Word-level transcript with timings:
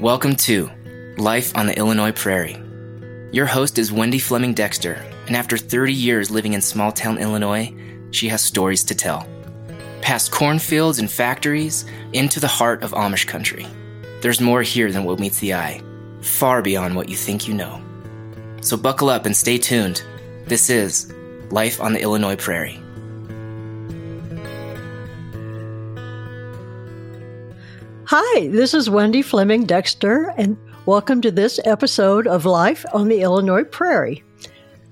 Welcome 0.00 0.36
to 0.36 0.70
Life 1.16 1.56
on 1.56 1.66
the 1.66 1.78
Illinois 1.78 2.12
Prairie. 2.12 2.62
Your 3.32 3.46
host 3.46 3.78
is 3.78 3.90
Wendy 3.90 4.18
Fleming 4.18 4.52
Dexter, 4.52 5.02
and 5.26 5.34
after 5.34 5.56
30 5.56 5.90
years 5.90 6.30
living 6.30 6.52
in 6.52 6.60
small 6.60 6.92
town 6.92 7.16
Illinois, 7.16 7.74
she 8.10 8.28
has 8.28 8.42
stories 8.42 8.84
to 8.84 8.94
tell. 8.94 9.26
Past 10.02 10.30
cornfields 10.30 10.98
and 10.98 11.10
factories, 11.10 11.86
into 12.12 12.40
the 12.40 12.46
heart 12.46 12.82
of 12.82 12.90
Amish 12.90 13.26
country. 13.26 13.66
There's 14.20 14.38
more 14.38 14.60
here 14.60 14.92
than 14.92 15.04
what 15.04 15.18
meets 15.18 15.38
the 15.38 15.54
eye, 15.54 15.80
far 16.20 16.60
beyond 16.60 16.94
what 16.94 17.08
you 17.08 17.16
think 17.16 17.48
you 17.48 17.54
know. 17.54 17.80
So 18.60 18.76
buckle 18.76 19.08
up 19.08 19.24
and 19.24 19.34
stay 19.34 19.56
tuned. 19.56 20.02
This 20.44 20.68
is 20.68 21.10
Life 21.50 21.80
on 21.80 21.94
the 21.94 22.02
Illinois 22.02 22.36
Prairie. 22.36 22.82
Hi, 28.08 28.46
this 28.46 28.72
is 28.72 28.88
Wendy 28.88 29.20
Fleming 29.20 29.64
Dexter, 29.64 30.32
and 30.36 30.56
welcome 30.86 31.20
to 31.22 31.32
this 31.32 31.58
episode 31.64 32.28
of 32.28 32.44
Life 32.44 32.86
on 32.94 33.08
the 33.08 33.20
Illinois 33.22 33.64
Prairie. 33.64 34.22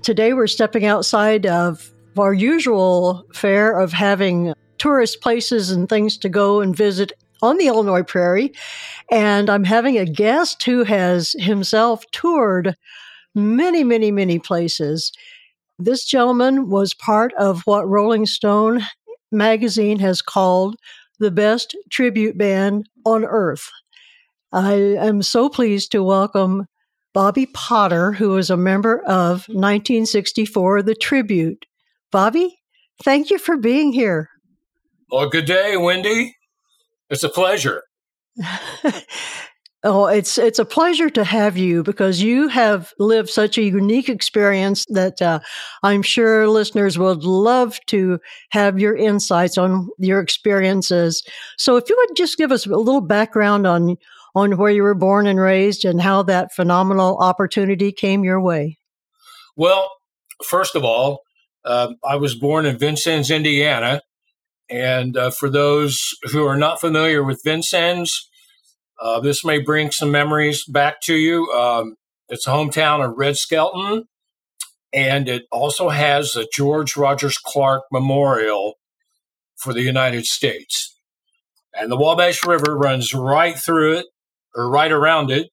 Today 0.01 0.33
we're 0.33 0.47
stepping 0.47 0.83
outside 0.83 1.45
of 1.45 1.93
our 2.17 2.33
usual 2.33 3.25
fare 3.33 3.79
of 3.79 3.93
having 3.93 4.53
tourist 4.79 5.21
places 5.21 5.71
and 5.71 5.87
things 5.87 6.17
to 6.17 6.27
go 6.27 6.59
and 6.59 6.75
visit 6.75 7.13
on 7.41 7.57
the 7.57 7.67
Illinois 7.67 8.03
Prairie, 8.03 8.51
and 9.09 9.49
I'm 9.49 9.63
having 9.63 9.97
a 9.97 10.03
guest 10.03 10.61
who 10.65 10.83
has 10.83 11.37
himself 11.39 12.03
toured 12.11 12.75
many, 13.33 13.85
many, 13.85 14.11
many 14.11 14.39
places. 14.39 15.13
This 15.79 16.03
gentleman 16.03 16.69
was 16.69 16.93
part 16.93 17.31
of 17.35 17.61
what 17.61 17.87
Rolling 17.87 18.25
Stone 18.25 18.81
magazine 19.31 19.99
has 19.99 20.21
called 20.21 20.75
the 21.19 21.31
best 21.31 21.75
tribute 21.89 22.37
band 22.37 22.89
on 23.05 23.23
earth. 23.23 23.69
I 24.51 24.73
am 24.73 25.21
so 25.21 25.49
pleased 25.49 25.91
to 25.91 26.03
welcome 26.03 26.67
Bobby 27.13 27.45
Potter, 27.45 28.11
who 28.11 28.37
is 28.37 28.49
a 28.49 28.57
member 28.57 28.99
of 28.99 29.47
1964 29.47 30.83
The 30.83 30.95
Tribute. 30.95 31.65
Bobby, 32.11 32.59
thank 33.03 33.29
you 33.29 33.37
for 33.37 33.57
being 33.57 33.93
here. 33.93 34.29
Well, 35.11 35.29
good 35.29 35.45
day, 35.45 35.77
Wendy. 35.77 36.35
It's 37.09 37.23
a 37.23 37.29
pleasure. 37.29 37.83
Oh, 39.87 40.07
it's 40.07 40.39
it's 40.39 40.57
a 40.57 40.65
pleasure 40.65 41.11
to 41.11 41.23
have 41.23 41.57
you 41.57 41.83
because 41.83 42.19
you 42.19 42.47
have 42.47 42.91
lived 42.97 43.29
such 43.29 43.59
a 43.59 43.61
unique 43.61 44.09
experience 44.09 44.83
that 44.89 45.21
uh, 45.21 45.41
I'm 45.83 46.01
sure 46.01 46.47
listeners 46.47 46.97
would 46.97 47.23
love 47.23 47.79
to 47.87 48.19
have 48.49 48.79
your 48.79 48.95
insights 48.95 49.59
on 49.59 49.87
your 49.99 50.19
experiences. 50.21 51.23
So, 51.59 51.77
if 51.77 51.87
you 51.87 51.95
would 51.95 52.15
just 52.17 52.35
give 52.35 52.51
us 52.51 52.65
a 52.65 52.69
little 52.71 52.99
background 52.99 53.67
on 53.67 53.95
on 54.33 54.57
where 54.57 54.71
you 54.71 54.81
were 54.81 54.95
born 54.95 55.27
and 55.27 55.39
raised 55.39 55.85
and 55.85 56.01
how 56.01 56.23
that 56.23 56.51
phenomenal 56.51 57.19
opportunity 57.19 57.91
came 57.91 58.23
your 58.23 58.41
way. 58.41 58.79
Well, 59.55 59.91
first 60.43 60.75
of 60.75 60.83
all, 60.83 61.21
uh, 61.63 61.93
I 62.03 62.15
was 62.15 62.33
born 62.33 62.65
in 62.65 62.79
Vincennes, 62.79 63.29
Indiana, 63.29 64.01
and 64.67 65.15
uh, 65.15 65.29
for 65.29 65.47
those 65.47 66.09
who 66.31 66.43
are 66.47 66.57
not 66.57 66.81
familiar 66.81 67.23
with 67.23 67.41
Vincennes, 67.45 68.27
uh, 68.99 69.19
this 69.19 69.43
may 69.43 69.59
bring 69.59 69.91
some 69.91 70.11
memories 70.11 70.63
back 70.65 71.01
to 71.01 71.15
you. 71.15 71.51
Um, 71.51 71.95
it's 72.29 72.47
a 72.47 72.51
hometown 72.51 73.05
of 73.05 73.17
Red 73.17 73.37
Skelton, 73.37 74.05
and 74.93 75.27
it 75.29 75.43
also 75.51 75.89
has 75.89 76.31
the 76.31 76.47
George 76.53 76.95
Rogers 76.97 77.37
Clark 77.37 77.83
Memorial 77.91 78.75
for 79.57 79.73
the 79.73 79.81
United 79.81 80.25
States. 80.25 80.97
And 81.73 81.91
the 81.91 81.97
Wabash 81.97 82.45
River 82.45 82.77
runs 82.77 83.13
right 83.13 83.57
through 83.57 83.97
it, 83.99 84.05
or 84.55 84.69
right 84.69 84.91
around 84.91 85.29
it. 85.31 85.49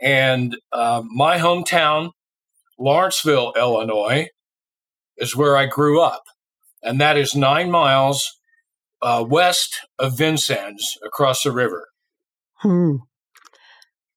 And 0.00 0.56
uh, 0.72 1.02
my 1.04 1.38
hometown, 1.38 2.10
Lawrenceville, 2.78 3.52
Illinois, 3.56 4.28
is 5.16 5.36
where 5.36 5.56
I 5.56 5.66
grew 5.66 6.00
up. 6.00 6.24
And 6.82 7.00
that 7.00 7.16
is 7.16 7.34
nine 7.34 7.70
miles 7.70 8.38
uh, 9.02 9.24
west 9.26 9.86
of 9.98 10.16
Vincennes 10.16 10.96
across 11.04 11.42
the 11.42 11.52
river. 11.52 11.89
Hmm. 12.60 12.96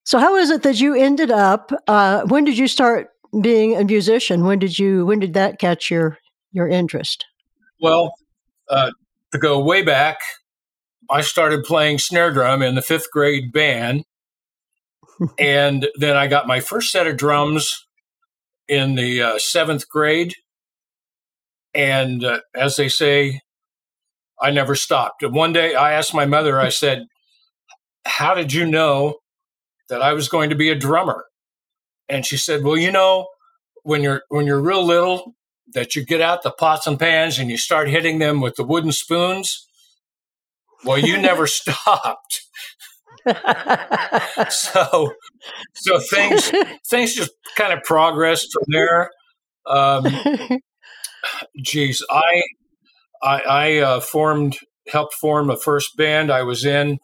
So, 0.04 0.20
how 0.20 0.36
is 0.36 0.50
it 0.50 0.64
that 0.64 0.80
you 0.80 0.96
ended 0.96 1.32
up? 1.32 1.72
Uh, 1.88 2.24
when 2.24 2.44
did 2.44 2.58
you 2.58 2.68
start 2.68 3.08
being 3.42 3.76
a 3.76 3.84
musician? 3.84 4.44
When 4.44 4.60
did 4.60 4.78
you? 4.78 5.06
When 5.06 5.20
did 5.20 5.34
that 5.34 5.60
catch 5.60 5.90
your 5.90 6.18
your 6.52 6.68
interest? 6.68 7.26
Well, 7.80 8.14
uh, 8.70 8.92
to 9.32 9.38
go 9.38 9.60
way 9.60 9.82
back, 9.82 10.18
I 11.10 11.22
started 11.22 11.64
playing 11.64 12.00
snare 12.00 12.32
drum 12.32 12.62
in 12.62 12.76
the 12.76 12.82
fifth 12.82 13.12
grade 13.12 13.54
band, 13.54 14.04
and 15.40 15.88
then 15.96 16.18
I 16.18 16.28
got 16.28 16.48
my 16.48 16.60
first 16.60 16.92
set 16.92 17.08
of 17.08 17.18
drums 17.18 17.86
in 18.68 18.96
the 18.96 19.22
uh, 19.22 19.40
seventh 19.40 19.88
grade. 19.88 20.36
And 21.74 22.24
uh, 22.24 22.42
as 22.54 22.76
they 22.76 22.90
say, 22.90 23.40
I 24.42 24.52
never 24.52 24.76
stopped. 24.76 25.24
One 25.24 25.54
day 25.54 25.76
I 25.76 25.94
asked 25.94 26.14
my 26.14 26.26
mother, 26.26 26.60
I 26.60 26.70
said, 26.70 27.06
how 28.06 28.34
did 28.34 28.54
you 28.54 28.66
know 28.66 29.20
that 29.90 30.02
I 30.02 30.14
was 30.14 30.30
going 30.30 30.50
to 30.50 30.56
be 30.56 30.70
a 30.70 30.76
drummer? 30.76 31.26
And 32.10 32.26
she 32.26 32.38
said, 32.38 32.64
well, 32.64 32.78
you 32.78 32.92
know, 32.92 33.28
when 33.84 34.02
you're 34.02 34.24
when 34.30 34.46
you're 34.46 34.62
real 34.62 34.86
little, 34.86 35.36
that 35.74 35.96
you 35.96 36.06
get 36.06 36.22
out 36.22 36.44
the 36.44 36.52
pots 36.52 36.88
and 36.88 37.00
pans 37.00 37.40
and 37.40 37.50
you 37.50 37.58
start 37.58 37.90
hitting 37.90 38.20
them 38.20 38.42
with 38.42 38.56
the 38.56 38.64
wooden 38.64 38.92
spoons. 38.92 39.68
Well, 40.84 40.98
you 40.98 41.18
never 41.18 41.48
stopped. 41.48 42.42
so, 44.50 45.14
so 45.74 46.00
things 46.00 46.52
things 46.88 47.14
just 47.14 47.32
kind 47.56 47.72
of 47.72 47.82
progressed 47.84 48.50
from 48.52 48.64
there. 48.68 49.10
Um, 49.66 50.06
geez, 51.62 52.04
I 52.10 52.44
I, 53.22 53.40
I 53.40 53.78
uh, 53.78 54.00
formed 54.02 54.58
helped 54.90 55.14
form 55.14 55.50
a 55.50 55.56
first 55.56 55.96
band 55.96 56.30
I 56.30 56.44
was 56.44 56.66
in 56.66 57.00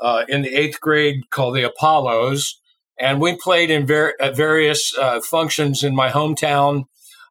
uh, 0.00 0.24
in 0.28 0.42
the 0.42 0.54
eighth 0.54 0.80
grade 0.80 1.30
called 1.30 1.56
the 1.56 1.62
Apollos, 1.62 2.60
and 2.98 3.20
we 3.20 3.36
played 3.36 3.70
in 3.70 3.86
ver- 3.86 4.14
various 4.34 4.96
uh, 4.98 5.20
functions 5.20 5.82
in 5.82 5.94
my 5.94 6.10
hometown, 6.10 6.84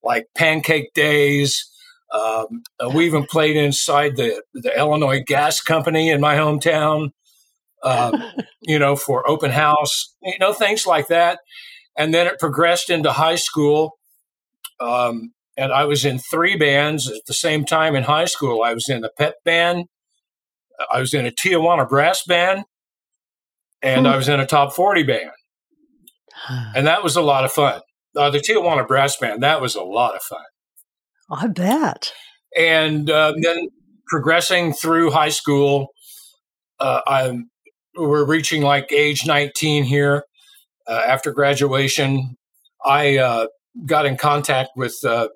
like 0.04 0.28
Pancake 0.36 0.94
Days. 0.94 1.70
Um, 2.12 2.64
we 2.94 3.06
even 3.06 3.26
played 3.26 3.58
inside 3.58 4.16
the 4.16 4.42
the 4.54 4.78
Illinois 4.78 5.24
Gas 5.26 5.62
Company 5.62 6.10
in 6.10 6.22
my 6.22 6.36
hometown. 6.36 7.10
Um, 7.84 8.22
you 8.62 8.80
know, 8.80 8.96
for 8.96 9.28
open 9.30 9.52
house, 9.52 10.16
you 10.24 10.38
know, 10.40 10.54
things 10.54 10.86
like 10.88 11.08
that. 11.08 11.40
And 11.98 12.14
then 12.14 12.28
it 12.28 12.40
progressed 12.40 12.90
into 12.90 13.12
high 13.12 13.36
school. 13.36 13.98
Um, 14.80 15.34
and 15.58 15.72
I 15.72 15.86
was 15.86 16.04
in 16.04 16.20
three 16.20 16.58
bands 16.58 17.10
at 17.10 17.26
the 17.28 17.34
same 17.34 17.66
time 17.66 17.96
in 17.96 18.04
high 18.04 18.26
school. 18.26 18.64
I 18.64 18.74
was 18.74 18.90
in 18.90 19.02
the 19.02 19.12
pep 19.18 19.36
band, 19.46 19.86
I 20.92 21.00
was 21.00 21.14
in 21.14 21.26
a 21.26 21.32
Tijuana 21.32 21.88
brass 21.88 22.24
band 22.24 22.66
and 23.82 24.08
I 24.08 24.12
hmm. 24.12 24.18
was 24.18 24.30
in 24.30 24.40
a 24.40 24.46
top 24.46 24.74
40 24.74 25.04
band. 25.04 25.32
And 26.76 26.86
that 26.86 27.02
was 27.02 27.16
a 27.16 27.22
lot 27.22 27.46
of 27.46 27.52
fun. 27.52 27.82
Uh, 28.16 28.30
the 28.30 28.40
Tijuana 28.40 28.88
brass 28.88 29.18
band, 29.18 29.42
that 29.42 29.62
was 29.62 29.74
a 29.74 29.82
lot 29.82 30.16
of 30.16 30.22
fun. 30.22 30.44
I 31.32 31.48
bet. 31.48 32.14
And 32.56 33.10
uh, 33.10 33.34
then 33.42 33.70
progressing 34.08 34.74
through 34.74 35.12
high 35.12 35.30
school, 35.30 35.88
uh, 36.80 37.02
I'm, 37.08 37.50
we're 37.98 38.26
reaching 38.26 38.62
like 38.62 38.92
age 38.92 39.26
19 39.26 39.86
here. 39.86 40.24
Uh, 40.88 41.02
after 41.08 41.32
graduation, 41.32 42.36
I 42.86 43.18
uh, 43.18 43.48
got 43.86 44.06
in 44.06 44.18
contact 44.18 44.72
with 44.76 44.96
uh, 45.04 45.28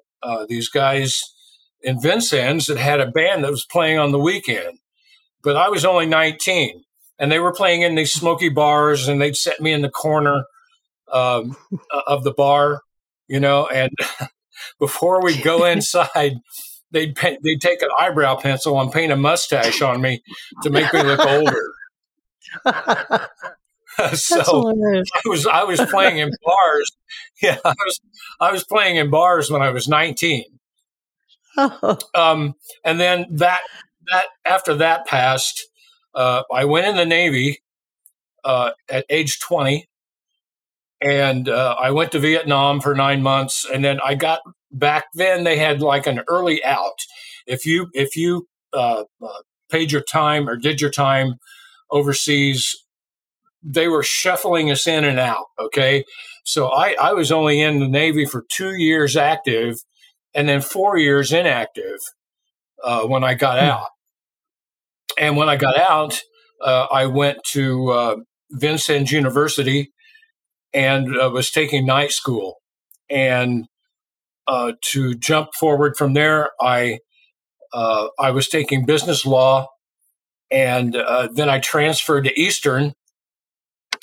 these 0.48 0.70
guys 0.70 1.22
in 1.82 2.00
Vincennes 2.00 2.68
that 2.68 2.78
had 2.78 3.00
a 3.00 3.10
band 3.10 3.44
that 3.44 3.52
was 3.52 3.66
playing 3.66 3.98
on 3.98 4.12
the 4.12 4.20
weekend 4.20 4.78
but 5.44 5.56
I 5.56 5.70
was 5.70 5.86
only 5.86 6.06
19 6.06 6.84
and 7.18 7.32
they 7.32 7.40
were 7.40 7.54
playing 7.54 7.82
in 7.82 7.96
these 7.96 8.12
smoky 8.12 8.50
bars 8.50 9.08
and 9.08 9.22
they'd 9.22 9.36
set 9.36 9.60
me 9.60 9.74
in 9.74 9.82
the 9.82 9.90
corner 9.90 10.46
um, 11.12 11.56
of 12.08 12.24
the 12.24 12.34
bar, 12.34 12.82
you 13.28 13.40
know, 13.40 13.68
and 13.68 13.92
before 14.80 15.24
we 15.24 15.40
go 15.42 15.66
inside, 15.72 16.36
they'd 16.92 17.16
paint, 17.16 17.40
they'd 17.44 17.62
take 17.62 17.82
an 17.82 17.90
eyebrow 17.98 18.36
pencil 18.36 18.80
and 18.80 18.92
paint 18.92 19.12
a 19.12 19.16
mustache 19.16 19.82
on 19.82 20.02
me 20.02 20.22
to 20.64 20.70
make 20.70 20.92
me 20.94 21.04
look 21.04 21.20
older. 21.20 21.62
so 24.14 24.70
I 24.70 25.22
was 25.26 25.46
I 25.46 25.64
was 25.64 25.80
playing 25.82 26.18
in 26.18 26.32
bars. 26.44 26.92
Yeah, 27.42 27.58
I 27.64 27.76
was 27.86 28.00
I 28.40 28.52
was 28.52 28.64
playing 28.64 28.96
in 28.96 29.10
bars 29.10 29.52
when 29.52 29.62
I 29.62 29.70
was 29.70 29.88
19. 29.88 30.46
Um, 32.16 32.56
and 32.86 33.00
then 33.00 33.26
that 33.32 33.62
that 34.12 34.26
after 34.46 34.76
that 34.76 35.06
passed, 35.06 35.68
uh, 36.16 36.44
I 36.54 36.66
went 36.66 36.88
in 36.88 36.96
the 36.96 37.06
Navy 37.06 37.62
uh, 38.44 38.72
at 38.90 39.06
age 39.10 39.40
20, 39.40 39.88
and 41.02 41.50
uh, 41.50 41.76
I 41.80 41.92
went 41.92 42.12
to 42.14 42.20
Vietnam 42.20 42.82
for 42.82 42.96
nine 42.96 43.22
months, 43.22 43.66
and 43.72 43.84
then 43.84 44.00
I 44.06 44.16
got 44.16 44.42
back. 44.72 45.06
Then 45.14 45.44
they 45.44 45.58
had 45.58 45.82
like 45.82 46.08
an 46.08 46.22
early 46.28 46.64
out. 46.64 47.06
If 47.48 47.66
you 47.66 47.90
if 47.94 48.16
you 48.16 48.48
uh, 48.74 49.04
paid 49.70 49.92
your 49.92 50.02
time 50.02 50.50
or 50.50 50.56
did 50.56 50.82
your 50.82 50.92
time 50.92 51.36
overseas 51.92 52.76
they 53.64 53.88
were 53.88 54.04
shuffling 54.04 54.72
us 54.72 54.88
in 54.88 55.04
and 55.04 55.20
out. 55.20 55.46
Okay. 55.60 56.06
So 56.44 56.68
I, 56.68 56.96
I 57.00 57.14
was 57.14 57.32
only 57.32 57.62
in 57.62 57.80
the 57.80 57.88
Navy 57.88 58.26
for 58.26 58.46
two 58.50 58.76
years 58.76 59.18
active 59.18 59.76
and 60.34 60.48
then 60.48 60.62
four 60.62 60.98
years 60.98 61.34
inactive 61.34 62.00
uh, 62.84 63.04
when 63.04 63.24
I 63.24 63.34
got 63.34 63.60
hmm. 63.60 63.66
out. 63.66 63.90
And 65.20 65.36
when 65.36 65.50
I 65.50 65.58
got 65.58 65.78
out, 65.78 66.22
uh, 66.62 66.88
I 66.92 67.06
went 67.06 67.44
to 67.52 67.90
uh, 67.92 68.16
Vincennes 68.52 69.12
University 69.12 69.92
and 70.74 71.16
uh, 71.18 71.30
was 71.30 71.52
taking 71.52 71.86
night 71.86 72.12
school. 72.12 72.56
And 73.10 73.68
uh, 74.48 74.74
to 74.94 75.14
jump 75.16 75.50
forward 75.60 75.98
from 75.98 76.14
there, 76.14 76.52
I 76.62 77.00
uh, 77.72 78.08
I 78.18 78.32
was 78.32 78.48
taking 78.48 78.86
business 78.86 79.26
law, 79.26 79.68
and 80.50 80.94
then 80.94 81.50
I 81.50 81.60
transferred 81.60 82.24
to 82.24 82.40
Eastern. 82.40 82.94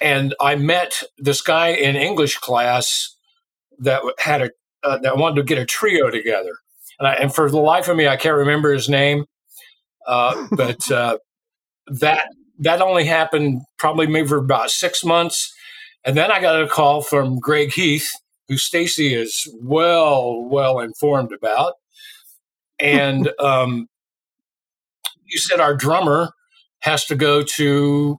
And 0.01 0.35
I 0.41 0.55
met 0.55 1.03
this 1.19 1.41
guy 1.41 1.69
in 1.69 1.97
English 1.97 2.37
class 2.39 3.17
that 3.79 4.03
had 4.19 4.43
a 4.43 4.51
uh, 4.85 4.99
that 4.99 5.17
wanted 5.17 5.37
to 5.37 5.43
get 5.43 5.59
a 5.59 5.65
trio 5.65 6.11
together, 6.11 6.53
and, 7.01 7.09
I, 7.09 7.15
and, 7.15 7.35
for 7.35 7.51
the 7.51 7.59
life 7.59 7.89
of 7.89 7.97
me, 7.97 8.07
I 8.07 8.17
can't 8.17 8.37
remember 8.37 8.73
his 8.73 8.89
name, 8.89 9.25
uh, 10.07 10.47
but 10.53 10.91
uh, 10.91 11.19
that 11.89 12.29
that 12.59 12.81
only 12.81 13.05
happened 13.05 13.63
probably 13.79 14.07
maybe 14.07 14.29
for 14.29 14.39
about 14.39 14.71
six 14.71 15.05
months, 15.05 15.53
and 16.05 16.17
then 16.17 16.31
I 16.31 16.41
got 16.41 16.63
a 16.63 16.69
call 16.69 17.03
from 17.03 17.39
Greg 17.39 17.73
Heath, 17.73 18.09
who 18.49 18.57
Stacy 18.57 19.15
is 19.15 19.49
well 19.61 20.43
well 20.43 20.81
informed 20.81 21.33
about, 21.33 21.75
and 22.79 23.31
um, 23.39 23.89
he 25.27 25.39
said 25.39 25.61
our 25.61 25.75
drummer 25.75 26.31
has 26.81 27.05
to 27.07 27.17
go 27.17 27.43
to 27.43 28.17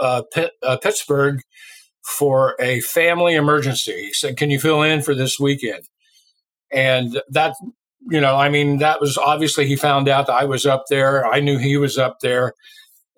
uh, 0.00 0.22
Pitt, 0.32 0.52
uh, 0.62 0.78
Pittsburgh 0.78 1.40
for 2.02 2.56
a 2.60 2.80
family 2.80 3.34
emergency. 3.34 4.06
He 4.06 4.12
said, 4.12 4.36
"Can 4.36 4.50
you 4.50 4.58
fill 4.58 4.82
in 4.82 5.02
for 5.02 5.14
this 5.14 5.38
weekend?" 5.38 5.84
And 6.72 7.20
that, 7.28 7.54
you 8.08 8.20
know, 8.20 8.36
I 8.36 8.48
mean, 8.48 8.78
that 8.78 9.00
was 9.00 9.18
obviously 9.18 9.66
he 9.66 9.76
found 9.76 10.08
out 10.08 10.26
that 10.26 10.34
I 10.34 10.44
was 10.44 10.66
up 10.66 10.84
there. 10.88 11.26
I 11.26 11.40
knew 11.40 11.58
he 11.58 11.76
was 11.76 11.98
up 11.98 12.20
there, 12.20 12.54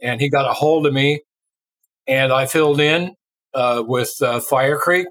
and 0.00 0.20
he 0.20 0.28
got 0.28 0.48
a 0.48 0.52
hold 0.52 0.86
of 0.86 0.92
me, 0.92 1.22
and 2.06 2.32
I 2.32 2.46
filled 2.46 2.80
in 2.80 3.14
uh, 3.54 3.82
with 3.86 4.12
uh, 4.20 4.40
Fire 4.40 4.78
Creek, 4.78 5.08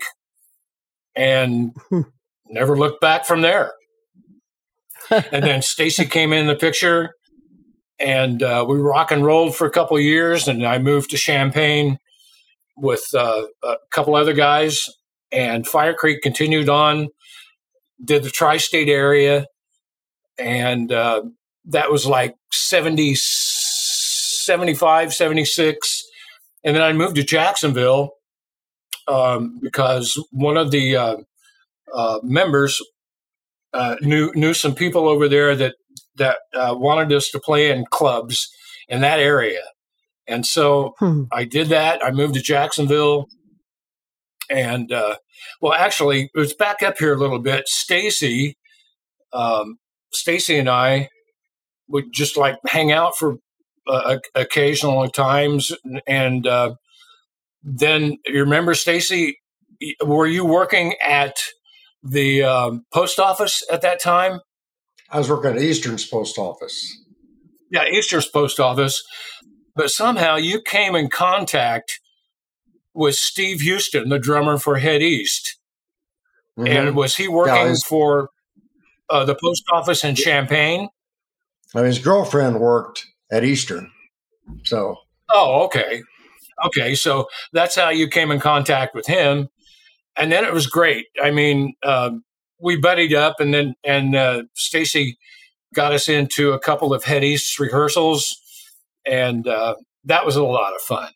and 1.16 1.76
hmm. 1.90 2.02
never 2.50 2.78
looked 2.78 3.02
back 3.02 3.26
from 3.26 3.42
there. 3.42 3.72
and 5.10 5.44
then 5.44 5.62
Stacy 5.62 6.06
came 6.06 6.32
in 6.32 6.48
the 6.48 6.56
picture 6.56 7.16
and 8.02 8.42
uh, 8.42 8.66
we 8.68 8.78
rock 8.78 9.12
and 9.12 9.24
rolled 9.24 9.56
for 9.56 9.68
a 9.68 9.72
couple 9.72 10.00
years. 10.00 10.48
And 10.48 10.66
I 10.66 10.80
moved 10.80 11.12
to 11.12 11.18
Champaign 11.18 12.00
with 12.76 13.04
uh, 13.14 13.44
a 13.64 13.76
couple 13.92 14.16
other 14.16 14.34
guys, 14.34 14.90
and 15.32 15.68
Fire 15.68 15.94
Creek 15.94 16.22
continued 16.22 16.68
on, 16.68 17.10
did 18.04 18.24
the 18.24 18.32
tri-state 18.32 18.90
area, 18.90 19.46
and 20.42 20.92
uh, 20.92 21.24
that 21.66 21.92
was 21.92 22.06
like 22.06 22.36
70, 22.52 23.16
75, 23.16 25.14
76. 25.14 26.04
And 26.64 26.76
then 26.76 26.84
I 26.84 26.94
moved 26.94 27.16
to 27.16 27.24
Jacksonville 27.24 28.12
um, 29.08 29.60
because 29.62 30.22
one 30.32 30.58
of 30.58 30.72
the 30.72 30.96
uh, 30.96 31.18
uh, 31.94 32.20
members 32.24 32.82
uh, 33.74 33.96
knew 34.02 34.32
knew 34.36 34.54
some 34.54 34.76
people 34.76 35.08
over 35.08 35.30
there 35.30 35.56
that 35.56 35.76
that 36.18 36.40
uh, 36.54 36.76
wanted 36.78 37.16
us 37.16 37.30
to 37.30 37.40
play 37.40 37.72
in 37.72 37.86
clubs 37.90 38.50
in 38.88 39.02
that 39.02 39.20
area. 39.20 39.62
And 40.28 40.46
so 40.46 40.96
hmm. 41.00 41.24
I 41.32 41.46
did 41.46 41.70
that. 41.70 42.04
I 42.04 42.12
moved 42.12 42.36
to 42.36 42.42
Jacksonville. 42.42 43.28
And 44.50 44.92
uh, 44.92 45.16
well, 45.62 45.74
actually, 45.74 46.30
it 46.34 46.38
was 46.38 46.54
back 46.54 46.84
up 46.84 46.98
here 46.98 47.14
a 47.14 47.18
little 47.18 47.40
bit. 47.40 47.68
Stacy, 47.68 48.58
um, 49.34 49.78
Stacy 50.14 50.58
and 50.58 50.70
I 50.70 51.10
would 51.88 52.12
just 52.14 52.38
like 52.38 52.56
hang 52.66 52.92
out 52.92 53.18
for 53.18 53.38
uh, 53.88 54.18
occasional 54.36 55.08
times. 55.10 55.72
And 56.08 56.48
uh, 56.48 56.76
then 57.64 58.18
you 58.26 58.42
remember, 58.42 58.74
Stacy, 58.74 59.38
were 60.04 60.28
you 60.28 60.46
working 60.46 60.96
at 61.02 61.36
the 62.04 62.44
um, 62.44 62.86
post 62.94 63.20
office 63.20 63.64
at 63.72 63.82
that 63.82 64.00
time? 64.02 64.40
I 65.10 65.18
was 65.18 65.30
working 65.30 65.52
at 65.52 65.62
Eastern's 65.62 66.06
post 66.06 66.38
office. 66.38 66.98
Yeah, 67.70 67.86
Eastern's 67.86 68.28
post 68.28 68.60
office. 68.60 69.04
But 69.76 69.90
somehow 69.90 70.36
you 70.36 70.62
came 70.62 70.96
in 70.96 71.10
contact 71.10 72.00
with 72.94 73.16
Steve 73.16 73.62
Huston, 73.62 74.10
the 74.10 74.20
drummer 74.20 74.58
for 74.58 74.78
Head 74.78 75.02
East. 75.02 75.58
Mm-hmm. 76.60 76.68
And 76.68 76.96
was 76.96 77.16
he 77.16 77.28
working 77.28 77.56
yeah, 77.56 77.70
his, 77.70 77.84
for 77.84 78.30
uh, 79.12 79.26
the 79.26 79.36
post 79.36 79.64
office 79.72 80.04
in 80.04 80.16
Champaign? 80.16 80.90
I 81.76 81.80
mean, 81.80 81.88
his 81.88 82.00
girlfriend 82.00 82.60
worked 82.60 83.06
at 83.32 83.44
Eastern. 83.44 83.92
So. 84.64 84.98
Oh, 85.30 85.64
okay. 85.66 86.02
Okay. 86.66 86.96
So 86.96 87.28
that's 87.54 87.76
how 87.76 87.90
you 87.90 88.08
came 88.08 88.32
in 88.32 88.40
contact 88.40 88.94
with 88.96 89.08
him. 89.08 89.50
And 90.18 90.32
then 90.32 90.44
it 90.44 90.54
was 90.54 90.68
great. 90.68 91.06
I 91.22 91.32
mean, 91.32 91.74
uh, 91.84 92.12
we 92.62 92.78
buddied 92.78 93.14
up, 93.14 93.40
and 93.40 93.54
then 93.54 93.74
and 93.84 94.16
uh, 94.16 94.44
Stacy 94.54 95.18
got 95.74 95.94
us 95.94 96.08
into 96.08 96.52
a 96.54 96.60
couple 96.60 96.94
of 96.94 97.04
Head 97.04 97.24
East 97.24 97.60
rehearsals, 97.60 98.36
and 99.06 99.48
uh, 99.48 99.76
that 100.06 100.26
was 100.26 100.36
a 100.36 100.44
lot 100.44 100.76
of 100.76 100.82
fun. 100.82 101.10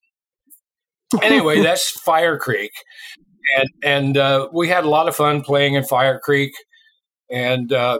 anyway, 1.22 1.62
that's 1.64 1.90
Fire 1.90 2.38
Creek, 2.38 2.72
and 3.58 3.70
and 3.84 4.18
uh, 4.18 4.50
we 4.52 4.68
had 4.68 4.84
a 4.84 4.90
lot 4.90 5.08
of 5.08 5.16
fun 5.16 5.42
playing 5.42 5.76
in 5.76 5.84
Fire 5.84 6.20
Creek, 6.20 6.54
and 7.30 7.72
uh, 7.74 8.00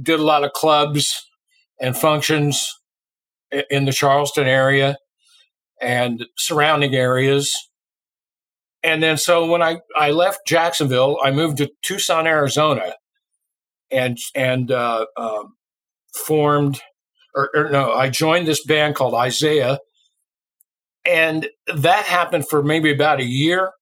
did 0.00 0.20
a 0.20 0.24
lot 0.24 0.44
of 0.44 0.52
clubs 0.52 1.26
and 1.80 1.96
functions 1.96 2.78
in 3.70 3.84
the 3.84 3.92
Charleston 3.92 4.46
area 4.46 4.96
and 5.80 6.24
surrounding 6.36 6.94
areas 6.94 7.54
and 8.86 9.02
then 9.02 9.18
so 9.18 9.46
when 9.46 9.62
I, 9.62 9.80
I 9.96 10.12
left 10.12 10.46
Jacksonville, 10.46 11.18
I 11.22 11.32
moved 11.32 11.56
to 11.58 11.68
Tucson, 11.82 12.28
Arizona, 12.28 12.94
and 13.90 14.16
and 14.32 14.70
uh, 14.70 15.06
um, 15.16 15.56
formed, 16.14 16.80
or, 17.34 17.50
or, 17.52 17.68
no, 17.70 17.92
I 17.92 18.10
joined 18.10 18.46
this 18.46 18.64
band 18.64 18.94
called 18.94 19.14
Isaiah, 19.14 19.80
and 21.04 21.48
that 21.74 22.04
happened 22.04 22.48
for 22.48 22.62
maybe 22.62 22.92
about 22.92 23.18
a 23.18 23.24
year. 23.24 23.72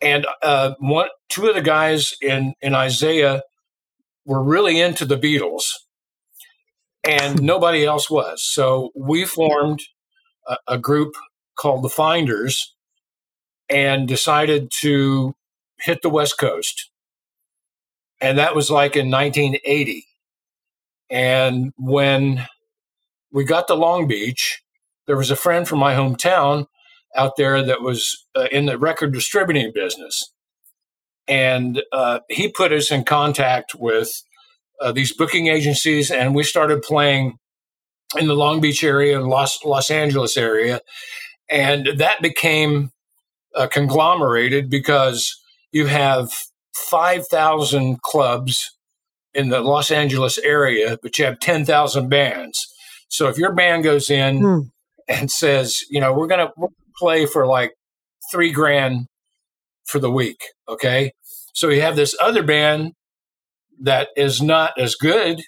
And 0.00 0.26
uh, 0.42 0.74
one, 0.80 1.08
two 1.28 1.46
of 1.46 1.54
the 1.54 1.62
guys 1.62 2.16
in 2.20 2.54
in 2.60 2.74
Isaiah 2.74 3.42
were 4.28 4.42
really 4.42 4.78
into 4.78 5.06
the 5.06 5.16
Beatles, 5.16 5.64
and 7.02 7.42
nobody 7.42 7.84
else 7.84 8.08
was. 8.08 8.44
So 8.44 8.90
we 8.94 9.24
formed 9.24 9.82
a, 10.46 10.58
a 10.68 10.78
group 10.78 11.14
called 11.58 11.82
the 11.82 11.88
Finders 11.88 12.76
and 13.68 14.06
decided 14.06 14.70
to 14.80 15.34
hit 15.80 16.02
the 16.02 16.10
West 16.10 16.38
Coast. 16.38 16.90
And 18.20 18.38
that 18.38 18.54
was 18.54 18.70
like 18.70 18.96
in 18.96 19.10
1980. 19.10 20.06
And 21.10 21.72
when 21.76 22.46
we 23.32 23.44
got 23.44 23.66
to 23.68 23.74
Long 23.74 24.06
Beach, 24.06 24.62
there 25.06 25.16
was 25.16 25.30
a 25.30 25.36
friend 25.36 25.66
from 25.66 25.78
my 25.78 25.94
hometown 25.94 26.66
out 27.16 27.36
there 27.36 27.62
that 27.62 27.80
was 27.80 28.26
uh, 28.34 28.48
in 28.52 28.66
the 28.66 28.76
record 28.76 29.12
distributing 29.12 29.72
business. 29.74 30.32
And 31.28 31.82
uh, 31.92 32.20
he 32.28 32.48
put 32.48 32.72
us 32.72 32.90
in 32.90 33.04
contact 33.04 33.74
with 33.74 34.10
uh, 34.80 34.92
these 34.92 35.14
booking 35.14 35.48
agencies, 35.48 36.10
and 36.10 36.34
we 36.34 36.42
started 36.42 36.82
playing 36.82 37.38
in 38.16 38.26
the 38.26 38.34
Long 38.34 38.60
Beach 38.60 38.82
area 38.82 39.18
and 39.18 39.28
Los, 39.28 39.62
Los 39.64 39.90
Angeles 39.90 40.36
area. 40.36 40.80
And 41.50 41.98
that 41.98 42.22
became 42.22 42.90
uh, 43.54 43.66
conglomerated 43.66 44.70
because 44.70 45.34
you 45.72 45.86
have 45.86 46.30
5,000 46.74 48.00
clubs 48.02 48.76
in 49.34 49.50
the 49.50 49.60
Los 49.60 49.90
Angeles 49.90 50.38
area, 50.38 50.98
but 51.02 51.18
you 51.18 51.24
have 51.24 51.38
10,000 51.40 52.08
bands. 52.08 52.66
So 53.08 53.28
if 53.28 53.38
your 53.38 53.52
band 53.52 53.84
goes 53.84 54.10
in 54.10 54.40
hmm. 54.40 54.60
and 55.08 55.30
says, 55.30 55.78
you 55.90 56.00
know, 56.00 56.12
we're 56.12 56.26
going 56.26 56.46
to 56.46 56.68
play 56.98 57.26
for 57.26 57.46
like 57.46 57.72
three 58.30 58.50
grand 58.50 59.06
for 59.86 59.98
the 59.98 60.10
week, 60.10 60.40
okay? 60.68 61.12
So 61.58 61.68
you 61.68 61.80
have 61.80 61.96
this 61.96 62.16
other 62.20 62.42
band 62.42 62.92
that 63.80 64.08
is 64.16 64.40
not 64.40 64.78
as 64.78 64.94
good 64.94 65.42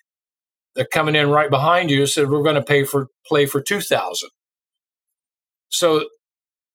that 0.74 0.90
coming 0.90 1.16
in 1.16 1.30
right 1.30 1.50
behind 1.50 1.90
you 1.90 2.06
said 2.06 2.30
we're 2.30 2.44
going 2.44 2.54
to 2.54 2.62
pay 2.62 2.84
for 2.84 3.08
play 3.26 3.44
for 3.44 3.60
2000 3.60 4.28
so 5.70 6.04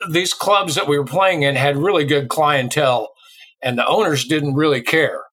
these 0.10 0.34
clubs 0.34 0.76
that 0.76 0.88
we 0.88 0.98
were 0.98 1.06
playing 1.06 1.44
in 1.44 1.56
had 1.56 1.78
really 1.78 2.06
good 2.06 2.30
clientele, 2.30 3.10
and 3.62 3.78
the 3.78 3.88
owners 3.88 4.26
didn't 4.26 4.56
really 4.56 4.82
care, 4.82 5.24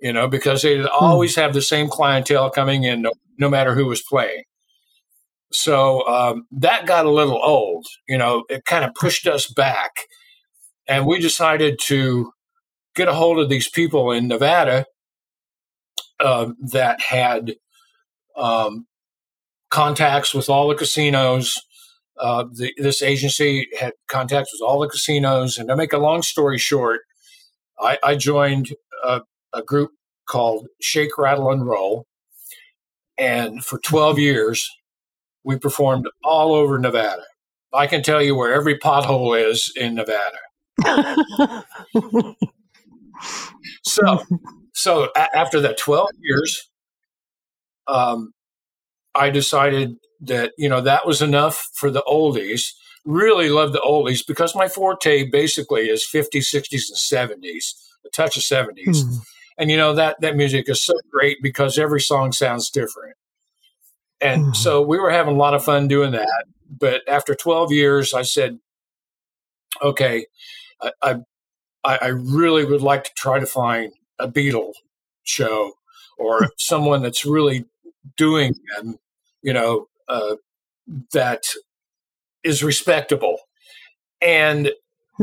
you 0.00 0.12
know, 0.12 0.28
because 0.28 0.62
they 0.62 0.80
hmm. 0.80 0.86
always 0.98 1.36
have 1.36 1.52
the 1.52 1.62
same 1.62 1.88
clientele 1.88 2.50
coming 2.50 2.84
in, 2.84 3.02
no, 3.02 3.12
no 3.38 3.48
matter 3.48 3.74
who 3.74 3.86
was 3.86 4.02
playing. 4.02 4.42
So 5.52 6.06
um, 6.06 6.46
that 6.52 6.86
got 6.86 7.06
a 7.06 7.10
little 7.10 7.40
old. 7.42 7.86
You 8.06 8.18
know, 8.18 8.44
it 8.48 8.64
kind 8.66 8.84
of 8.84 8.94
pushed 8.94 9.26
us 9.26 9.46
back. 9.46 9.92
And 10.86 11.06
we 11.06 11.20
decided 11.20 11.78
to 11.84 12.32
get 12.98 13.08
a 13.08 13.14
hold 13.14 13.38
of 13.38 13.48
these 13.48 13.70
people 13.70 14.10
in 14.10 14.28
Nevada 14.28 14.84
uh, 16.20 16.50
that 16.72 17.00
had 17.00 17.54
um, 18.36 18.86
contacts 19.70 20.34
with 20.34 20.50
all 20.50 20.68
the 20.68 20.74
casinos. 20.74 21.56
Uh, 22.20 22.44
the, 22.52 22.74
this 22.76 23.00
agency 23.00 23.68
had 23.78 23.92
contacts 24.08 24.52
with 24.52 24.60
all 24.68 24.80
the 24.80 24.88
casinos. 24.88 25.56
And 25.56 25.68
to 25.68 25.76
make 25.76 25.92
a 25.92 25.98
long 25.98 26.22
story 26.22 26.58
short, 26.58 27.02
I, 27.80 27.98
I 28.02 28.16
joined 28.16 28.74
a, 29.04 29.22
a 29.54 29.62
group 29.62 29.92
called 30.28 30.66
Shake, 30.82 31.16
Rattle, 31.16 31.52
and 31.52 31.64
Roll. 31.64 32.06
And 33.16 33.64
for 33.64 33.78
12 33.78 34.18
years, 34.18 34.68
we 35.44 35.56
performed 35.56 36.08
all 36.24 36.52
over 36.52 36.78
Nevada. 36.78 37.22
I 37.72 37.86
can 37.86 38.02
tell 38.02 38.20
you 38.22 38.34
where 38.34 38.52
every 38.52 38.78
pothole 38.78 39.40
is 39.40 39.72
in 39.76 39.94
Nevada. 39.94 40.38
so, 43.84 44.22
so 44.74 45.10
a- 45.16 45.36
after 45.36 45.60
that 45.60 45.78
12 45.78 46.08
years, 46.20 46.68
um, 47.86 48.32
I 49.14 49.30
decided 49.30 49.96
that, 50.20 50.52
you 50.58 50.68
know, 50.68 50.80
that 50.80 51.06
was 51.06 51.22
enough 51.22 51.68
for 51.74 51.90
the 51.90 52.02
oldies. 52.02 52.72
Really 53.04 53.48
love 53.48 53.72
the 53.72 53.80
oldies 53.80 54.26
because 54.26 54.54
my 54.54 54.68
forte 54.68 55.24
basically 55.30 55.88
is 55.88 56.04
50s, 56.12 56.50
60s, 56.50 56.88
and 56.90 56.98
70s, 56.98 57.74
a 58.04 58.10
touch 58.10 58.36
of 58.36 58.42
70s. 58.42 59.02
Hmm. 59.02 59.14
And, 59.58 59.70
you 59.70 59.76
know, 59.76 59.94
that, 59.94 60.20
that 60.20 60.36
music 60.36 60.68
is 60.68 60.84
so 60.84 60.94
great 61.10 61.38
because 61.42 61.78
every 61.78 62.00
song 62.00 62.32
sounds 62.32 62.70
different. 62.70 63.16
And 64.20 64.46
Mhm. 64.46 64.56
so 64.56 64.82
we 64.82 64.98
were 64.98 65.10
having 65.10 65.34
a 65.34 65.38
lot 65.38 65.54
of 65.54 65.64
fun 65.64 65.88
doing 65.88 66.12
that. 66.12 66.44
But 66.68 67.02
after 67.08 67.34
12 67.34 67.72
years, 67.72 68.12
I 68.14 68.22
said, 68.22 68.58
okay, 69.82 70.26
I, 71.02 71.16
I, 71.88 71.96
I 72.02 72.06
really 72.08 72.66
would 72.66 72.82
like 72.82 73.04
to 73.04 73.10
try 73.16 73.38
to 73.40 73.46
find 73.46 73.94
a 74.18 74.28
Beatle 74.28 74.74
show 75.24 75.72
or 76.18 76.50
someone 76.58 77.02
that's 77.02 77.24
really 77.24 77.64
doing 78.16 78.54
them, 78.76 78.98
you 79.42 79.54
know, 79.54 79.86
uh, 80.06 80.36
that 81.12 81.44
is 82.44 82.62
respectable. 82.62 83.38
And 84.20 84.70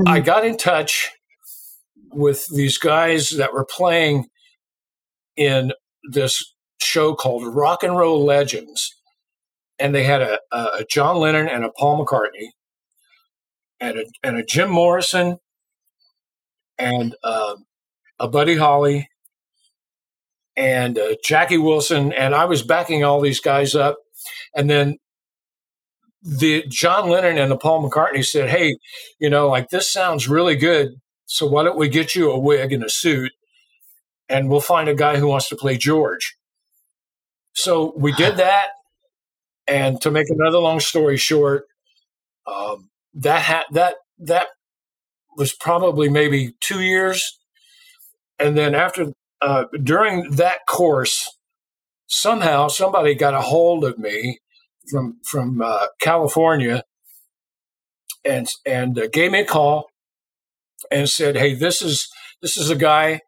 I 0.08 0.20
got 0.20 0.46
in 0.46 0.58
touch 0.58 1.12
with 2.12 2.48
these 2.48 2.78
guys 2.78 3.30
that 3.32 3.54
were 3.54 3.66
playing 3.66 4.28
in 5.38 5.72
this 6.12 6.54
show 6.82 7.14
called 7.14 7.46
Rock 7.56 7.84
and 7.84 7.96
Roll 7.96 8.24
Legends. 8.24 8.94
And 9.78 9.94
they 9.94 10.04
had 10.04 10.22
a, 10.22 10.40
a 10.52 10.86
John 10.90 11.18
Lennon 11.18 11.48
and 11.48 11.64
a 11.64 11.72
Paul 11.72 12.04
McCartney 12.04 12.50
and 13.80 14.00
a, 14.00 14.06
and 14.24 14.38
a 14.38 14.44
Jim 14.44 14.70
Morrison 14.70 15.38
and 16.78 17.16
uh, 17.24 17.56
a 18.20 18.28
Buddy 18.28 18.56
Holly 18.56 19.10
and 20.58 20.98
uh, 20.98 21.16
Jackie 21.24 21.58
Wilson. 21.58 22.14
And 22.14 22.34
I 22.34 22.46
was 22.46 22.62
backing 22.62 23.04
all 23.04 23.22
these 23.22 23.40
guys 23.40 23.76
up. 23.76 23.98
And 24.56 24.70
then 24.70 24.98
the 26.22 26.66
John 26.68 27.10
Lennon 27.10 27.38
and 27.38 27.52
the 27.52 27.58
Paul 27.58 27.88
McCartney 27.88 28.26
said, 28.26 28.50
Hey, 28.50 28.78
you 29.20 29.30
know, 29.30 29.48
like 29.48 29.70
this 29.70 29.92
sounds 29.92 30.28
really 30.28 30.56
good. 30.56 30.96
So 31.26 31.46
why 31.46 31.64
don't 31.64 31.78
we 31.78 31.90
get 31.90 32.16
you 32.16 32.32
a 32.32 32.40
wig 32.40 32.72
and 32.72 32.84
a 32.84 32.90
suit 32.90 33.32
and 34.30 34.50
we'll 34.50 34.62
find 34.62 34.90
a 34.90 34.96
guy 34.96 35.18
who 35.18 35.28
wants 35.28 35.50
to 35.50 35.56
play 35.56 35.78
George. 35.78 36.36
So 37.54 37.94
we 37.96 38.12
did 38.14 38.38
that. 38.38 38.68
And 39.68 40.00
to 40.02 40.12
make 40.12 40.30
another 40.30 40.60
long 40.60 40.80
story 40.80 41.18
short, 41.18 41.66
um, 42.46 42.90
that 43.16 43.42
ha- 43.42 43.66
that 43.72 43.96
that 44.20 44.48
was 45.36 45.54
probably 45.54 46.10
maybe 46.10 46.56
two 46.62 46.82
years, 46.82 47.40
and 48.40 48.58
then 48.58 48.76
after 48.76 49.14
uh, 49.42 49.66
during 49.84 50.32
that 50.32 50.66
course, 50.68 51.38
somehow 52.08 52.68
somebody 52.68 53.16
got 53.16 53.34
a 53.34 53.42
hold 53.42 53.84
of 53.84 53.98
me 53.98 54.40
from 54.90 55.20
from 55.24 55.62
uh, 55.62 55.88
California, 56.00 56.84
and 58.24 58.48
and 58.66 58.98
uh, 59.00 59.08
gave 59.12 59.32
me 59.32 59.42
a 59.42 59.46
call 59.46 59.90
and 60.92 61.10
said, 61.10 61.38
"Hey, 61.38 61.54
this 61.54 61.82
is 61.82 62.08
this 62.42 62.58
is 62.58 62.70
a 62.70 62.76
guy 62.76 63.22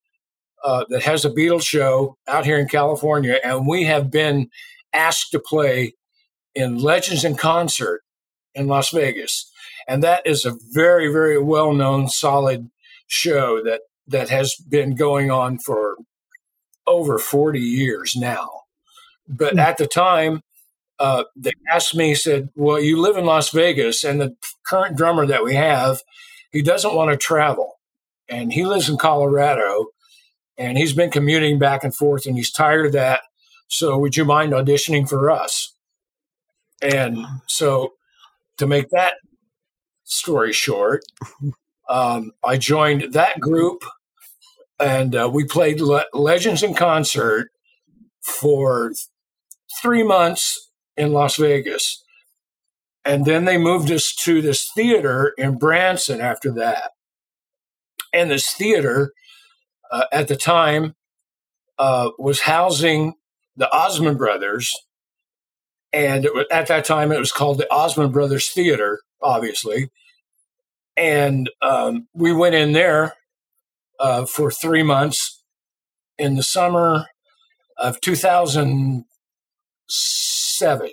uh, 0.64 0.86
that 0.90 1.04
has 1.04 1.26
a 1.26 1.30
Beatles 1.30 1.66
show 1.66 2.18
out 2.28 2.46
here 2.46 2.58
in 2.58 2.68
California, 2.68 3.40
and 3.44 3.68
we 3.68 3.84
have 3.84 4.12
been 4.12 4.50
asked 4.94 5.32
to 5.32 5.40
play 5.40 5.94
in 6.56 6.78
Legends 6.80 7.24
in 7.24 7.36
Concert 7.36 8.02
in 8.56 8.68
Las 8.68 8.90
Vegas, 8.90 9.52
and 9.88 10.04
that 10.04 10.26
is 10.26 10.46
a 10.46 10.58
very 10.74 11.12
very 11.12 11.42
well 11.42 11.74
known, 11.74 12.08
solid 12.10 12.70
show 13.08 13.64
that 13.64 13.82
that 14.08 14.30
has 14.30 14.56
been 14.56 14.96
going 14.96 15.32
on 15.32 15.60
for 15.60 15.98
over 16.88 17.20
forty 17.20 17.62
years 17.62 18.16
now. 18.16 18.50
But 19.28 19.54
Hmm. 19.54 19.60
at 19.60 19.78
the 19.78 19.88
time, 19.88 20.42
uh, 21.00 21.26
they 21.36 21.54
asked 21.72 21.96
me, 21.96 22.16
said, 22.16 22.50
"Well, 22.56 22.80
you 22.80 23.00
live 23.02 23.18
in 23.18 23.26
Las 23.26 23.52
Vegas, 23.52 24.04
and 24.04 24.22
the 24.22 24.36
current 24.66 24.98
drummer 24.98 25.26
that 25.28 25.44
we 25.44 25.56
have, 25.56 26.02
he 26.52 26.62
doesn't 26.62 26.96
want 26.96 27.12
to 27.12 27.18
travel, 27.18 27.80
and 28.30 28.54
he 28.54 28.66
lives 28.66 28.90
in 28.90 28.98
Colorado." 28.98 29.88
and 30.58 30.78
he's 30.78 30.94
been 30.94 31.12
commuting 31.12 31.60
back 31.60 31.84
and 31.84 31.96
forth 31.96 32.26
and 32.26 32.38
he's 32.38 32.52
tired 32.52 32.86
of 32.88 32.92
that. 32.94 33.22
So 33.68 33.98
would 33.98 34.18
you 34.18 34.26
mind 34.26 34.54
auditioning 34.54 35.08
for 35.08 35.30
us? 35.32 35.74
And 36.82 37.26
so 37.48 37.94
to 38.58 38.68
make 38.68 38.90
that 38.92 39.16
story 40.08 40.54
short, 40.54 41.04
um, 41.90 42.32
I 42.44 42.58
joined 42.58 43.14
that 43.14 43.40
group 43.40 43.84
and 44.80 45.16
uh, 45.16 45.30
we 45.32 45.46
played 45.46 45.80
Le- 45.80 46.06
Legends 46.14 46.64
in 46.64 46.74
concert 46.74 47.52
for 48.22 48.94
three 49.82 50.04
months 50.04 50.72
in 50.96 51.12
Las 51.14 51.38
Vegas. 51.38 52.04
And 53.06 53.26
then 53.26 53.46
they 53.46 53.58
moved 53.58 53.90
us 53.92 54.14
to 54.24 54.42
this 54.42 54.70
theater 54.76 55.34
in 55.38 55.58
Branson 55.58 56.20
after 56.20 56.52
that. 56.54 56.92
And 58.14 58.32
this 58.32 58.52
theater 58.54 59.14
uh, 59.92 60.06
at 60.12 60.28
the 60.28 60.36
time 60.36 60.96
uh, 61.78 62.10
was 62.18 62.42
housing 62.42 63.14
the 63.56 63.72
Osmond 63.72 64.18
Brothers, 64.18 64.76
and 65.94 66.26
it 66.26 66.34
was, 66.34 66.46
at 66.52 66.68
that 66.68 66.84
time 66.86 67.12
it 67.12 67.20
was 67.20 67.32
called 67.32 67.58
the 67.58 67.72
Osmond 67.72 68.14
Brothers 68.14 68.50
Theater, 68.50 69.02
obviously. 69.22 69.90
And 70.96 71.50
um, 71.62 72.08
we 72.14 72.34
went 72.34 72.56
in 72.56 72.72
there 72.74 73.14
uh, 74.00 74.26
for 74.26 74.52
three 74.52 74.84
months 74.84 75.44
in 76.18 76.36
the 76.36 76.44
summer 76.44 77.06
of 77.78 78.02
2007. 78.02 80.90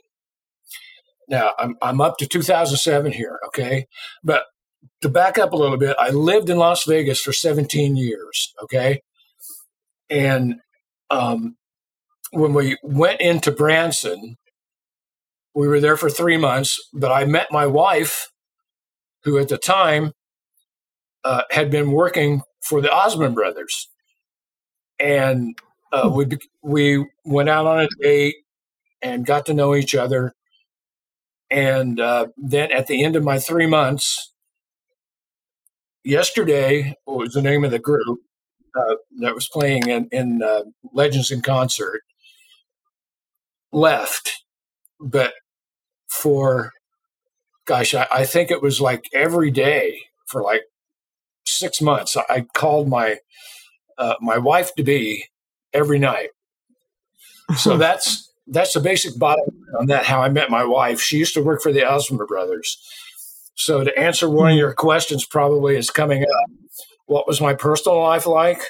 Now 1.26 1.52
I'm 1.58 1.78
I'm 1.80 2.02
up 2.02 2.18
to 2.18 2.26
2007 2.26 3.12
here, 3.12 3.40
okay, 3.46 3.86
but 4.22 4.44
to 5.00 5.08
back 5.08 5.38
up 5.38 5.52
a 5.52 5.56
little 5.56 5.76
bit, 5.76 5.96
I 5.98 6.10
lived 6.10 6.50
in 6.50 6.58
Las 6.58 6.84
Vegas 6.84 7.20
for 7.20 7.32
17 7.32 7.96
years. 7.96 8.54
Okay. 8.62 9.02
And 10.10 10.56
um, 11.10 11.56
when 12.32 12.54
we 12.54 12.78
went 12.82 13.20
into 13.20 13.50
Branson, 13.50 14.36
we 15.54 15.68
were 15.68 15.80
there 15.80 15.96
for 15.96 16.11
three 16.11 16.37
months, 16.37 16.80
but 16.92 17.12
I 17.12 17.25
met 17.25 17.46
my 17.50 17.66
wife, 17.66 18.30
who 19.23 19.38
at 19.38 19.49
the 19.49 19.58
time 19.58 20.12
uh, 21.25 21.42
had 21.50 21.70
been 21.70 21.92
working 21.92 22.42
for 22.61 22.80
the 22.80 22.92
Osmond 22.92 23.34
brothers. 23.34 23.88
And 24.99 25.56
uh, 25.92 26.11
we, 26.12 26.26
we 26.62 27.06
went 27.25 27.49
out 27.49 27.66
on 27.66 27.80
a 27.80 27.88
date 28.00 28.37
and 29.00 29.26
got 29.26 29.46
to 29.46 29.54
know 29.54 29.75
each 29.75 29.94
other. 29.94 30.34
And 31.50 32.00
uh, 32.00 32.28
then 32.37 32.73
at 32.73 32.87
the 32.87 33.04
end 33.04 33.16
of 33.16 33.23
my 33.23 33.38
three 33.38 33.66
months, 33.66 34.32
yesterday 36.04 36.96
was 37.06 37.32
the 37.32 37.42
name 37.42 37.64
of 37.64 37.70
the 37.70 37.78
group 37.78 38.20
uh, 38.76 38.96
that 39.20 39.34
was 39.34 39.49
playing 39.49 39.88
in, 39.88 40.08
in 40.11 40.42
uh, 40.42 40.62
Legends 40.92 41.30
in 41.30 41.42
Concert 41.42 42.02
left, 43.73 44.44
but 45.00 45.34
for 46.14 46.73
gosh, 47.66 47.94
I, 47.94 48.06
I, 48.11 48.25
think 48.25 48.50
it 48.50 48.62
was 48.62 48.80
like 48.80 49.09
every 49.12 49.50
day 49.50 50.00
for 50.26 50.42
like 50.42 50.62
six 51.44 51.80
months. 51.80 52.16
I, 52.16 52.47
called 52.54 52.88
my 52.88 53.18
uh, 53.99 54.14
my 54.21 54.38
wife 54.38 54.75
to 54.76 54.83
be 54.83 55.26
every 55.73 55.99
night. 55.99 56.30
So 57.56 57.76
that's 57.85 58.33
that's 58.47 58.75
the 58.75 58.80
basic 58.80 59.18
bottom 59.18 59.64
on 59.78 59.87
that. 59.87 60.06
How 60.06 60.23
I 60.23 60.28
met 60.28 60.50
my 60.50 60.64
wife. 60.64 61.00
She 61.00 61.18
used 61.18 61.35
to 61.35 61.42
work 61.42 61.62
for 61.62 61.73
the 61.73 61.85
Osmond 61.85 62.26
Brothers. 62.28 62.78
So 63.56 63.85
to 63.85 63.99
answer 63.99 64.28
one 64.28 64.52
of 64.52 64.56
your 64.59 64.75
questions, 64.75 65.25
probably 65.25 65.76
is 65.76 65.90
coming 65.90 66.23
up. 66.23 66.50
What 67.06 67.26
was 67.26 67.40
my 67.40 67.54
personal 67.54 68.00
life 68.00 68.26
like? 68.26 68.61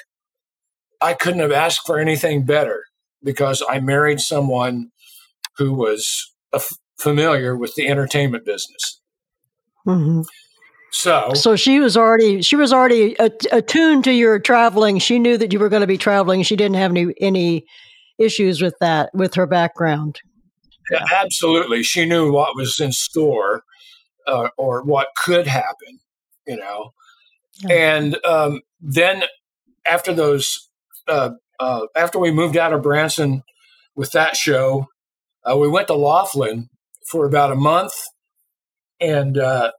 I 1.01 1.13
couldn't 1.13 1.41
have 1.41 1.51
asked 1.51 1.85
for 1.85 1.99
anything 1.99 2.45
better 2.45 2.85
because 3.23 3.63
I 3.67 3.79
married 3.79 4.19
someone 4.19 4.91
who 5.57 5.73
was 5.73 6.31
a, 6.53 6.61
familiar 6.97 7.55
with 7.55 7.75
the 7.75 7.87
entertainment 7.87 8.45
business. 8.45 9.01
hmm 9.85 10.21
So, 10.91 11.31
So 11.33 11.55
she 11.55 11.79
was 11.79 11.97
already 11.97 12.41
she 12.41 12.55
was 12.55 12.73
already 12.73 13.15
attuned 13.51 14.03
to 14.05 14.11
your 14.11 14.39
traveling. 14.39 14.99
She 14.99 15.19
knew 15.19 15.37
that 15.37 15.53
you 15.53 15.59
were 15.59 15.69
going 15.69 15.81
to 15.81 15.87
be 15.87 15.97
traveling. 15.97 16.43
She 16.43 16.55
didn't 16.55 16.77
have 16.77 16.91
any 16.91 17.13
any 17.19 17.65
issues 18.17 18.61
with 18.61 18.75
that 18.79 19.09
with 19.13 19.33
her 19.35 19.45
background. 19.47 20.21
absolutely, 21.11 21.83
she 21.83 22.05
knew 22.05 22.31
what 22.31 22.55
was 22.55 22.79
in 22.79 22.91
store 22.91 23.63
uh, 24.27 24.49
or 24.57 24.83
what 24.83 25.09
could 25.15 25.47
happen, 25.47 25.99
you 26.47 26.57
know. 26.57 26.93
Yeah. 27.59 27.73
And 27.73 28.25
um, 28.25 28.61
then 28.81 29.23
after 29.85 30.13
those, 30.13 30.69
uh, 31.07 31.31
uh, 31.59 31.87
after 31.95 32.19
we 32.19 32.31
moved 32.31 32.57
out 32.57 32.73
of 32.73 32.81
Branson 32.81 33.43
with 33.95 34.11
that 34.11 34.35
show, 34.35 34.87
uh, 35.49 35.55
we 35.57 35.67
went 35.67 35.87
to 35.87 35.95
Laughlin 35.95 36.69
for 37.05 37.25
about 37.25 37.51
a 37.51 37.55
month 37.55 37.93
and 38.99 39.37
uh, 39.37 39.71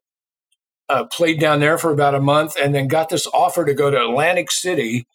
uh, 0.89 1.05
played 1.05 1.41
down 1.41 1.61
there 1.61 1.79
for 1.79 1.91
about 1.93 2.15
a 2.15 2.21
month, 2.21 2.57
and 2.61 2.75
then 2.75 2.89
got 2.89 3.09
this 3.09 3.27
offer 3.29 3.65
to 3.65 3.75
go 3.75 3.91
to 3.91 4.01
Atlantic 4.01 4.51
City. 4.51 5.07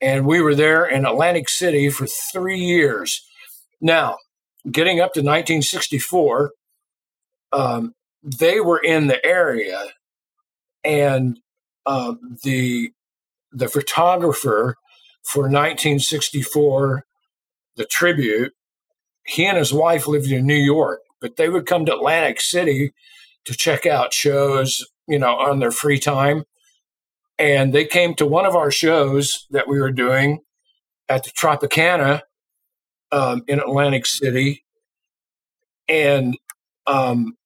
And 0.00 0.26
we 0.26 0.40
were 0.40 0.54
there 0.54 0.84
in 0.84 1.06
Atlantic 1.06 1.48
City 1.48 1.88
for 1.88 2.06
three 2.06 2.58
years. 2.58 3.24
Now, 3.80 4.18
getting 4.70 5.00
up 5.00 5.14
to 5.14 5.20
1964, 5.20 6.52
um, 7.52 7.94
they 8.22 8.60
were 8.60 8.78
in 8.78 9.06
the 9.06 9.24
area, 9.24 9.78
and 10.84 11.38
uh, 11.86 12.14
the 12.42 12.90
the 13.52 13.68
photographer 13.68 14.76
for 15.22 15.42
1964, 15.42 17.04
the 17.76 17.84
tribute, 17.86 18.52
he 19.24 19.46
and 19.46 19.56
his 19.56 19.72
wife 19.72 20.06
lived 20.06 20.30
in 20.30 20.46
New 20.46 20.54
York, 20.54 21.00
but 21.20 21.36
they 21.36 21.48
would 21.48 21.66
come 21.66 21.84
to 21.86 21.94
Atlantic 21.94 22.40
City 22.40 22.92
to 23.44 23.54
check 23.54 23.86
out 23.86 24.12
shows, 24.12 24.84
you 25.08 25.18
know, 25.18 25.36
on 25.36 25.60
their 25.60 25.70
free 25.70 25.98
time. 25.98 26.44
And 27.38 27.72
they 27.72 27.84
came 27.84 28.14
to 28.14 28.26
one 28.26 28.46
of 28.46 28.56
our 28.56 28.70
shows 28.70 29.46
that 29.50 29.68
we 29.68 29.80
were 29.80 29.92
doing 29.92 30.40
at 31.08 31.24
the 31.24 31.30
Tropicana 31.30 32.22
um, 33.12 33.42
in 33.46 33.60
Atlantic 33.60 34.06
City. 34.06 34.64
And 35.88 36.36
um, 36.86 37.36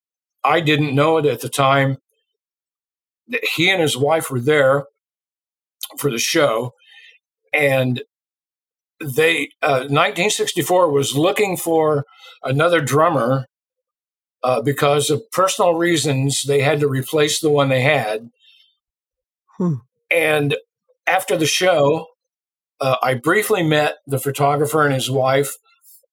I 0.44 0.60
didn't 0.60 0.94
know 0.94 1.18
it 1.18 1.26
at 1.26 1.40
the 1.40 1.48
time 1.48 1.98
that 3.28 3.44
he 3.44 3.70
and 3.70 3.82
his 3.82 3.96
wife 3.96 4.30
were 4.30 4.40
there 4.40 4.86
for 5.98 6.10
the 6.10 6.18
show. 6.18 6.72
And 7.52 8.02
they, 9.00 9.50
uh, 9.62 9.88
1964 9.88 10.90
was 10.90 11.16
looking 11.16 11.56
for 11.56 12.04
another 12.44 12.80
drummer 12.80 13.46
uh, 14.42 14.62
because 14.62 15.11
of 15.11 15.30
personal 15.30 15.75
reasons. 15.75 16.42
They 16.42 16.61
had 16.61 16.80
to 16.80 16.88
replace 16.88 17.40
the 17.40 17.50
one 17.50 17.68
they 17.68 17.82
had. 17.82 18.30
Hmm. 19.59 19.75
And 20.11 20.56
after 21.06 21.37
the 21.37 21.47
show, 21.47 22.06
uh, 22.80 22.97
I 23.02 23.14
briefly 23.14 23.62
met 23.62 23.97
the 24.06 24.18
photographer 24.18 24.85
and 24.85 24.94
his 24.94 25.11
wife, 25.11 25.56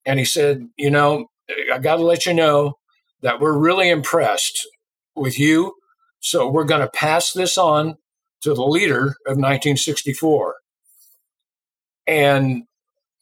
and 0.05 0.19
he 0.19 0.25
said, 0.25 0.67
You 0.77 0.89
know, 0.91 1.27
I 1.73 1.79
got 1.79 1.97
to 1.97 2.03
let 2.03 2.25
you 2.25 2.33
know 2.33 2.77
that 3.21 3.39
we're 3.39 3.57
really 3.57 3.89
impressed 3.89 4.67
with 5.15 5.39
you. 5.39 5.75
So 6.19 6.49
we're 6.49 6.65
going 6.65 6.81
to 6.81 6.89
pass 6.89 7.31
this 7.31 7.57
on 7.57 7.95
to 8.41 8.53
the 8.53 8.63
leader 8.63 9.15
of 9.25 9.37
1964. 9.37 10.55
And 12.05 12.63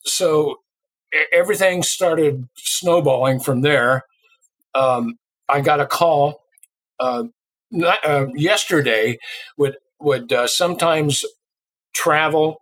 so 0.04 0.58
everything 1.32 1.84
started 1.84 2.48
snowballing 2.56 3.40
from 3.40 3.62
there. 3.62 4.04
Um, 4.76 5.18
I 5.50 5.62
got 5.62 5.80
a 5.80 5.88
call 5.88 6.44
uh, 7.00 7.24
not, 7.72 8.06
uh, 8.06 8.28
yesterday. 8.36 9.18
Would 9.58 9.78
would 10.00 10.32
uh, 10.32 10.48
sometimes 10.48 11.26
travel 11.94 12.62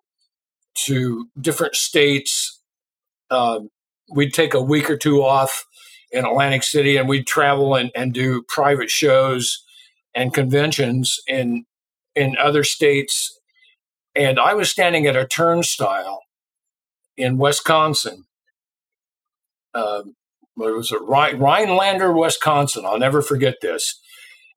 to 0.86 1.28
different 1.40 1.76
states. 1.76 2.62
Um, 3.30 3.70
we'd 4.12 4.34
take 4.34 4.54
a 4.54 4.62
week 4.62 4.90
or 4.90 4.98
two 4.98 5.24
off 5.24 5.66
in 6.12 6.26
Atlantic 6.26 6.64
City, 6.64 6.98
and 6.98 7.10
we'd 7.10 7.28
travel 7.28 7.76
and, 7.76 7.92
and 7.96 8.14
do 8.14 8.44
private 8.48 8.90
shows 8.90 9.64
and 10.16 10.34
conventions 10.34 11.20
in 11.28 11.66
in 12.16 12.38
other 12.38 12.64
states. 12.64 13.40
And 14.16 14.40
I 14.40 14.54
was 14.54 14.70
standing 14.70 15.08
at 15.08 15.16
a 15.16 15.26
turnstile 15.26 16.22
in 17.18 17.38
Wisconsin. 17.38 18.26
Um, 19.74 20.16
what 20.56 20.74
was 20.76 20.92
it? 20.92 21.02
Rhine- 21.02 21.40
Rhinelander, 21.40 22.14
Wisconsin. 22.14 22.86
I'll 22.86 23.00
never 23.00 23.22
forget 23.22 23.56
this. 23.62 24.00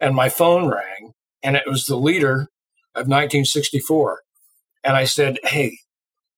And 0.00 0.14
my 0.14 0.28
phone 0.28 0.68
rang, 0.70 1.12
and 1.42 1.56
it 1.56 1.64
was 1.66 1.86
the 1.86 1.96
leader 1.96 2.48
of 2.94 3.08
1964. 3.08 4.22
And 4.84 4.96
I 4.96 5.04
said, 5.04 5.38
Hey, 5.44 5.78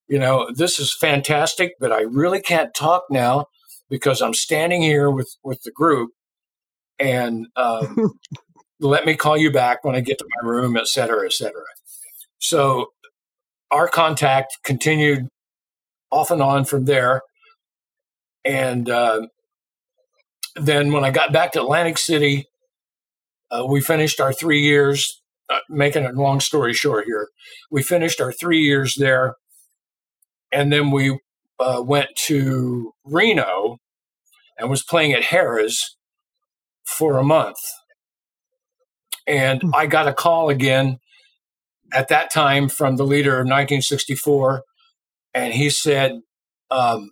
you 0.08 0.18
know, 0.18 0.50
this 0.54 0.78
is 0.78 0.94
fantastic, 0.94 1.72
but 1.80 1.92
I 1.92 2.02
really 2.02 2.40
can't 2.40 2.74
talk 2.74 3.04
now 3.10 3.46
because 3.90 4.22
I'm 4.22 4.34
standing 4.34 4.82
here 4.82 5.10
with, 5.10 5.36
with 5.44 5.62
the 5.64 5.72
group. 5.72 6.10
And 6.98 7.46
um, 7.56 8.12
let 8.80 9.06
me 9.06 9.16
call 9.16 9.36
you 9.36 9.52
back 9.52 9.84
when 9.84 9.96
I 9.96 10.00
get 10.00 10.18
to 10.18 10.26
my 10.42 10.48
room, 10.48 10.76
et 10.76 10.88
cetera, 10.88 11.26
et 11.26 11.32
cetera. 11.32 11.64
So 12.38 12.88
our 13.70 13.88
contact 13.88 14.58
continued 14.64 15.28
off 16.10 16.30
and 16.30 16.42
on 16.42 16.64
from 16.64 16.86
there. 16.86 17.22
And 18.44 18.88
uh, 18.90 19.22
then 20.56 20.92
when 20.92 21.04
I 21.04 21.10
got 21.10 21.32
back 21.32 21.52
to 21.52 21.60
Atlantic 21.60 21.98
City, 21.98 22.46
uh, 23.50 23.64
we 23.68 23.80
finished 23.80 24.20
our 24.20 24.32
three 24.32 24.60
years. 24.60 25.22
Uh, 25.50 25.60
making 25.70 26.04
a 26.04 26.12
long 26.12 26.40
story 26.40 26.74
short 26.74 27.06
here, 27.06 27.28
we 27.70 27.82
finished 27.82 28.20
our 28.20 28.30
three 28.32 28.60
years 28.60 28.96
there. 28.96 29.34
And 30.52 30.70
then 30.70 30.90
we 30.90 31.18
uh, 31.58 31.82
went 31.82 32.10
to 32.26 32.92
Reno 33.04 33.78
and 34.58 34.68
was 34.68 34.82
playing 34.82 35.14
at 35.14 35.22
Harrah's 35.22 35.96
for 36.84 37.18
a 37.18 37.24
month. 37.24 37.56
And 39.26 39.62
I 39.74 39.86
got 39.86 40.08
a 40.08 40.12
call 40.12 40.48
again 40.48 40.98
at 41.92 42.08
that 42.08 42.30
time 42.30 42.68
from 42.68 42.96
the 42.96 43.04
leader 43.06 43.32
of 43.32 43.46
1964. 43.46 44.62
And 45.34 45.54
he 45.54 45.70
said, 45.70 46.20
um, 46.70 47.10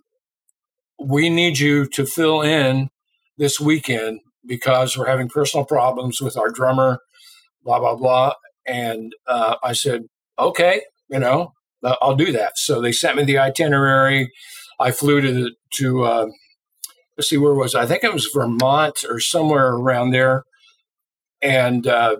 We 0.99 1.29
need 1.29 1.59
you 1.59 1.87
to 1.89 2.05
fill 2.05 2.41
in 2.41 2.89
this 3.37 3.59
weekend 3.59 4.21
because 4.45 4.97
we're 4.97 5.07
having 5.07 5.29
personal 5.29 5.65
problems 5.65 6.21
with 6.21 6.37
our 6.37 6.49
drummer, 6.49 6.99
blah, 7.63 7.79
blah, 7.79 7.95
blah. 7.95 8.33
And 8.65 9.13
uh, 9.27 9.55
I 9.63 9.73
said, 9.73 10.03
Okay, 10.39 10.81
you 11.09 11.19
know, 11.19 11.53
uh, 11.83 11.95
I'll 12.01 12.15
do 12.15 12.31
that. 12.31 12.57
So 12.57 12.81
they 12.81 12.91
sent 12.91 13.17
me 13.17 13.23
the 13.23 13.37
itinerary. 13.39 14.31
I 14.79 14.91
flew 14.91 15.21
to 15.21 15.51
to, 15.75 16.03
uh, 16.03 16.27
let's 17.17 17.29
see, 17.29 17.37
where 17.37 17.53
was 17.55 17.73
I? 17.75 17.83
I 17.83 17.85
think 17.87 18.03
it 18.03 18.13
was 18.13 18.29
Vermont 18.33 19.03
or 19.09 19.19
somewhere 19.19 19.73
around 19.73 20.11
there. 20.11 20.43
And 21.41 21.87
uh, 21.87 22.17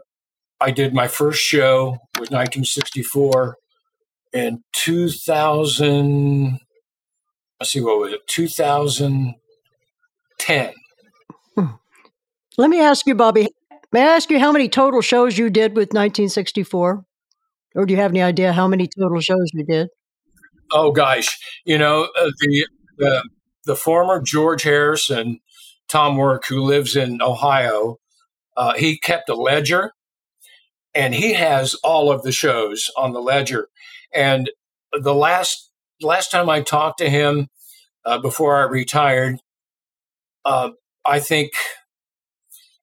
I 0.59 0.71
did 0.71 0.93
my 0.93 1.07
first 1.07 1.39
show 1.41 1.91
with 2.19 2.31
1964 2.31 3.55
in 4.33 4.63
2000. 4.73 6.59
Let's 7.59 7.71
see, 7.71 7.81
what 7.81 7.99
was 7.99 8.13
it? 8.13 8.21
2010. 8.27 9.33
Let 12.57 12.69
me 12.69 12.81
ask 12.81 13.05
you, 13.05 13.13
Bobby. 13.15 13.49
May 13.91 14.01
I 14.01 14.15
ask 14.15 14.29
you 14.29 14.39
how 14.39 14.51
many 14.51 14.67
total 14.67 15.01
shows 15.01 15.37
you 15.37 15.49
did 15.49 15.71
with 15.71 15.89
1964? 15.89 17.05
Or 17.75 17.85
do 17.85 17.93
you 17.93 17.99
have 17.99 18.11
any 18.11 18.21
idea 18.21 18.51
how 18.51 18.67
many 18.67 18.87
total 18.87 19.21
shows 19.21 19.49
you 19.53 19.63
did? 19.63 19.89
Oh 20.71 20.91
gosh, 20.91 21.37
you 21.65 21.77
know 21.77 22.09
uh, 22.19 22.31
the 22.39 22.67
the 22.97 23.29
the 23.65 23.75
former 23.75 24.21
George 24.21 24.63
Harrison, 24.63 25.39
Tom 25.87 26.17
Work, 26.17 26.45
who 26.47 26.61
lives 26.61 26.95
in 26.95 27.21
Ohio, 27.21 27.97
uh, 28.57 28.73
he 28.73 28.97
kept 28.97 29.29
a 29.29 29.35
ledger, 29.35 29.91
and 30.95 31.13
he 31.13 31.33
has 31.33 31.75
all 31.75 32.11
of 32.11 32.23
the 32.23 32.31
shows 32.31 32.89
on 32.97 33.13
the 33.13 33.21
ledger. 33.21 33.69
And 34.13 34.49
the 34.91 35.13
last 35.13 35.71
last 36.01 36.31
time 36.31 36.49
I 36.49 36.61
talked 36.61 36.97
to 36.99 37.09
him 37.09 37.47
uh, 38.03 38.17
before 38.17 38.57
I 38.57 38.63
retired, 38.63 39.39
uh, 40.43 40.71
I 41.05 41.19
think, 41.19 41.51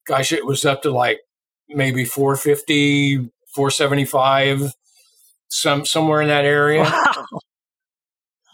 gosh, 0.07 0.33
it 0.33 0.45
was 0.47 0.65
up 0.65 0.83
to 0.83 0.91
like 0.91 1.21
maybe 1.69 2.05
450, 2.05 3.31
475, 3.55 4.73
some 5.49 5.85
somewhere 5.87 6.21
in 6.23 6.29
that 6.29 6.45
area 6.45 6.83
Wow. 6.83 7.27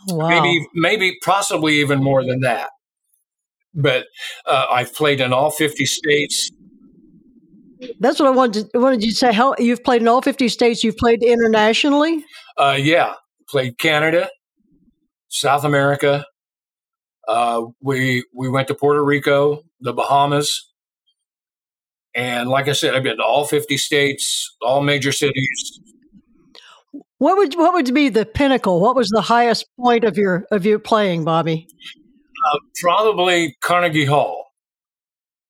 Wow. 0.09 0.29
maybe 0.29 0.67
maybe 0.75 1.19
possibly 1.25 1.81
even 1.81 2.03
more 2.03 2.25
than 2.25 2.41
that 2.41 2.71
but 3.75 4.07
uh, 4.47 4.67
i've 4.71 4.95
played 4.95 5.21
in 5.21 5.33
all 5.33 5.51
50 5.51 5.85
states 5.87 6.51
That's 8.01 8.19
what 8.21 8.27
I 8.27 8.31
wanted, 8.31 8.71
to, 8.73 8.79
wanted 8.79 9.03
you 9.03 9.11
to 9.11 9.17
say. 9.17 9.33
How 9.33 9.55
you've 9.59 9.83
played 9.85 10.03
in 10.03 10.09
all 10.09 10.21
50 10.23 10.49
states, 10.49 10.85
you've 10.85 10.97
played 10.97 11.23
internationally? 11.23 12.25
uh, 12.59 12.77
yeah 12.79 13.15
played 13.49 13.79
canada 13.79 14.29
south 15.29 15.65
america 15.65 16.25
Uh, 17.29 17.67
we 17.81 18.25
we 18.35 18.49
went 18.49 18.69
to 18.69 18.75
Puerto 18.75 19.05
Rico, 19.05 19.63
the 19.81 19.93
Bahamas, 19.93 20.70
and 22.14 22.49
like 22.49 22.68
I 22.68 22.73
said, 22.73 22.94
I've 22.94 23.03
been 23.03 23.18
to 23.18 23.23
all 23.23 23.46
50 23.46 23.77
states, 23.77 24.55
all 24.62 24.83
major 24.83 25.12
cities. 25.12 25.81
What 27.18 27.37
would 27.37 27.55
what 27.55 27.75
would 27.75 27.92
be 27.92 28.09
the 28.09 28.25
pinnacle? 28.25 28.81
What 28.81 28.96
was 28.96 29.11
the 29.11 29.20
highest 29.20 29.66
point 29.79 30.05
of 30.05 30.16
your 30.16 30.46
of 30.51 30.64
your 30.64 30.79
playing, 30.79 31.25
Bobby? 31.25 31.66
Uh, 32.46 32.59
probably 32.81 33.57
Carnegie 33.61 34.07
Hall. 34.07 34.46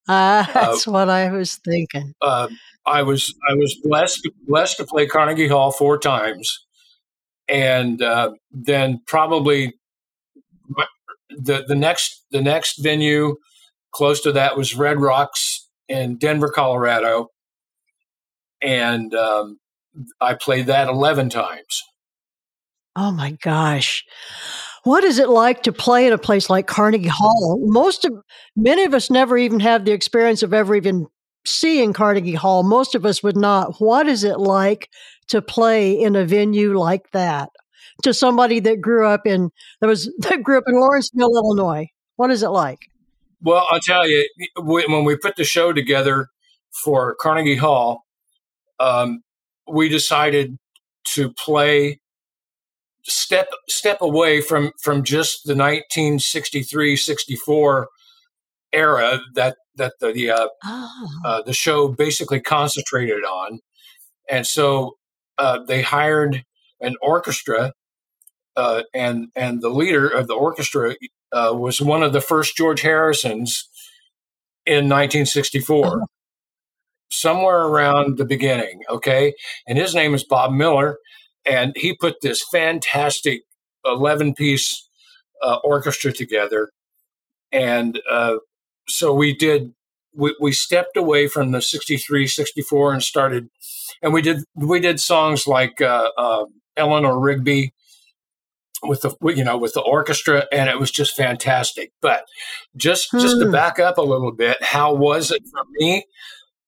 Ah, 0.08 0.50
uh, 0.50 0.52
that's 0.52 0.88
uh, 0.88 0.90
what 0.90 1.08
I 1.08 1.30
was 1.30 1.60
thinking. 1.64 2.12
Uh, 2.20 2.48
I 2.84 3.02
was 3.02 3.32
I 3.48 3.54
was 3.54 3.78
blessed 3.84 4.28
blessed 4.48 4.78
to 4.78 4.84
play 4.84 5.06
Carnegie 5.06 5.46
Hall 5.46 5.70
four 5.70 5.96
times, 5.96 6.66
and 7.48 8.02
uh, 8.02 8.32
then 8.50 9.00
probably 9.06 9.74
the 11.30 11.64
the 11.66 11.76
next 11.76 12.24
the 12.32 12.42
next 12.42 12.82
venue 12.82 13.36
close 13.92 14.20
to 14.22 14.32
that 14.32 14.56
was 14.56 14.74
Red 14.74 15.00
Rocks 15.00 15.68
in 15.90 16.16
Denver, 16.16 16.48
Colorado, 16.48 17.28
and 18.62 19.12
um, 19.14 19.58
I 20.20 20.34
played 20.34 20.66
that 20.66 20.88
eleven 20.88 21.28
times. 21.28 21.82
Oh 22.96 23.10
my 23.10 23.32
gosh. 23.42 24.04
What 24.84 25.04
is 25.04 25.18
it 25.18 25.28
like 25.28 25.62
to 25.64 25.72
play 25.72 26.06
in 26.06 26.12
a 26.12 26.18
place 26.18 26.48
like 26.48 26.66
Carnegie 26.66 27.08
Hall? 27.08 27.58
Most 27.62 28.04
of 28.04 28.14
many 28.56 28.84
of 28.84 28.94
us 28.94 29.10
never 29.10 29.36
even 29.36 29.60
have 29.60 29.84
the 29.84 29.92
experience 29.92 30.42
of 30.42 30.54
ever 30.54 30.74
even 30.74 31.06
seeing 31.46 31.92
Carnegie 31.92 32.34
Hall. 32.34 32.62
Most 32.62 32.94
of 32.94 33.04
us 33.04 33.22
would 33.22 33.36
not. 33.36 33.76
What 33.78 34.06
is 34.06 34.24
it 34.24 34.38
like 34.38 34.88
to 35.28 35.42
play 35.42 35.92
in 35.92 36.16
a 36.16 36.24
venue 36.24 36.78
like 36.78 37.10
that? 37.12 37.50
To 38.04 38.14
somebody 38.14 38.60
that 38.60 38.80
grew 38.80 39.06
up 39.06 39.26
in 39.26 39.50
that 39.80 39.86
was 39.86 40.10
that 40.20 40.42
grew 40.42 40.58
up 40.58 40.64
in 40.66 40.74
Lawrenceville, 40.74 41.36
Illinois. 41.36 41.86
What 42.16 42.30
is 42.30 42.42
it 42.42 42.48
like? 42.48 42.89
Well, 43.42 43.66
I'll 43.70 43.80
tell 43.80 44.08
you, 44.08 44.28
when 44.56 45.04
we 45.04 45.16
put 45.16 45.36
the 45.36 45.44
show 45.44 45.72
together 45.72 46.28
for 46.84 47.16
Carnegie 47.20 47.56
Hall, 47.56 48.04
um, 48.78 49.22
we 49.66 49.88
decided 49.88 50.58
to 51.14 51.32
play 51.32 51.98
step 53.04 53.48
step 53.68 54.02
away 54.02 54.40
from 54.40 54.72
from 54.80 55.02
just 55.02 55.46
the 55.46 55.54
1963-64 55.54 57.86
era 58.72 59.20
that 59.34 59.56
that 59.76 59.92
the 60.00 60.30
uh, 60.30 60.48
oh. 60.64 61.08
uh, 61.24 61.42
the 61.42 61.52
show 61.52 61.88
basically 61.88 62.40
concentrated 62.40 63.24
on, 63.24 63.58
and 64.28 64.46
so 64.46 64.96
uh, 65.38 65.58
they 65.66 65.82
hired 65.82 66.44
an 66.80 66.94
orchestra, 67.02 67.72
uh, 68.56 68.82
and 68.94 69.28
and 69.36 69.62
the 69.62 69.68
leader 69.68 70.08
of 70.08 70.26
the 70.26 70.34
orchestra 70.34 70.94
uh, 71.32 71.52
was 71.54 71.80
one 71.80 72.02
of 72.02 72.12
the 72.12 72.20
first 72.20 72.56
George 72.56 72.82
Harrisons 72.82 73.68
in 74.66 74.88
1964. 74.88 76.02
Oh. 76.02 76.06
Somewhere 77.12 77.62
around 77.62 78.18
the 78.18 78.24
beginning, 78.24 78.82
okay? 78.88 79.34
And 79.66 79.76
his 79.76 79.96
name 79.96 80.14
is 80.14 80.22
Bob 80.22 80.52
Miller, 80.52 80.98
and 81.44 81.72
he 81.76 81.96
put 81.96 82.20
this 82.20 82.44
fantastic 82.52 83.42
11 83.84 84.34
piece 84.34 84.88
uh, 85.42 85.56
orchestra 85.64 86.12
together. 86.12 86.70
And 87.50 88.00
uh, 88.08 88.36
so 88.86 89.12
we 89.12 89.34
did, 89.34 89.74
we, 90.14 90.36
we 90.40 90.52
stepped 90.52 90.96
away 90.96 91.26
from 91.26 91.50
the 91.50 91.60
63, 91.60 92.28
64 92.28 92.92
and 92.92 93.02
started, 93.02 93.48
and 94.02 94.12
we 94.12 94.22
did, 94.22 94.44
we 94.54 94.78
did 94.78 95.00
songs 95.00 95.48
like 95.48 95.80
uh, 95.80 96.10
uh 96.16 96.44
Eleanor 96.76 97.18
Rigby 97.18 97.74
with 98.82 99.02
the, 99.02 99.14
you 99.34 99.44
know, 99.44 99.58
with 99.58 99.74
the 99.74 99.82
orchestra, 99.82 100.46
and 100.52 100.68
it 100.68 100.78
was 100.78 100.90
just 100.90 101.16
fantastic. 101.16 101.92
But 102.00 102.24
just, 102.76 103.10
just 103.12 103.38
to 103.40 103.46
hmm. 103.46 103.52
back 103.52 103.78
up 103.78 103.98
a 103.98 104.02
little 104.02 104.32
bit, 104.32 104.62
how 104.62 104.94
was 104.94 105.30
it 105.30 105.42
for 105.50 105.62
me? 105.78 106.04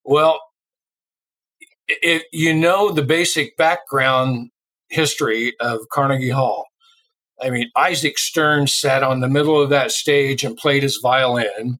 Well, 0.05 0.41
if 1.89 2.23
you 2.33 2.55
know 2.55 2.91
the 2.91 3.03
basic 3.03 3.57
background 3.57 4.51
history 4.93 5.55
of 5.59 5.89
Carnegie 5.91 6.31
Hall. 6.31 6.67
I 7.41 7.51
mean, 7.51 7.71
Isaac 7.75 8.19
Stern 8.19 8.69
sat 8.69 9.03
on 9.03 9.21
the 9.21 9.29
middle 9.29 9.61
of 9.61 9.71
that 9.71 9.91
stage 9.91 10.45
and 10.45 10.57
played 10.57 10.83
his 10.83 11.01
violin. 11.03 11.79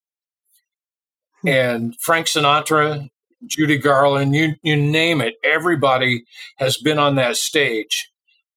Hmm. 1.43 1.49
And 1.49 1.97
Frank 2.01 2.27
Sinatra, 2.27 3.09
Judy 3.47 3.79
Garland, 3.79 4.35
you, 4.35 4.55
you 4.63 4.77
name 4.77 5.21
it, 5.21 5.35
everybody 5.45 6.25
has 6.57 6.79
been 6.79 6.99
on 6.99 7.17
that 7.17 7.37
stage. 7.37 8.11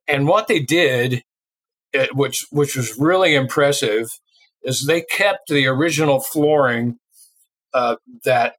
And 0.07 0.27
what 0.27 0.47
they 0.47 0.59
did, 0.59 1.23
it, 1.95 2.15
which, 2.15 2.45
which 2.51 2.75
was 2.75 2.97
really 2.97 3.35
impressive, 3.35 4.09
is 4.63 4.85
they 4.85 5.01
kept 5.01 5.47
the 5.47 5.67
original 5.67 6.19
flooring 6.19 6.97
uh, 7.73 7.95
that 8.23 8.55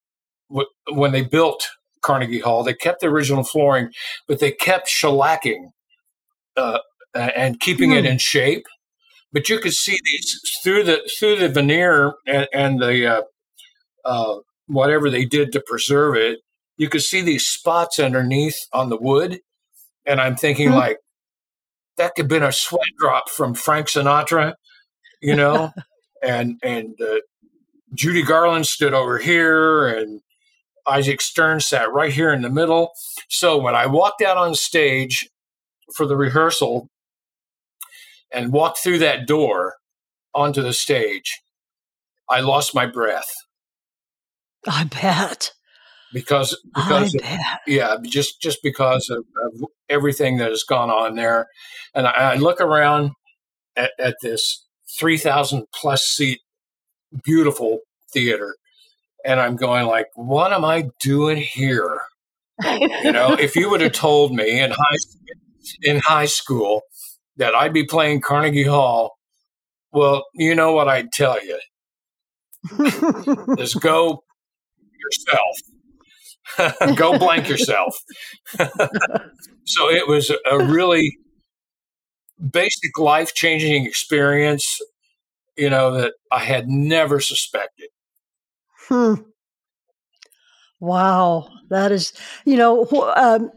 w- 0.48 0.68
when 0.92 1.12
they 1.12 1.22
built 1.22 1.68
Carnegie 2.02 2.40
Hall, 2.40 2.62
they 2.62 2.74
kept 2.74 3.00
the 3.00 3.08
original 3.08 3.42
flooring, 3.42 3.90
but 4.28 4.38
they 4.38 4.52
kept 4.52 4.88
shellacking 4.88 5.70
uh, 6.56 6.78
and 7.14 7.58
keeping 7.60 7.90
mm. 7.90 7.98
it 7.98 8.04
hmm. 8.04 8.12
in 8.12 8.18
shape. 8.18 8.64
But 9.32 9.48
you 9.48 9.58
could 9.58 9.74
see 9.74 9.98
these 10.04 10.40
through 10.62 10.84
the 10.84 11.10
through 11.18 11.36
the 11.36 11.48
veneer 11.48 12.14
and, 12.26 12.48
and 12.54 12.80
the 12.80 13.06
uh, 13.06 13.22
uh, 14.04 14.36
whatever 14.66 15.10
they 15.10 15.24
did 15.24 15.52
to 15.52 15.62
preserve 15.66 16.16
it. 16.16 16.38
You 16.78 16.88
could 16.88 17.02
see 17.02 17.22
these 17.22 17.46
spots 17.46 17.98
underneath 17.98 18.56
on 18.72 18.88
the 18.88 18.96
wood, 18.96 19.40
and 20.06 20.20
I'm 20.20 20.36
thinking 20.36 20.70
mm. 20.70 20.76
like 20.76 20.98
that 21.96 22.14
could 22.14 22.24
have 22.24 22.28
been 22.28 22.42
a 22.42 22.52
sweat 22.52 22.88
drop 22.98 23.28
from 23.28 23.54
Frank 23.54 23.88
Sinatra, 23.88 24.54
you 25.20 25.34
know, 25.34 25.72
and 26.22 26.58
and 26.62 26.94
uh, 27.00 27.20
Judy 27.94 28.22
Garland 28.22 28.66
stood 28.66 28.94
over 28.94 29.18
here, 29.18 29.86
and 29.86 30.20
Isaac 30.86 31.20
Stern 31.20 31.60
sat 31.60 31.92
right 31.92 32.12
here 32.12 32.32
in 32.32 32.42
the 32.42 32.50
middle. 32.50 32.92
So 33.28 33.58
when 33.58 33.74
I 33.74 33.86
walked 33.86 34.22
out 34.22 34.36
on 34.36 34.54
stage, 34.54 35.28
for 35.94 36.06
the 36.06 36.16
rehearsal 36.16 36.88
and 38.32 38.52
walked 38.52 38.78
through 38.78 38.98
that 38.98 39.26
door 39.26 39.74
onto 40.34 40.62
the 40.62 40.72
stage, 40.72 41.40
I 42.28 42.40
lost 42.40 42.74
my 42.74 42.86
breath. 42.86 43.32
I 44.66 44.84
bet. 44.84 45.52
Because 46.16 46.58
because 46.74 47.14
of, 47.14 47.20
yeah, 47.66 47.96
just 48.02 48.40
just 48.40 48.62
because 48.62 49.10
of, 49.10 49.18
of, 49.44 49.68
everything 49.90 50.38
that 50.38 50.48
has 50.48 50.62
gone 50.62 50.88
on 50.88 51.14
there, 51.14 51.46
and 51.94 52.06
I, 52.06 52.10
I 52.10 52.34
look 52.36 52.58
around 52.58 53.10
at, 53.76 53.90
at 53.98 54.16
this 54.22 54.64
three 54.98 55.18
thousand 55.18 55.66
plus 55.74 56.04
seat 56.04 56.40
beautiful 57.22 57.80
theater, 58.14 58.56
and 59.26 59.40
I'm 59.40 59.56
going 59.56 59.84
like, 59.84 60.06
what 60.14 60.54
am 60.54 60.64
I 60.64 60.88
doing 61.00 61.36
here? 61.36 62.00
you 62.64 63.12
know, 63.12 63.34
if 63.34 63.54
you 63.54 63.68
would 63.68 63.82
have 63.82 63.92
told 64.06 64.32
me 64.32 64.58
in 64.58 64.70
high 64.70 64.96
in 65.82 65.98
high 65.98 66.24
school 66.24 66.80
that 67.36 67.54
I'd 67.54 67.74
be 67.74 67.84
playing 67.84 68.22
Carnegie 68.22 68.62
Hall, 68.62 69.18
well, 69.92 70.24
you 70.32 70.54
know 70.54 70.72
what 70.72 70.88
I'd 70.88 71.12
tell 71.12 71.36
you 71.44 71.58
is 73.58 73.74
go 73.74 74.24
yourself. 74.98 75.75
go 76.96 77.18
blank 77.18 77.48
yourself. 77.48 77.96
so 79.64 79.90
it 79.90 80.08
was 80.08 80.30
a 80.50 80.58
really 80.64 81.16
basic 82.52 82.98
life 82.98 83.34
changing 83.34 83.86
experience, 83.86 84.78
you 85.56 85.70
know, 85.70 85.92
that 85.92 86.14
I 86.30 86.40
had 86.40 86.68
never 86.68 87.20
suspected. 87.20 87.88
Hmm. 88.88 89.14
Wow. 90.80 91.48
That 91.70 91.92
is, 91.92 92.12
you 92.44 92.56
know, 92.56 92.86
um, 93.16 93.50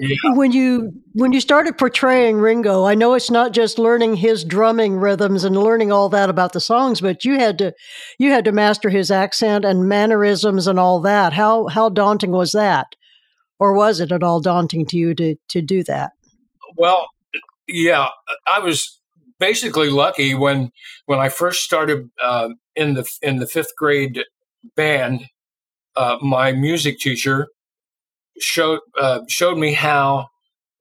yeah. 0.00 0.16
When 0.32 0.50
you 0.50 0.92
when 1.12 1.32
you 1.32 1.40
started 1.42 1.76
portraying 1.76 2.38
Ringo, 2.38 2.84
I 2.86 2.94
know 2.94 3.12
it's 3.12 3.30
not 3.30 3.52
just 3.52 3.78
learning 3.78 4.16
his 4.16 4.44
drumming 4.44 4.96
rhythms 4.96 5.44
and 5.44 5.54
learning 5.54 5.92
all 5.92 6.08
that 6.08 6.30
about 6.30 6.54
the 6.54 6.60
songs, 6.60 7.02
but 7.02 7.22
you 7.22 7.38
had 7.38 7.58
to 7.58 7.74
you 8.18 8.30
had 8.30 8.46
to 8.46 8.52
master 8.52 8.88
his 8.88 9.10
accent 9.10 9.66
and 9.66 9.86
mannerisms 9.86 10.66
and 10.66 10.78
all 10.78 11.00
that. 11.00 11.34
How 11.34 11.66
how 11.66 11.90
daunting 11.90 12.30
was 12.30 12.52
that? 12.52 12.86
Or 13.58 13.74
was 13.74 14.00
it 14.00 14.10
at 14.10 14.22
all 14.22 14.40
daunting 14.40 14.86
to 14.86 14.96
you 14.96 15.14
to 15.16 15.36
to 15.50 15.60
do 15.60 15.84
that? 15.84 16.12
Well, 16.78 17.06
yeah, 17.68 18.08
I 18.46 18.60
was 18.60 18.98
basically 19.38 19.90
lucky 19.90 20.34
when 20.34 20.72
when 21.04 21.18
I 21.18 21.28
first 21.28 21.62
started 21.62 22.10
uh, 22.22 22.48
in 22.74 22.94
the 22.94 23.06
in 23.20 23.36
the 23.36 23.46
fifth 23.46 23.76
grade 23.76 24.24
band. 24.76 25.26
Uh, 25.94 26.16
my 26.22 26.52
music 26.52 26.98
teacher 27.00 27.48
showed 28.42 28.80
uh, 28.98 29.20
showed 29.28 29.58
me 29.58 29.72
how 29.72 30.28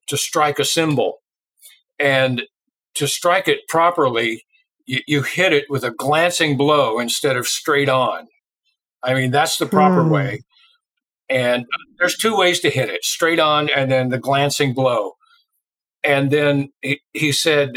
to 0.07 0.17
strike 0.17 0.59
a 0.59 0.65
cymbal, 0.65 1.17
and 1.99 2.43
to 2.95 3.07
strike 3.07 3.47
it 3.47 3.67
properly, 3.67 4.45
you, 4.85 4.99
you, 5.07 5.21
hit 5.21 5.53
it 5.53 5.65
with 5.69 5.83
a 5.83 5.91
glancing 5.91 6.57
blow 6.57 6.99
instead 6.99 7.37
of 7.37 7.47
straight 7.47 7.89
on. 7.89 8.27
I 9.03 9.13
mean, 9.13 9.31
that's 9.31 9.57
the 9.57 9.65
proper 9.65 10.03
mm. 10.03 10.11
way. 10.11 10.41
And 11.29 11.65
there's 11.99 12.17
two 12.17 12.35
ways 12.35 12.59
to 12.61 12.69
hit 12.69 12.89
it: 12.89 13.03
straight 13.03 13.39
on, 13.39 13.69
and 13.69 13.91
then 13.91 14.09
the 14.09 14.17
glancing 14.17 14.73
blow. 14.73 15.13
And 16.03 16.31
then 16.31 16.71
he, 16.81 17.01
he 17.13 17.31
said, 17.31 17.73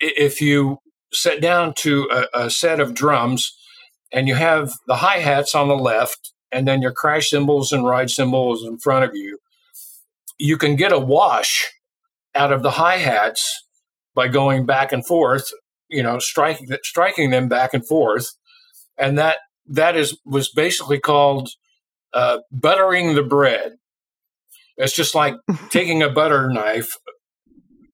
if 0.00 0.40
you 0.40 0.78
set 1.12 1.40
down 1.40 1.72
to 1.74 2.08
a, 2.12 2.44
a 2.44 2.50
set 2.50 2.78
of 2.78 2.94
drums, 2.94 3.56
and 4.12 4.28
you 4.28 4.34
have 4.34 4.72
the 4.86 4.96
hi 4.96 5.18
hats 5.18 5.54
on 5.54 5.68
the 5.68 5.76
left, 5.76 6.32
and 6.52 6.66
then 6.66 6.82
your 6.82 6.92
crash 6.92 7.30
cymbals 7.30 7.72
and 7.72 7.86
ride 7.86 8.10
cymbals 8.10 8.64
in 8.64 8.78
front 8.78 9.04
of 9.04 9.10
you. 9.14 9.38
You 10.38 10.56
can 10.56 10.76
get 10.76 10.92
a 10.92 10.98
wash 10.98 11.70
out 12.34 12.52
of 12.52 12.62
the 12.62 12.72
hi 12.72 12.98
hats 12.98 13.64
by 14.14 14.28
going 14.28 14.66
back 14.66 14.92
and 14.92 15.06
forth, 15.06 15.50
you 15.88 16.02
know, 16.02 16.18
striking 16.18 16.68
striking 16.82 17.30
them 17.30 17.48
back 17.48 17.74
and 17.74 17.86
forth, 17.86 18.28
and 18.98 19.18
that 19.18 19.38
that 19.66 19.96
is 19.96 20.18
was 20.24 20.50
basically 20.50 21.00
called 21.00 21.50
uh, 22.12 22.38
buttering 22.50 23.14
the 23.14 23.22
bread. 23.22 23.76
It's 24.76 24.94
just 24.94 25.14
like 25.14 25.34
taking 25.70 26.02
a 26.02 26.10
butter 26.10 26.48
knife 26.50 26.96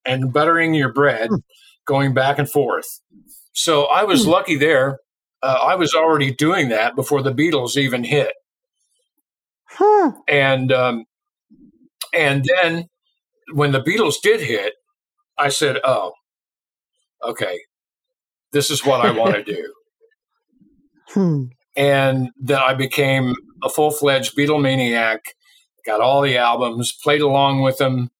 and 0.04 0.32
buttering 0.32 0.74
your 0.74 0.92
bread, 0.92 1.30
going 1.86 2.12
back 2.14 2.38
and 2.38 2.50
forth. 2.50 3.00
So 3.52 3.84
I 3.84 4.04
was 4.04 4.24
hmm. 4.24 4.30
lucky 4.30 4.56
there. 4.56 4.98
Uh, 5.42 5.58
I 5.60 5.74
was 5.74 5.92
already 5.94 6.32
doing 6.32 6.68
that 6.68 6.94
before 6.94 7.22
the 7.22 7.32
Beatles 7.32 7.76
even 7.76 8.04
hit. 8.04 8.32
Huh. 9.74 10.12
And 10.28 10.72
um, 10.72 11.04
and 12.14 12.44
then 12.44 12.88
when 13.52 13.72
the 13.72 13.80
Beatles 13.82 14.20
did 14.22 14.40
hit, 14.40 14.74
I 15.38 15.48
said, 15.48 15.78
"Oh, 15.84 16.12
okay, 17.22 17.60
this 18.52 18.70
is 18.70 18.84
what 18.84 19.04
I 19.04 19.10
want 19.18 19.34
to 19.34 19.44
do." 19.44 19.72
Hmm. 21.08 21.44
And 21.74 22.30
then 22.38 22.58
I 22.58 22.74
became 22.74 23.34
a 23.62 23.68
full 23.68 23.90
fledged 23.90 24.36
Beatle 24.36 24.60
maniac. 24.60 25.34
Got 25.86 26.00
all 26.00 26.22
the 26.22 26.36
albums, 26.36 26.92
played 27.02 27.22
along 27.22 27.62
with 27.62 27.78
them, 27.78 28.10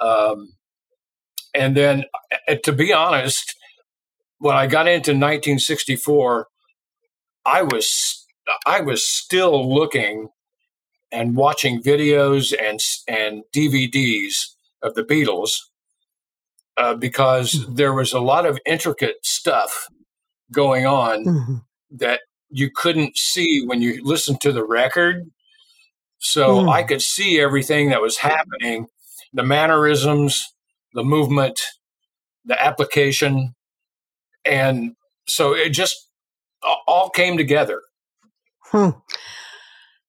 um, 0.00 0.52
and 1.54 1.76
then, 1.76 2.04
to 2.64 2.72
be 2.72 2.92
honest, 2.92 3.54
when 4.38 4.56
I 4.56 4.66
got 4.66 4.86
into 4.86 5.10
1964, 5.10 6.46
I 7.44 7.62
was 7.62 8.26
I 8.66 8.80
was 8.80 9.04
still 9.04 9.72
looking 9.74 10.28
and 11.12 11.36
watching 11.36 11.82
videos 11.82 12.52
and 12.60 12.80
and 13.08 13.42
DVDs 13.54 14.54
of 14.82 14.94
the 14.94 15.02
Beatles 15.02 15.50
uh, 16.76 16.94
because 16.94 17.52
mm-hmm. 17.52 17.74
there 17.74 17.92
was 17.92 18.12
a 18.12 18.20
lot 18.20 18.46
of 18.46 18.58
intricate 18.64 19.16
stuff 19.22 19.88
going 20.52 20.86
on 20.86 21.24
mm-hmm. 21.24 21.54
that 21.90 22.20
you 22.48 22.70
couldn't 22.74 23.16
see 23.16 23.64
when 23.64 23.82
you 23.82 24.00
listened 24.02 24.40
to 24.40 24.52
the 24.52 24.64
record. 24.64 25.30
So 26.18 26.64
mm. 26.64 26.72
I 26.72 26.82
could 26.82 27.02
see 27.02 27.40
everything 27.40 27.90
that 27.90 28.02
was 28.02 28.18
happening, 28.18 28.86
the 29.32 29.42
mannerisms, 29.42 30.52
the 30.92 31.04
movement, 31.04 31.60
the 32.44 32.60
application, 32.60 33.54
and 34.44 34.96
so 35.26 35.54
it 35.54 35.70
just 35.70 36.08
all 36.86 37.10
came 37.10 37.36
together. 37.36 37.82
Hmm. 38.64 38.90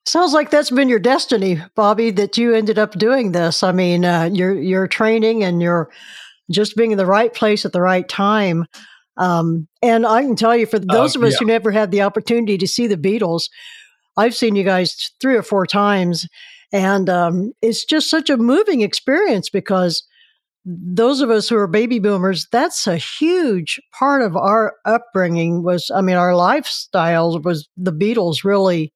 Sounds 0.05 0.33
like 0.33 0.49
that's 0.49 0.71
been 0.71 0.89
your 0.89 0.99
destiny, 0.99 1.61
Bobby, 1.75 2.09
that 2.11 2.37
you 2.37 2.53
ended 2.55 2.79
up 2.79 2.93
doing 2.93 3.33
this. 3.33 3.61
I 3.61 3.71
mean, 3.71 4.03
uh, 4.03 4.29
your 4.33 4.59
your 4.59 4.87
training 4.87 5.43
and 5.43 5.61
your 5.61 5.91
just 6.49 6.75
being 6.75 6.91
in 6.91 6.97
the 6.97 7.05
right 7.05 7.33
place 7.33 7.65
at 7.65 7.71
the 7.71 7.81
right 7.81 8.07
time. 8.09 8.65
Um, 9.17 9.67
and 9.83 10.05
I 10.05 10.21
can 10.23 10.35
tell 10.35 10.55
you, 10.55 10.65
for 10.65 10.79
those 10.79 11.15
uh, 11.15 11.19
of 11.19 11.25
us 11.25 11.33
yeah. 11.33 11.37
who 11.39 11.45
never 11.45 11.71
had 11.71 11.91
the 11.91 12.01
opportunity 12.01 12.57
to 12.57 12.67
see 12.67 12.87
the 12.87 12.97
Beatles, 12.97 13.43
I've 14.17 14.35
seen 14.35 14.55
you 14.55 14.63
guys 14.63 15.11
three 15.21 15.35
or 15.35 15.43
four 15.43 15.67
times, 15.67 16.27
and 16.73 17.07
um, 17.07 17.53
it's 17.61 17.85
just 17.85 18.09
such 18.09 18.29
a 18.29 18.37
moving 18.37 18.81
experience 18.81 19.49
because 19.51 20.03
those 20.65 21.21
of 21.21 21.29
us 21.29 21.47
who 21.47 21.57
are 21.57 21.67
baby 21.67 21.99
boomers, 21.99 22.47
that's 22.51 22.87
a 22.87 22.97
huge 22.97 23.79
part 23.97 24.23
of 24.23 24.35
our 24.35 24.73
upbringing. 24.85 25.61
Was 25.61 25.91
I 25.93 26.01
mean, 26.01 26.15
our 26.15 26.31
lifestyles 26.31 27.43
was 27.43 27.69
the 27.77 27.93
Beatles 27.93 28.43
really 28.43 28.93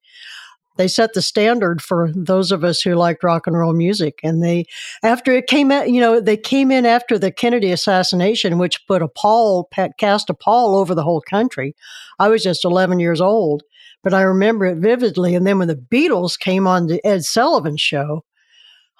they 0.76 0.88
set 0.88 1.14
the 1.14 1.22
standard 1.22 1.82
for 1.82 2.10
those 2.14 2.52
of 2.52 2.64
us 2.64 2.80
who 2.80 2.94
liked 2.94 3.24
rock 3.24 3.46
and 3.46 3.56
roll 3.56 3.72
music. 3.72 4.20
And 4.22 4.42
they, 4.42 4.66
after 5.02 5.32
it 5.32 5.46
came 5.46 5.70
out, 5.70 5.90
you 5.90 6.00
know, 6.00 6.20
they 6.20 6.36
came 6.36 6.70
in 6.70 6.84
after 6.84 7.18
the 7.18 7.32
Kennedy 7.32 7.72
assassination, 7.72 8.58
which 8.58 8.86
put 8.86 9.02
a 9.02 9.08
pall, 9.08 9.68
cast 9.98 10.30
a 10.30 10.34
pall 10.34 10.76
over 10.76 10.94
the 10.94 11.02
whole 11.02 11.22
country. 11.22 11.74
I 12.18 12.28
was 12.28 12.42
just 12.42 12.64
11 12.64 13.00
years 13.00 13.20
old, 13.20 13.62
but 14.02 14.14
I 14.14 14.22
remember 14.22 14.66
it 14.66 14.78
vividly. 14.78 15.34
And 15.34 15.46
then 15.46 15.58
when 15.58 15.68
the 15.68 15.76
Beatles 15.76 16.38
came 16.38 16.66
on 16.66 16.86
the 16.86 17.04
Ed 17.06 17.24
Sullivan 17.24 17.76
show, 17.76 18.24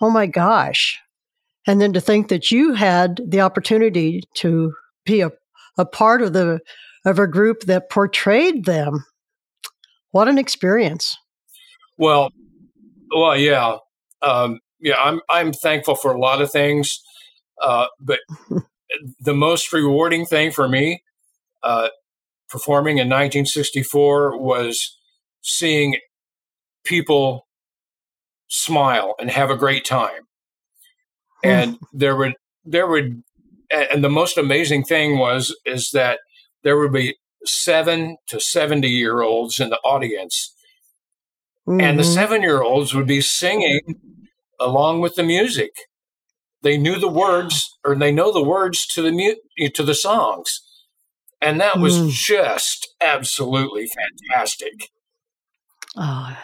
oh 0.01 0.11
my 0.11 0.27
gosh. 0.27 0.99
And 1.67 1.81
then 1.81 1.93
to 1.93 2.01
think 2.01 2.29
that 2.29 2.51
you 2.51 2.75
had 2.75 3.21
the 3.27 3.41
opportunity 3.41 4.23
to 4.35 4.73
be 5.05 5.21
a, 5.21 5.33
a 5.77 5.85
part 5.85 6.23
of 6.23 6.33
the, 6.33 6.61
of 7.05 7.19
a 7.19 7.27
group 7.27 7.63
that 7.63 7.91
portrayed 7.91 8.65
them. 8.65 9.05
What 10.13 10.29
an 10.29 10.39
experience. 10.39 11.17
Well, 11.99 12.31
well, 13.15 13.37
yeah, 13.37 13.79
um, 14.23 14.61
yeah. 14.81 14.97
I'm 14.97 15.21
I'm 15.31 15.53
thankful 15.53 15.95
for 15.95 16.13
a 16.13 16.19
lot 16.19 16.43
of 16.43 16.51
things, 16.51 17.01
uh, 17.63 17.87
but 18.01 18.21
the 19.21 19.35
most 19.35 19.73
rewarding 19.73 20.27
thing 20.27 20.51
for 20.51 20.69
me, 20.69 21.03
uh, 21.63 21.89
performing 22.49 22.99
in 22.99 23.09
1964, 23.09 24.39
was 24.39 24.99
seeing 25.43 25.97
people 26.85 27.47
smile 28.49 29.15
and 29.19 29.31
have 29.31 29.51
a 29.51 29.57
great 29.57 29.85
time, 29.85 30.23
and 31.43 31.79
there 31.93 32.17
would 32.17 32.35
there 32.65 32.87
would, 32.87 33.23
and 33.71 34.05
the 34.05 34.11
most 34.11 34.37
amazing 34.39 34.85
thing 34.85 35.19
was 35.19 35.57
is 35.65 35.91
that 35.93 36.21
there 36.65 36.79
would 36.79 36.93
be 36.93 37.17
seven 37.47 38.17
to 38.29 38.41
seventy 38.41 38.91
year 38.91 39.23
olds 39.23 39.61
in 39.61 39.71
the 39.71 39.79
audience 39.79 40.55
Mm-hmm. 41.69 41.81
And 41.81 41.99
the 41.99 42.03
mm-hmm. 42.03 42.13
seven 42.13 42.43
year 42.43 42.63
olds 42.63 42.95
would 42.95 43.07
be 43.07 43.21
singing 43.21 43.81
along 44.61 45.01
with 45.01 45.17
the 45.17 45.23
music. 45.23 45.73
They 46.63 46.79
knew 46.79 46.99
the 46.99 47.09
words, 47.09 47.77
or 47.85 47.95
they 47.95 48.13
know 48.13 48.33
the 48.33 48.43
words 48.43 48.87
to 48.89 49.03
the 49.03 49.13
mu- 49.13 49.69
to 49.69 49.83
the 49.83 49.95
songs, 49.95 50.61
and 51.41 51.61
that 51.61 51.79
was 51.79 51.99
mm. 51.99 52.11
just 52.11 52.89
absolutely 53.01 53.87
fantastic. 53.87 54.91
Oh. 55.97 56.37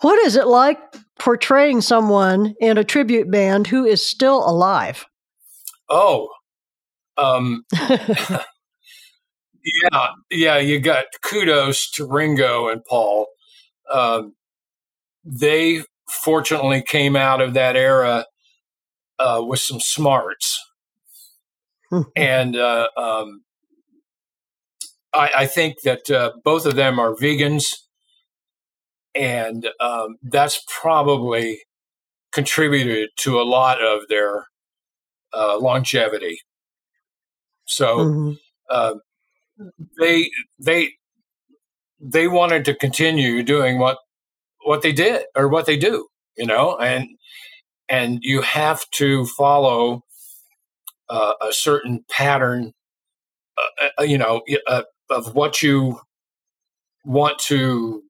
What 0.00 0.18
is 0.20 0.36
it 0.36 0.46
like 0.46 0.78
portraying 1.18 1.80
someone 1.80 2.54
in 2.60 2.78
a 2.78 2.84
tribute 2.84 3.30
band 3.30 3.66
who 3.66 3.84
is 3.84 4.04
still 4.04 4.48
alive? 4.48 5.06
Oh, 5.88 6.28
um, 7.16 7.64
yeah, 7.80 8.38
yeah. 10.30 10.58
You 10.58 10.78
got 10.78 11.06
kudos 11.22 11.90
to 11.92 12.06
Ringo 12.06 12.68
and 12.68 12.84
Paul 12.84 13.26
um, 13.92 14.34
they 15.24 15.82
fortunately 16.08 16.82
came 16.82 17.16
out 17.16 17.40
of 17.40 17.54
that 17.54 17.76
era 17.76 18.26
uh, 19.18 19.42
with 19.46 19.60
some 19.60 19.80
smarts. 19.80 20.64
Hmm. 21.90 22.02
and 22.14 22.54
uh, 22.54 22.88
um, 22.98 23.44
I, 25.14 25.30
I, 25.38 25.46
think 25.46 25.76
that 25.84 26.10
uh, 26.10 26.32
both 26.44 26.66
of 26.66 26.74
them 26.74 26.98
are 26.98 27.14
vegans, 27.14 27.64
and 29.14 29.66
um, 29.80 30.16
that's 30.22 30.62
probably 30.68 31.62
contributed 32.30 33.08
to 33.20 33.40
a 33.40 33.42
lot 33.42 33.82
of 33.82 34.06
their 34.10 34.48
uh, 35.32 35.56
longevity. 35.58 36.40
So 37.64 37.96
mm-hmm. 37.98 38.32
Uh, 38.70 38.94
they 39.98 40.30
they 40.58 40.92
they 42.00 42.28
wanted 42.28 42.64
to 42.66 42.74
continue 42.74 43.42
doing 43.42 43.78
what 43.78 43.98
what 44.64 44.82
they 44.82 44.92
did 44.92 45.24
or 45.36 45.48
what 45.48 45.66
they 45.66 45.76
do, 45.76 46.08
you 46.36 46.46
know, 46.46 46.76
and 46.76 47.08
and 47.88 48.20
you 48.22 48.42
have 48.42 48.88
to 48.90 49.26
follow 49.26 50.04
uh, 51.08 51.34
a 51.40 51.52
certain 51.52 52.04
pattern, 52.10 52.72
uh, 53.56 53.88
uh 53.98 54.02
you 54.02 54.18
know, 54.18 54.42
uh, 54.66 54.82
of 55.10 55.34
what 55.34 55.62
you 55.62 56.00
want 57.04 57.38
to 57.38 58.02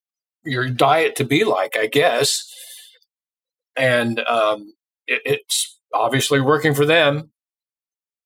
your 0.45 0.69
diet 0.69 1.17
to 1.17 1.25
be 1.25 1.45
like, 1.45 1.77
I 1.77 1.87
guess. 1.87 2.53
And 3.77 4.21
um, 4.21 4.73
it, 5.07 5.23
it's 5.25 5.79
obviously 5.95 6.41
working 6.41 6.75
for 6.75 6.85
them. 6.85 7.31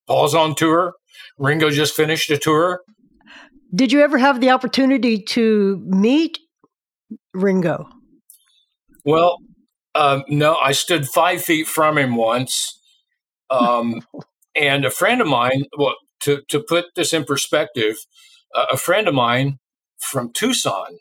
Paul's 0.06 0.34
on 0.34 0.54
tour. 0.54 0.94
Ringo 1.38 1.70
just 1.70 1.94
finished 1.94 2.30
a 2.30 2.38
tour. 2.38 2.82
Did 3.74 3.92
you 3.92 4.00
ever 4.02 4.18
have 4.18 4.40
the 4.40 4.50
opportunity 4.50 5.22
to 5.22 5.82
meet 5.86 6.38
Ringo? 7.32 7.88
Well, 9.04 9.38
um, 9.94 10.24
no, 10.28 10.56
I 10.56 10.72
stood 10.72 11.08
five 11.08 11.42
feet 11.42 11.66
from 11.66 11.98
him 11.98 12.16
once. 12.16 12.78
Um, 13.50 14.02
and 14.56 14.84
a 14.84 14.90
friend 14.90 15.20
of 15.20 15.26
mine, 15.26 15.64
well, 15.76 15.94
to, 16.22 16.42
to 16.48 16.60
put 16.60 16.86
this 16.96 17.12
in 17.12 17.24
perspective, 17.24 17.96
uh, 18.54 18.66
a 18.70 18.76
friend 18.76 19.08
of 19.08 19.14
mine 19.14 19.58
from 19.98 20.32
Tucson 20.32 20.98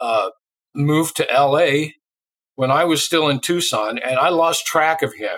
uh, 0.00 0.30
moved 0.74 1.16
to 1.16 1.26
LA 1.30 1.90
when 2.56 2.70
I 2.70 2.84
was 2.84 3.04
still 3.04 3.28
in 3.28 3.40
Tucson, 3.40 3.98
and 3.98 4.18
I 4.18 4.28
lost 4.28 4.66
track 4.66 5.02
of 5.02 5.14
him. 5.14 5.36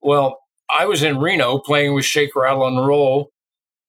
Well, 0.00 0.38
I 0.70 0.86
was 0.86 1.02
in 1.02 1.18
Reno 1.18 1.58
playing 1.58 1.94
with 1.94 2.04
Shake, 2.04 2.36
Rattle, 2.36 2.66
and 2.66 2.86
Roll 2.86 3.30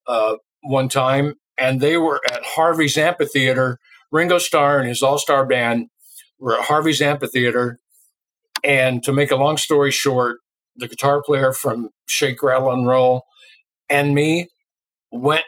uh, 0.07 0.35
one 0.61 0.89
time, 0.89 1.35
and 1.59 1.81
they 1.81 1.97
were 1.97 2.21
at 2.31 2.43
Harvey's 2.43 2.97
Amphitheater. 2.97 3.79
Ringo 4.11 4.37
Starr 4.37 4.79
and 4.79 4.87
his 4.87 5.01
all 5.01 5.17
star 5.17 5.45
band 5.45 5.87
were 6.39 6.57
at 6.57 6.65
Harvey's 6.65 7.01
Amphitheater. 7.01 7.79
And 8.63 9.03
to 9.03 9.13
make 9.13 9.31
a 9.31 9.35
long 9.35 9.57
story 9.57 9.91
short, 9.91 10.37
the 10.75 10.87
guitar 10.87 11.21
player 11.23 11.51
from 11.51 11.89
Shake, 12.07 12.43
Rattle, 12.43 12.71
and 12.71 12.85
Roll 12.85 13.23
and 13.89 14.15
me 14.15 14.47
went 15.11 15.45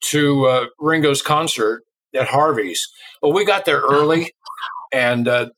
to 0.00 0.46
uh, 0.46 0.66
Ringo's 0.78 1.22
concert 1.22 1.82
at 2.14 2.28
Harvey's. 2.28 2.88
Well, 3.20 3.32
we 3.32 3.44
got 3.44 3.64
there 3.64 3.80
early, 3.80 4.32
and 4.92 5.28
uh, 5.28 5.50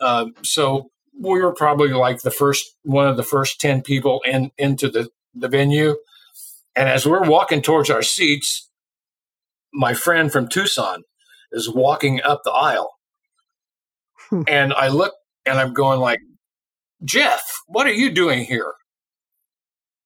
uh, 0.00 0.26
so 0.42 0.90
we 1.18 1.40
were 1.40 1.54
probably 1.54 1.90
like 1.90 2.20
the 2.22 2.30
first 2.30 2.76
one 2.82 3.08
of 3.08 3.16
the 3.16 3.22
first 3.22 3.60
ten 3.60 3.82
people 3.82 4.20
in 4.26 4.50
into 4.58 4.90
the 4.90 5.08
the 5.34 5.48
venue. 5.48 5.96
And 6.78 6.88
as 6.88 7.06
we're 7.06 7.28
walking 7.28 7.62
towards 7.62 7.90
our 7.90 8.02
seats, 8.04 8.70
my 9.74 9.94
friend 9.94 10.32
from 10.32 10.48
Tucson 10.48 11.02
is 11.52 11.68
walking 11.68 12.22
up 12.22 12.42
the 12.44 12.52
aisle, 12.52 12.92
Hmm. 14.30 14.42
and 14.48 14.72
I 14.74 14.88
look 14.88 15.14
and 15.46 15.58
I'm 15.58 15.74
going 15.74 16.00
like, 16.00 16.20
Jeff, 17.04 17.42
what 17.66 17.86
are 17.86 17.92
you 17.92 18.10
doing 18.10 18.44
here? 18.44 18.74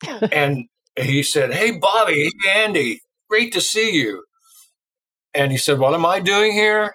and 0.32 0.66
he 0.96 1.22
said, 1.22 1.52
Hey, 1.54 1.72
Bobby, 1.78 2.30
hey, 2.44 2.62
Andy, 2.64 3.00
great 3.30 3.52
to 3.54 3.60
see 3.60 3.92
you. 3.96 4.24
And 5.34 5.52
he 5.52 5.58
said, 5.58 5.78
What 5.78 5.94
am 5.94 6.06
I 6.06 6.20
doing 6.20 6.52
here? 6.52 6.94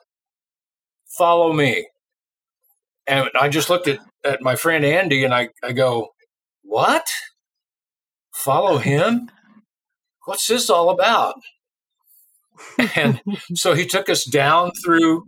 Follow 1.17 1.53
me. 1.53 1.87
And 3.07 3.29
I 3.39 3.49
just 3.49 3.69
looked 3.69 3.87
at, 3.87 3.99
at 4.25 4.41
my 4.41 4.55
friend 4.55 4.85
Andy 4.85 5.23
and 5.25 5.33
I, 5.33 5.49
I 5.63 5.73
go, 5.73 6.09
What? 6.63 7.11
Follow 8.33 8.77
him? 8.77 9.29
What's 10.27 10.45
this 10.45 10.69
all 10.69 10.89
about? 10.89 11.35
And 12.95 13.21
so 13.55 13.73
he 13.73 13.85
took 13.85 14.09
us 14.09 14.25
down 14.25 14.71
through 14.83 15.23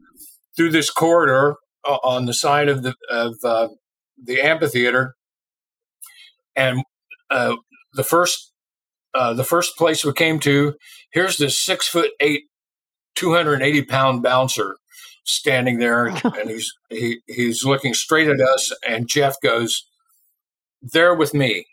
through 0.57 0.71
this 0.71 0.89
corridor 0.89 1.55
uh, 1.85 1.99
on 2.03 2.25
the 2.25 2.33
side 2.33 2.67
of 2.67 2.83
the 2.83 2.93
of 3.09 3.35
uh, 3.45 3.69
the 4.21 4.41
amphitheater, 4.41 5.15
and 6.53 6.83
uh, 7.29 7.55
the 7.93 8.03
first 8.03 8.51
uh, 9.13 9.33
the 9.33 9.45
first 9.45 9.77
place 9.77 10.03
we 10.03 10.11
came 10.11 10.37
to, 10.41 10.75
here's 11.13 11.37
this 11.37 11.63
six 11.63 11.87
foot 11.87 12.11
eight, 12.19 12.43
two 13.15 13.33
hundred 13.33 13.53
and 13.53 13.63
eighty 13.63 13.83
pound 13.83 14.21
bouncer 14.21 14.75
standing 15.23 15.79
there, 15.79 16.07
and 16.23 16.49
he's 16.49 16.73
he 16.89 17.21
he's 17.25 17.63
looking 17.63 17.93
straight 17.93 18.27
at 18.27 18.41
us, 18.41 18.73
and 18.85 19.07
Jeff 19.07 19.35
goes, 19.41 19.87
"They're 20.81 21.15
with 21.15 21.33
me," 21.33 21.67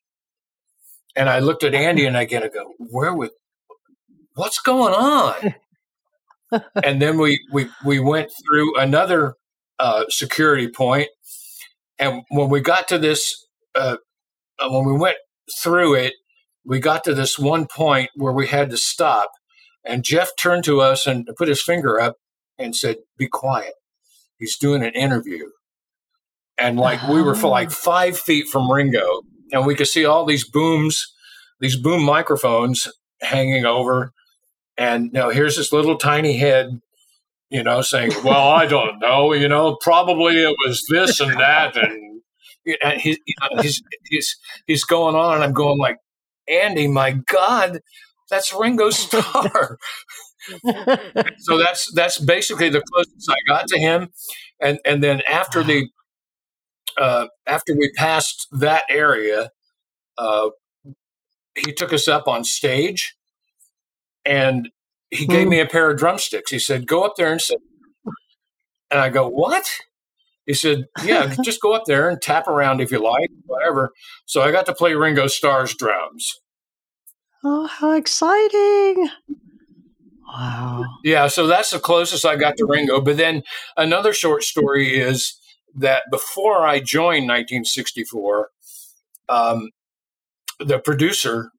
and 1.16 1.28
I 1.30 1.38
looked 1.38 1.64
at 1.64 1.74
Andy, 1.74 2.06
and 2.06 2.16
I 2.16 2.24
get 2.24 2.40
to 2.40 2.48
go, 2.48 2.74
"Where 2.78 3.14
would 3.14 3.30
What's 4.34 4.60
going 4.60 4.92
on?" 4.92 5.54
and 6.84 7.00
then 7.00 7.18
we 7.18 7.40
we 7.52 7.68
we 7.84 7.98
went 7.98 8.30
through 8.44 8.78
another 8.78 9.34
uh, 9.78 10.04
security 10.10 10.68
point, 10.68 11.08
and 11.98 12.22
when 12.28 12.50
we 12.50 12.60
got 12.60 12.86
to 12.88 12.98
this, 12.98 13.46
uh, 13.74 13.96
uh, 14.58 14.68
when 14.68 14.84
we 14.84 14.92
went 14.92 15.16
through 15.62 15.94
it, 15.94 16.14
we 16.64 16.80
got 16.80 17.02
to 17.04 17.14
this 17.14 17.38
one 17.38 17.66
point 17.66 18.10
where 18.14 18.32
we 18.32 18.46
had 18.46 18.70
to 18.70 18.76
stop, 18.76 19.30
and 19.84 20.04
Jeff 20.04 20.30
turned 20.38 20.64
to 20.64 20.80
us 20.82 21.06
and 21.06 21.28
put 21.38 21.48
his 21.48 21.62
finger 21.62 21.98
up 21.98 22.16
and 22.58 22.76
said, 22.76 22.96
"Be 23.16 23.28
quiet." 23.28 23.72
He's 24.38 24.58
doing 24.58 24.82
an 24.82 24.92
interview, 24.92 25.48
and 26.58 26.78
like 26.78 27.02
we 27.08 27.22
were 27.22 27.34
for 27.34 27.48
like 27.48 27.70
five 27.70 28.18
feet 28.18 28.48
from 28.48 28.70
Ringo, 28.70 29.22
and 29.52 29.66
we 29.66 29.74
could 29.74 29.88
see 29.88 30.04
all 30.04 30.24
these 30.24 30.48
booms, 30.48 31.14
these 31.60 31.76
boom 31.76 32.02
microphones 32.02 32.88
hanging 33.22 33.64
over, 33.64 34.12
and 34.76 35.12
now 35.12 35.30
here's 35.30 35.56
this 35.56 35.72
little 35.72 35.96
tiny 35.96 36.36
head 36.36 36.80
you 37.50 37.62
know, 37.62 37.80
saying, 37.80 38.12
"Well, 38.24 38.48
I 38.48 38.66
don't 38.66 38.98
know. 38.98 39.32
You 39.32 39.48
know, 39.48 39.76
probably 39.76 40.42
it 40.42 40.54
was 40.66 40.84
this 40.88 41.20
and 41.20 41.32
that," 41.38 41.76
and, 41.76 42.20
and 42.82 43.00
he, 43.00 43.10
you 43.10 43.34
know, 43.40 43.62
he's 43.62 43.82
he's 44.10 44.36
he's 44.66 44.84
going 44.84 45.14
on, 45.14 45.36
and 45.36 45.44
I'm 45.44 45.52
going 45.52 45.78
like, 45.78 45.98
"Andy, 46.48 46.88
my 46.88 47.12
God, 47.12 47.80
that's 48.30 48.52
Ringo 48.52 48.90
Starr." 48.90 49.78
so 51.38 51.58
that's 51.58 51.92
that's 51.94 52.18
basically 52.18 52.68
the 52.68 52.82
closest 52.92 53.30
I 53.30 53.36
got 53.48 53.68
to 53.68 53.78
him, 53.78 54.10
and 54.60 54.78
and 54.84 55.02
then 55.02 55.22
after 55.30 55.62
the 55.62 55.88
uh, 56.98 57.28
after 57.46 57.74
we 57.74 57.90
passed 57.92 58.46
that 58.52 58.84
area, 58.88 59.50
uh, 60.18 60.50
he 61.54 61.72
took 61.72 61.92
us 61.92 62.08
up 62.08 62.28
on 62.28 62.44
stage, 62.44 63.14
and 64.24 64.68
he 65.10 65.26
gave 65.26 65.44
Hmm. 65.44 65.50
me 65.50 65.60
a 65.60 65.66
pair 65.66 65.90
of 65.90 65.98
drumsticks. 65.98 66.50
He 66.50 66.58
said, 66.58 66.86
"Go 66.86 67.04
up 67.04 67.14
there 67.16 67.32
and 67.32 67.40
sit." 67.40 67.58
And 68.90 69.00
I 69.00 69.08
go, 69.08 69.28
"What?" 69.28 69.68
He 70.46 70.54
said, 70.54 70.84
"Yeah, 71.04 71.34
just 71.44 71.60
go 71.60 71.72
up 71.72 71.84
there 71.86 72.08
and 72.08 72.20
tap 72.20 72.46
around 72.48 72.80
if 72.80 72.90
you 72.92 72.98
like, 73.02 73.30
whatever." 73.46 73.92
So 74.26 74.42
I 74.42 74.52
got 74.52 74.66
to 74.66 74.74
play 74.74 74.94
Ringo 74.94 75.26
Starr's 75.26 75.74
drums. 75.74 76.32
oh, 77.44 77.66
how 77.66 77.92
exciting! 77.92 79.08
Wow. 80.28 80.84
Yeah, 81.04 81.28
so 81.28 81.46
that's 81.46 81.70
the 81.70 81.78
closest 81.78 82.26
I 82.26 82.36
got 82.36 82.56
to 82.58 82.66
Ringo. 82.66 83.00
But 83.00 83.16
then 83.16 83.42
another 83.76 84.12
short 84.12 84.42
story 84.42 84.96
is 84.98 85.38
that 85.76 86.04
before 86.10 86.66
I 86.66 86.80
joined 86.80 87.28
1964, 87.28 88.48
um, 89.28 89.70
the 90.60 90.78
producer 90.78 91.50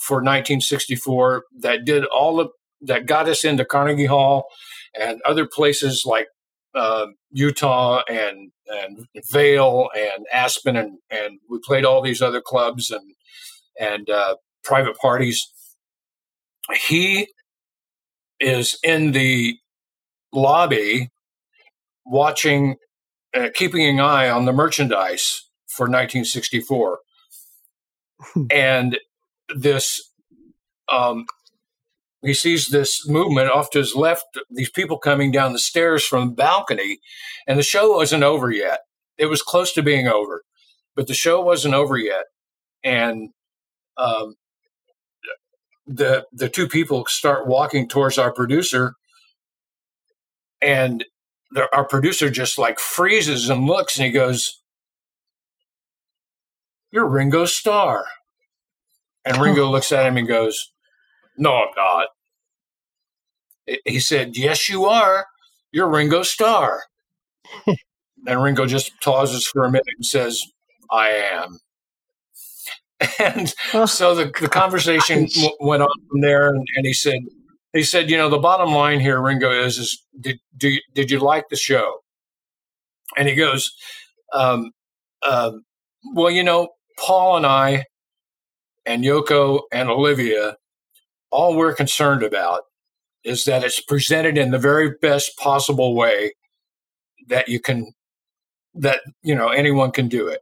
for 0.00 0.16
1964 0.16 1.44
that 1.60 1.84
did 1.84 2.04
all 2.06 2.36
the 2.36 2.48
that 2.82 3.06
got 3.06 3.28
us 3.28 3.44
into 3.44 3.64
Carnegie 3.64 4.06
Hall 4.06 4.46
and 4.98 5.20
other 5.26 5.46
places 5.46 6.04
like 6.06 6.28
uh, 6.74 7.06
Utah 7.30 8.02
and 8.08 8.52
and 8.68 9.06
Vail 9.30 9.88
and 9.96 10.26
Aspen 10.32 10.76
and 10.76 10.98
and 11.10 11.40
we 11.50 11.58
played 11.64 11.84
all 11.84 12.02
these 12.02 12.22
other 12.22 12.40
clubs 12.40 12.90
and 12.90 13.14
and 13.80 14.08
uh, 14.10 14.36
private 14.64 14.96
parties. 14.98 15.46
He 16.88 17.28
is 18.40 18.78
in 18.82 19.12
the 19.12 19.56
lobby 20.32 21.10
watching, 22.04 22.76
uh, 23.34 23.48
keeping 23.54 23.86
an 23.86 24.00
eye 24.00 24.28
on 24.28 24.44
the 24.44 24.52
merchandise 24.52 25.48
for 25.66 25.84
1964. 25.84 26.98
and 28.50 28.98
this, 29.54 30.12
um, 30.90 31.26
he 32.22 32.34
sees 32.34 32.68
this 32.68 33.08
movement 33.08 33.50
off 33.50 33.70
to 33.70 33.78
his 33.78 33.94
left, 33.94 34.24
these 34.50 34.70
people 34.70 34.98
coming 34.98 35.30
down 35.30 35.52
the 35.52 35.58
stairs 35.58 36.04
from 36.04 36.30
the 36.30 36.34
balcony, 36.34 36.98
and 37.46 37.58
the 37.58 37.62
show 37.62 37.94
wasn't 37.94 38.24
over 38.24 38.50
yet. 38.50 38.80
It 39.18 39.26
was 39.26 39.42
close 39.42 39.72
to 39.74 39.82
being 39.82 40.08
over, 40.08 40.42
but 40.96 41.06
the 41.06 41.14
show 41.14 41.40
wasn't 41.40 41.74
over 41.74 41.96
yet. 41.96 42.24
And 42.82 43.30
um, 43.96 44.34
the 45.86 46.26
the 46.32 46.48
two 46.48 46.68
people 46.68 47.04
start 47.06 47.46
walking 47.46 47.88
towards 47.88 48.18
our 48.18 48.32
producer, 48.32 48.94
and 50.60 51.04
the, 51.50 51.74
our 51.74 51.84
producer 51.84 52.30
just 52.30 52.58
like 52.58 52.78
freezes 52.78 53.48
and 53.48 53.66
looks, 53.66 53.96
and 53.96 54.06
he 54.06 54.12
goes, 54.12 54.60
"You're 56.90 57.08
Ringo 57.08 57.46
Starr." 57.46 58.04
And 59.24 59.36
Ringo 59.40 59.66
looks 59.70 59.92
at 59.92 60.06
him 60.06 60.16
and 60.16 60.28
goes, 60.28 60.72
"No, 61.36 61.54
I'm 61.54 61.68
not." 61.76 62.08
He 63.84 64.00
said, 64.00 64.36
"Yes, 64.36 64.68
you 64.68 64.84
are. 64.86 65.26
You're 65.72 65.88
Ringo 65.88 66.22
Starr." 66.22 66.84
and 68.26 68.42
Ringo 68.42 68.66
just 68.66 68.92
pauses 69.02 69.46
for 69.46 69.64
a 69.64 69.70
minute 69.70 69.86
and 69.96 70.06
says, 70.06 70.42
"I 70.90 71.10
am." 71.10 71.58
And 73.20 73.48
so 73.88 74.14
the, 74.14 74.32
the 74.40 74.48
conversation 74.48 75.28
w- 75.32 75.56
went 75.60 75.82
on 75.82 75.88
from 76.10 76.20
there, 76.20 76.48
and, 76.48 76.66
and 76.76 76.84
he 76.84 76.92
said, 76.92 77.20
he 77.78 77.84
said, 77.84 78.10
you 78.10 78.18
know, 78.18 78.30
the 78.30 78.38
bottom 78.38 78.72
line 78.74 79.00
here, 79.00 79.20
Ringo, 79.22 79.52
is, 79.52 79.78
is 79.78 80.04
did 80.20 80.40
do 80.56 80.70
you, 80.70 80.82
did 80.94 81.10
you 81.12 81.20
like 81.20 81.50
the 81.50 81.56
show? 81.56 82.00
And 83.16 83.28
he 83.28 83.34
goes, 83.36 83.72
um, 84.34 84.72
um, 85.26 85.64
well, 86.14 86.30
you 86.30 86.44
know, 86.44 86.70
Paul 86.98 87.38
and 87.38 87.46
I, 87.46 87.86
and 88.86 89.04
Yoko 89.04 89.62
and 89.72 89.90
Olivia, 89.90 90.56
all 91.30 91.56
we're 91.56 91.74
concerned 91.74 92.22
about 92.22 92.62
is 93.24 93.44
that 93.46 93.64
it's 93.64 93.80
presented 93.80 94.38
in 94.38 94.50
the 94.52 94.58
very 94.58 94.92
best 95.02 95.36
possible 95.38 95.94
way 95.96 96.32
that 97.28 97.48
you 97.48 97.60
can, 97.60 97.92
that 98.74 99.00
you 99.22 99.34
know 99.34 99.48
anyone 99.48 99.92
can 99.92 100.08
do 100.08 100.28
it. 100.28 100.40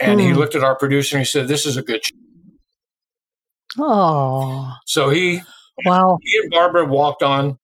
And 0.00 0.20
he 0.20 0.32
Hmm. 0.32 0.34
looked 0.34 0.56
at 0.56 0.64
our 0.64 0.76
producer 0.76 1.16
and 1.16 1.22
he 1.26 1.30
said, 1.30 1.48
"This 1.48 1.66
is 1.66 1.76
a 1.76 1.82
good." 1.82 2.04
Show. 2.04 2.12
oh, 3.78 4.74
So 4.86 5.10
he 5.10 5.42
wow. 5.84 6.18
he 6.22 6.38
and 6.38 6.50
Barbara 6.50 6.84
walked 6.84 7.22
on. 7.22 7.58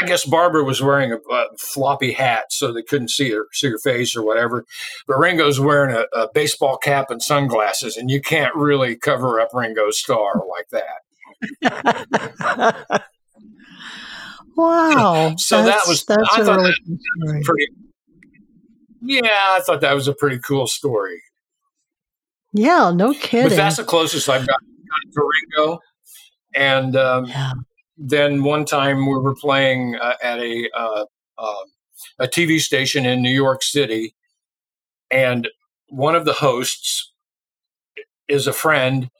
I 0.00 0.06
guess 0.06 0.24
Barbara 0.24 0.64
was 0.64 0.82
wearing 0.82 1.12
a, 1.12 1.16
a 1.16 1.46
floppy 1.58 2.12
hat, 2.12 2.52
so 2.52 2.72
they 2.72 2.82
couldn't 2.82 3.10
see 3.10 3.30
her 3.30 3.46
see 3.52 3.70
her 3.70 3.78
face 3.78 4.14
or 4.14 4.22
whatever. 4.22 4.64
But 5.06 5.18
Ringo's 5.18 5.58
wearing 5.58 5.94
a, 5.94 6.04
a 6.16 6.28
baseball 6.32 6.76
cap 6.76 7.10
and 7.10 7.22
sunglasses, 7.22 7.96
and 7.96 8.10
you 8.10 8.20
can't 8.20 8.54
really 8.54 8.96
cover 8.96 9.40
up 9.40 9.50
Ringo's 9.54 9.98
star 9.98 10.42
like 10.48 10.68
that. 10.70 11.02
wow. 14.56 15.34
So 15.36 15.62
that 15.62 15.82
was 15.86 16.04
that's 16.04 16.22
I 16.32 16.44
thought 16.44 16.56
really 16.56 16.74
that 16.86 17.42
pretty. 17.44 17.66
Yeah, 19.00 19.28
I 19.30 19.60
thought 19.64 19.80
that 19.80 19.94
was 19.94 20.08
a 20.08 20.14
pretty 20.14 20.40
cool 20.40 20.66
story. 20.66 21.22
Yeah, 22.52 22.90
no 22.94 23.14
kidding. 23.14 23.48
But 23.48 23.56
that's 23.56 23.76
the 23.76 23.84
closest 23.84 24.28
I've 24.28 24.46
got 24.46 24.58
to 25.12 25.30
Ringo. 25.56 25.80
And 26.54 26.96
um, 26.96 27.26
yeah. 27.26 27.52
then 27.96 28.42
one 28.42 28.64
time 28.64 29.06
we 29.06 29.14
were 29.14 29.34
playing 29.34 29.96
uh, 29.96 30.14
at 30.22 30.38
a 30.38 30.68
uh, 30.76 31.04
uh, 31.36 31.64
a 32.18 32.26
TV 32.26 32.60
station 32.60 33.06
in 33.06 33.22
New 33.22 33.34
York 33.34 33.62
City, 33.62 34.14
and 35.10 35.48
one 35.88 36.14
of 36.14 36.24
the 36.24 36.32
hosts 36.34 37.12
is 38.28 38.46
a 38.46 38.52
friend 38.52 39.10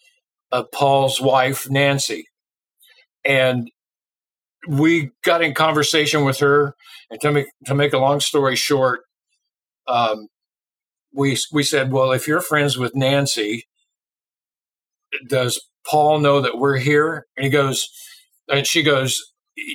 of 0.51 0.71
Paul's 0.73 1.21
wife, 1.21 1.69
Nancy, 1.71 2.27
and 3.25 3.71
we 4.67 5.11
got 5.23 5.43
in 5.43 5.55
conversation 5.55 6.25
with 6.25 6.39
her. 6.41 6.75
And 7.11 7.21
to 7.21 7.33
make 7.33 7.47
to 7.67 7.75
make 7.75 7.93
a 7.93 7.99
long 7.99 8.21
story 8.21 8.57
short, 8.57 9.01
um, 9.87 10.29
we 11.15 11.39
we 11.53 11.63
said, 11.63 11.93
well, 11.93 12.13
if 12.13 12.27
you're 12.27 12.41
friends 12.41 12.77
with 12.77 12.95
Nancy, 12.95 13.67
does 15.29 15.61
Paul 15.89 16.21
know 16.21 16.41
that 16.43 16.59
we're 16.59 16.79
here? 16.79 17.27
And 17.37 17.45
he 17.45 17.51
goes, 17.51 17.89
and 18.49 18.67
she 18.67 18.83
goes, 18.83 19.21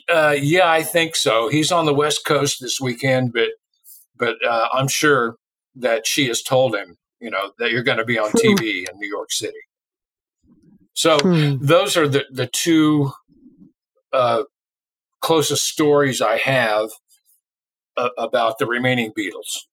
uh, 0.09 0.35
yeah, 0.39 0.69
I 0.69 0.83
think 0.83 1.15
so. 1.15 1.49
He's 1.49 1.71
on 1.71 1.85
the 1.85 1.93
West 1.93 2.25
Coast 2.25 2.59
this 2.61 2.79
weekend, 2.81 3.33
but 3.33 3.49
but 4.17 4.35
uh, 4.47 4.67
I'm 4.73 4.87
sure 4.87 5.37
that 5.75 6.07
she 6.07 6.27
has 6.27 6.41
told 6.43 6.75
him, 6.75 6.97
you 7.19 7.31
know, 7.31 7.51
that 7.59 7.71
you're 7.71 7.83
going 7.83 7.97
to 7.97 8.05
be 8.05 8.19
on 8.19 8.31
TV 8.33 8.87
in 8.89 8.97
New 8.99 9.09
York 9.09 9.31
City. 9.31 9.57
So 10.93 11.17
Hmm. 11.23 11.57
those 11.59 11.97
are 11.97 12.07
the 12.07 12.25
the 12.31 12.47
two 12.47 13.11
uh, 14.13 14.43
closest 15.21 15.65
stories 15.67 16.21
I 16.21 16.37
have 16.37 16.89
uh, 17.97 18.09
about 18.17 18.59
the 18.59 18.67
remaining 18.67 19.11
Beatles. 19.17 19.65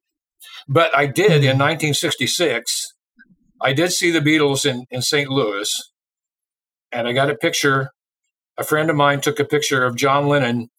But 0.68 0.96
I 0.96 1.06
did 1.06 1.44
in 1.44 1.58
1966. 1.58 2.94
I 3.60 3.72
did 3.72 3.92
see 3.92 4.10
the 4.10 4.20
Beatles 4.20 4.66
in, 4.66 4.86
in 4.90 5.02
St. 5.02 5.30
Louis, 5.30 5.92
and 6.92 7.08
I 7.08 7.12
got 7.12 7.30
a 7.30 7.34
picture. 7.34 7.90
A 8.58 8.64
friend 8.64 8.90
of 8.90 8.96
mine 8.96 9.20
took 9.20 9.40
a 9.40 9.44
picture 9.44 9.84
of 9.84 9.96
John 9.96 10.28
Lennon. 10.28 10.70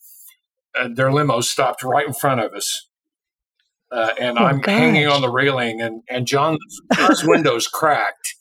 And 0.76 0.96
their 0.98 1.12
limo 1.12 1.42
stopped 1.42 1.84
right 1.84 2.08
in 2.08 2.14
front 2.14 2.42
of 2.42 2.54
us, 2.54 2.88
uh, 3.92 4.12
and 4.20 4.40
Oh, 4.40 4.46
I'm 4.46 4.62
hanging 4.64 5.08
on 5.08 5.22
the 5.22 5.30
railing, 5.30 5.82
and 5.82 6.04
and 6.10 6.26
John's, 6.28 6.60
window's 7.26 7.68
cracked. 7.74 8.36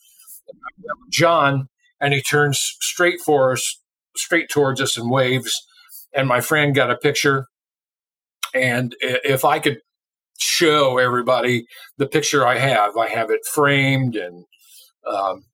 John, 1.10 1.68
and 2.00 2.14
he 2.14 2.22
turns 2.22 2.60
straight 2.80 3.20
for 3.20 3.52
us, 3.52 3.80
straight 4.16 4.48
towards 4.48 4.80
us, 4.80 4.96
and 4.96 5.10
waves. 5.10 5.54
And 6.14 6.28
my 6.28 6.40
friend 6.40 6.74
got 6.74 6.90
a 6.90 6.96
picture, 6.96 7.46
and 8.54 8.94
if 9.00 9.44
I 9.44 9.58
could 9.58 9.80
show 10.40 10.98
everybody 10.98 11.66
the 11.98 12.06
picture 12.06 12.46
I 12.46 12.58
have, 12.58 12.96
I 12.96 13.08
have 13.08 13.30
it 13.30 13.40
framed 13.52 14.16
and 14.16 14.44
um, 15.06 15.44
and 15.44 15.49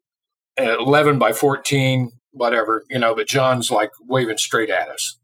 11 0.59 1.19
by 1.19 1.33
14, 1.33 2.13
whatever, 2.33 2.85
you 2.89 2.99
know, 2.99 3.15
but 3.15 3.27
John's 3.27 3.71
like 3.71 3.91
waving 4.01 4.39
straight 4.39 4.71
at 4.71 4.89
us. 4.89 5.19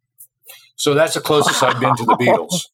So 0.77 0.95
that's 0.95 1.15
the 1.15 1.21
closest 1.21 1.63
I've 1.63 1.81
been 1.81 1.97
to 1.97 2.05
the 2.05 2.17
Beatles. 2.17 2.67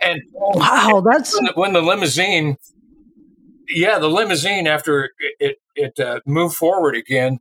And 0.00 0.20
Wow, 0.32 1.02
that's 1.08 1.34
when 1.34 1.44
the, 1.44 1.52
when 1.54 1.72
the 1.74 1.82
limousine, 1.82 2.56
yeah, 3.68 4.00
the 4.00 4.08
limousine 4.08 4.66
after 4.66 5.04
it 5.04 5.10
it, 5.38 5.58
it 5.76 6.00
uh, 6.00 6.18
moved 6.26 6.56
forward 6.56 6.96
again 6.96 7.38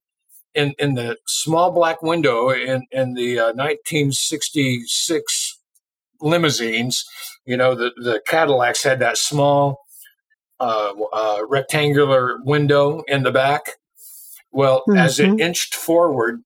in 0.54 0.76
in 0.78 0.96
the 0.96 1.18
small 1.26 1.72
black 1.72 2.02
window 2.02 2.50
in 2.50 2.86
in 2.92 3.14
the 3.16 3.40
uh, 3.40 3.54
1966 3.54 5.58
limousines, 6.22 7.06
you 7.46 7.58
know, 7.58 7.76
the 7.76 7.92
the 7.98 8.22
Cadillacs 8.28 8.84
had 8.84 9.00
that 9.00 9.18
small 9.18 9.80
uh, 10.60 10.94
uh, 11.12 11.42
rectangular 11.48 12.38
window 12.44 13.04
in 13.08 13.24
the 13.24 13.32
back. 13.32 13.64
Well, 14.52 14.84
as 14.98 15.20
it 15.20 15.30
Mhm. 15.30 15.40
inched 15.42 15.76
forward, 15.76 16.44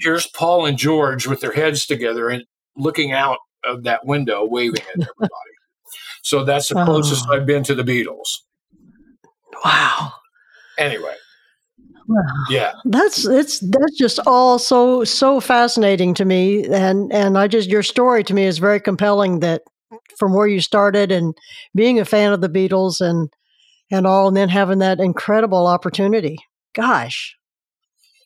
here's 0.00 0.26
Paul 0.26 0.66
and 0.66 0.78
George 0.78 1.26
with 1.26 1.40
their 1.40 1.52
heads 1.52 1.86
together 1.86 2.28
and 2.28 2.44
looking 2.76 3.12
out 3.12 3.38
of 3.64 3.84
that 3.84 4.04
window, 4.06 4.44
waving 4.44 4.80
at 4.80 4.86
everybody. 5.08 5.52
so 6.22 6.44
that's 6.44 6.68
the 6.68 6.84
closest 6.84 7.26
Oh. 7.28 7.34
I've 7.34 7.46
been 7.46 7.62
to 7.64 7.74
the 7.74 7.82
Beatles. 7.84 8.28
wow. 9.64 10.12
Anyway, 10.78 11.14
Wow. 12.08 12.22
yeah, 12.50 12.72
That's 12.84 13.26
it's 13.26 13.60
that's 13.60 13.96
just 13.98 14.18
all 14.26 14.58
so 14.58 15.04
so 15.04 15.38
fascinating 15.40 16.14
to 16.14 16.24
me, 16.24 16.64
and 16.66 17.12
and 17.12 17.36
I 17.38 17.46
just 17.46 17.68
your 17.68 17.82
story 17.82 18.24
to 18.24 18.34
me 18.34 18.44
is 18.44 18.58
very 18.58 18.80
compelling. 18.80 19.40
That 19.40 19.62
from 20.18 20.32
where 20.34 20.46
you 20.46 20.60
started 20.60 21.12
and 21.12 21.34
being 21.74 22.00
a 22.00 22.04
fan 22.04 22.32
of 22.32 22.40
the 22.40 22.48
Beatles 22.48 23.00
and 23.00 23.28
and 23.90 24.06
all, 24.06 24.26
and 24.28 24.36
then 24.36 24.48
having 24.48 24.78
that 24.78 24.98
incredible 24.98 25.66
opportunity. 25.66 26.38
Gosh, 26.74 27.36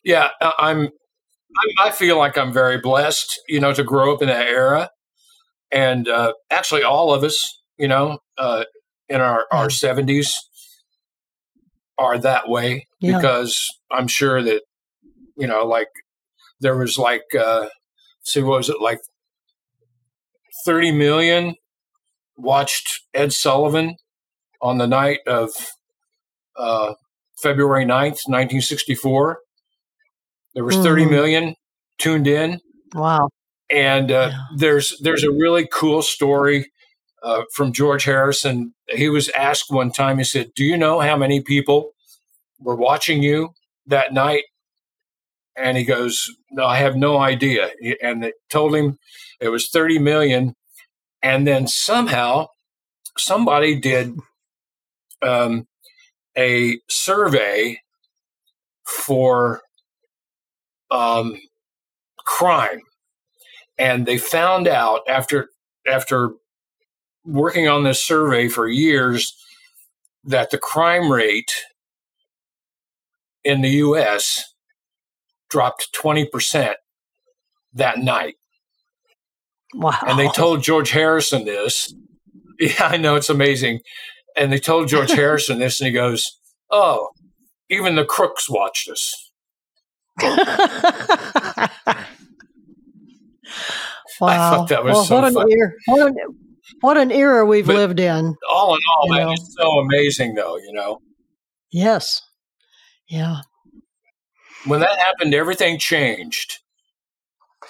yeah. 0.03 0.29
I- 0.41 0.53
I'm, 0.59 0.79
I'm. 0.79 1.87
I 1.87 1.91
feel 1.91 2.17
like 2.17 2.37
I'm 2.37 2.53
very 2.53 2.77
blessed, 2.79 3.39
you 3.47 3.59
know, 3.59 3.73
to 3.73 3.83
grow 3.83 4.13
up 4.13 4.21
in 4.21 4.27
that 4.27 4.47
era, 4.47 4.89
and 5.71 6.07
uh, 6.07 6.33
actually, 6.51 6.83
all 6.83 7.13
of 7.13 7.23
us, 7.23 7.61
you 7.77 7.87
know, 7.87 8.19
uh, 8.37 8.63
in 9.09 9.21
our 9.21 9.45
our 9.51 9.69
seventies, 9.69 10.35
are 11.97 12.17
that 12.19 12.47
way 12.49 12.85
Yeah. 12.99 13.17
because 13.17 13.67
I'm 13.91 14.07
sure 14.07 14.41
that, 14.43 14.61
you 15.37 15.47
know, 15.47 15.65
like 15.65 15.87
there 16.59 16.77
was 16.77 16.97
like, 16.97 17.23
uh, 17.37 17.67
see, 18.23 18.41
what 18.43 18.57
was 18.57 18.69
it 18.69 18.81
like? 18.81 18.99
Thirty 20.65 20.91
million 20.91 21.55
watched 22.35 23.01
Ed 23.13 23.31
Sullivan 23.33 23.95
on 24.61 24.77
the 24.77 24.87
night 24.87 25.19
of 25.27 25.51
uh, 26.57 26.93
February 27.41 27.85
9th, 27.85 28.27
1964. 28.27 29.39
There 30.55 30.63
was 30.63 30.75
thirty 30.77 31.05
Mhm. 31.05 31.11
million 31.11 31.55
tuned 31.99 32.27
in, 32.27 32.59
wow, 32.93 33.29
and 33.69 34.11
uh, 34.11 34.29
Yeah. 34.31 34.39
there's 34.55 34.97
there's 35.01 35.23
a 35.23 35.31
really 35.31 35.67
cool 35.67 36.01
story 36.01 36.71
uh, 37.23 37.43
from 37.53 37.73
George 37.73 38.05
Harrison. 38.05 38.73
He 38.89 39.09
was 39.09 39.29
asked 39.29 39.69
one 39.69 39.91
time. 39.91 40.17
He 40.17 40.23
said, 40.23 40.51
"Do 40.55 40.63
you 40.63 40.75
know 40.77 40.99
how 40.99 41.15
many 41.15 41.41
people 41.41 41.91
were 42.59 42.75
watching 42.75 43.21
you 43.21 43.53
that 43.85 44.13
night?" 44.13 44.45
And 45.55 45.77
he 45.77 45.83
goes, 45.83 46.27
"No, 46.51 46.65
I 46.65 46.77
have 46.77 46.95
no 46.95 47.19
idea." 47.19 47.71
And 48.01 48.23
they 48.23 48.33
told 48.49 48.73
him 48.75 48.97
it 49.39 49.49
was 49.49 49.69
thirty 49.69 49.99
million. 49.99 50.55
And 51.21 51.45
then 51.47 51.67
somehow 51.67 52.47
somebody 53.17 53.79
did 53.79 54.15
um, 55.21 55.67
a 56.37 56.79
survey 56.89 57.81
for 58.85 59.61
um, 60.91 61.39
crime, 62.19 62.81
and 63.77 64.05
they 64.05 64.17
found 64.17 64.67
out 64.67 65.01
after 65.07 65.49
after 65.87 66.31
working 67.25 67.67
on 67.67 67.83
this 67.83 68.03
survey 68.05 68.49
for 68.49 68.67
years 68.67 69.33
that 70.25 70.51
the 70.51 70.57
crime 70.57 71.11
rate 71.11 71.53
in 73.43 73.61
the 73.61 73.69
U.S. 73.69 74.53
dropped 75.49 75.89
twenty 75.93 76.25
percent 76.25 76.77
that 77.73 77.99
night. 77.99 78.35
wow, 79.73 79.97
And 80.07 80.19
they 80.19 80.29
told 80.29 80.63
George 80.63 80.91
Harrison 80.91 81.45
this. 81.45 81.93
Yeah, 82.59 82.87
I 82.87 82.97
know 82.97 83.15
it's 83.15 83.29
amazing. 83.29 83.81
And 84.37 84.53
they 84.53 84.59
told 84.59 84.87
George 84.87 85.11
Harrison 85.13 85.59
this, 85.59 85.79
and 85.81 85.87
he 85.87 85.93
goes, 85.93 86.25
"Oh, 86.69 87.09
even 87.69 87.95
the 87.95 88.05
crooks 88.05 88.49
watched 88.49 88.89
us." 88.89 89.31
wow. 94.21 94.65
that 94.69 94.83
was 94.83 94.93
well, 94.93 95.05
so 95.05 95.15
what 95.15 95.23
an 95.27 95.33
funny. 95.33 95.53
era! 95.53 95.71
What 95.85 96.07
an, 96.07 96.15
what 96.81 96.97
an 96.97 97.11
era 97.11 97.45
we've 97.45 97.65
But- 97.67 97.75
lived 97.75 97.99
in. 97.99 98.35
All 98.49 98.73
in 98.75 98.79
all, 98.95 99.09
man, 99.09 99.27
know. 99.27 99.31
it's 99.33 99.55
so 99.57 99.67
amazing, 99.79 100.35
though. 100.35 100.57
You 100.57 100.73
know, 100.73 100.99
Yes, 101.71 102.21
yeah. 103.07 103.41
when 104.65 104.79
that 104.81 104.97
happened, 104.99 105.33
everything 105.33 105.79
changed. 105.79 106.59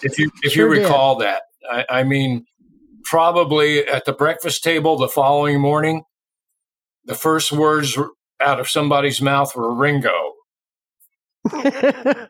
If 0.04 0.20
you 0.20 0.30
if 0.44 0.54
Sure 0.54 0.68
you 0.70 0.76
did. 0.76 0.84
recall 0.84 1.16
that, 1.18 1.44
I, 1.72 1.86
I 1.90 2.04
mean, 2.04 2.46
probably 3.04 3.88
at 3.88 4.06
the 4.06 4.14
breakfast 4.14 4.64
table 4.64 4.98
the 4.98 5.08
following 5.08 5.60
morning, 5.60 6.04
the 7.08 7.16
first 7.16 7.52
words 7.52 7.98
out 8.40 8.60
of 8.60 8.70
somebody's 8.70 9.22
mouth 9.22 9.56
were 9.56 9.74
Ringo. 9.74 10.34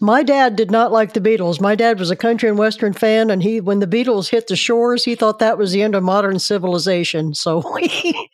My 0.00 0.22
dad 0.22 0.54
did 0.54 0.70
not 0.70 0.92
like 0.92 1.14
the 1.14 1.20
Beatles. 1.20 1.60
My 1.60 1.74
dad 1.74 1.98
was 1.98 2.10
a 2.10 2.16
country 2.16 2.48
and 2.48 2.56
western 2.58 2.92
fan, 2.92 3.30
and 3.30 3.42
he, 3.42 3.60
when 3.60 3.80
the 3.80 3.86
Beatles 3.86 4.28
hit 4.28 4.46
the 4.46 4.54
shores, 4.54 5.04
he 5.04 5.16
thought 5.16 5.40
that 5.40 5.58
was 5.58 5.72
the 5.72 5.82
end 5.82 5.96
of 5.96 6.04
modern 6.04 6.38
civilization. 6.38 7.34
So 7.34 7.62
he, 7.80 8.30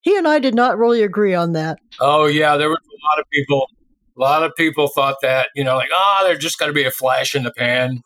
he 0.00 0.16
and 0.16 0.26
I 0.26 0.38
did 0.38 0.54
not 0.54 0.78
really 0.78 1.02
agree 1.02 1.34
on 1.34 1.52
that. 1.52 1.78
Oh 2.00 2.26
yeah, 2.26 2.56
there 2.56 2.68
was 2.68 2.78
a 2.78 2.98
lot 3.06 3.20
of 3.20 3.26
people. 3.30 3.68
A 4.16 4.20
lot 4.20 4.42
of 4.42 4.56
people 4.56 4.88
thought 4.88 5.16
that, 5.20 5.50
you 5.54 5.62
know, 5.62 5.76
like, 5.76 5.90
ah, 5.92 6.20
oh, 6.22 6.26
they're 6.26 6.38
just 6.38 6.58
going 6.58 6.70
to 6.70 6.74
be 6.74 6.84
a 6.84 6.90
flash 6.90 7.34
in 7.34 7.42
the 7.42 7.52
pan. 7.52 8.00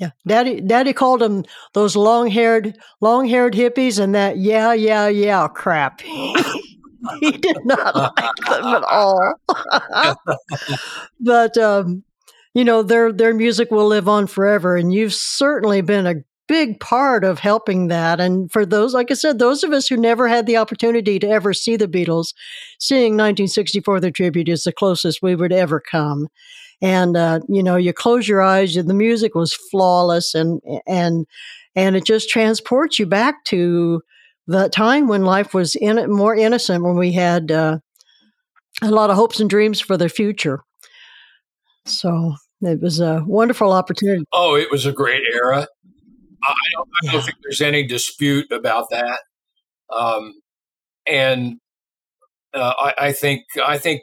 Yeah, 0.00 0.10
Daddy, 0.26 0.62
Daddy 0.62 0.94
called 0.94 1.20
them 1.20 1.44
those 1.74 1.94
long-haired, 1.94 2.78
long-haired 3.02 3.52
hippies, 3.52 3.98
and 3.98 4.14
that 4.14 4.38
yeah, 4.38 4.72
yeah, 4.72 5.08
yeah 5.08 5.46
crap. 5.48 6.00
he 7.20 7.32
did 7.32 7.58
not 7.64 7.94
like 8.16 8.36
them 8.36 8.64
at 8.64 8.82
all. 8.84 9.34
but 11.20 11.58
um, 11.58 12.02
you 12.54 12.64
know, 12.64 12.82
their 12.82 13.12
their 13.12 13.34
music 13.34 13.70
will 13.70 13.86
live 13.86 14.08
on 14.08 14.26
forever, 14.26 14.74
and 14.74 14.92
you've 14.92 15.14
certainly 15.14 15.82
been 15.82 16.06
a 16.06 16.24
big 16.48 16.80
part 16.80 17.22
of 17.22 17.38
helping 17.38 17.86
that. 17.88 18.18
And 18.20 18.50
for 18.50 18.66
those, 18.66 18.92
like 18.92 19.10
I 19.12 19.14
said, 19.14 19.38
those 19.38 19.62
of 19.62 19.70
us 19.70 19.86
who 19.86 19.96
never 19.96 20.26
had 20.26 20.46
the 20.46 20.56
opportunity 20.56 21.18
to 21.20 21.28
ever 21.28 21.52
see 21.52 21.76
the 21.76 21.86
Beatles, 21.86 22.34
seeing 22.80 23.12
1964 23.12 24.00
The 24.00 24.10
Tribute 24.10 24.48
is 24.48 24.64
the 24.64 24.72
closest 24.72 25.22
we 25.22 25.36
would 25.36 25.52
ever 25.52 25.78
come. 25.78 26.26
And, 26.82 27.16
uh, 27.16 27.40
you 27.48 27.62
know, 27.62 27.76
you 27.76 27.92
close 27.92 28.26
your 28.26 28.42
eyes 28.42 28.76
and 28.76 28.88
the 28.88 28.94
music 28.94 29.34
was 29.34 29.52
flawless 29.52 30.34
and, 30.34 30.60
and, 30.86 31.26
and 31.74 31.96
it 31.96 32.04
just 32.04 32.30
transports 32.30 32.98
you 32.98 33.06
back 33.06 33.44
to 33.46 34.02
the 34.46 34.68
time 34.68 35.06
when 35.06 35.24
life 35.24 35.52
was 35.52 35.76
in, 35.76 36.10
more 36.10 36.34
innocent, 36.34 36.82
when 36.82 36.96
we 36.96 37.12
had 37.12 37.52
uh, 37.52 37.78
a 38.82 38.90
lot 38.90 39.10
of 39.10 39.16
hopes 39.16 39.40
and 39.40 39.50
dreams 39.50 39.80
for 39.80 39.96
the 39.96 40.08
future. 40.08 40.62
So 41.84 42.34
it 42.62 42.80
was 42.80 43.00
a 43.00 43.22
wonderful 43.26 43.72
opportunity. 43.72 44.24
Oh, 44.32 44.56
it 44.56 44.70
was 44.70 44.86
a 44.86 44.92
great 44.92 45.22
era. 45.32 45.66
I 46.42 46.54
don't, 46.74 46.88
I 47.02 47.12
don't 47.12 47.22
think 47.22 47.36
there's 47.42 47.60
any 47.60 47.86
dispute 47.86 48.50
about 48.50 48.90
that. 48.90 49.20
Um, 49.94 50.34
and 51.06 51.58
uh, 52.54 52.72
I, 52.78 52.94
I, 52.98 53.12
think 53.12 53.44
I 53.64 53.78
think 53.78 54.02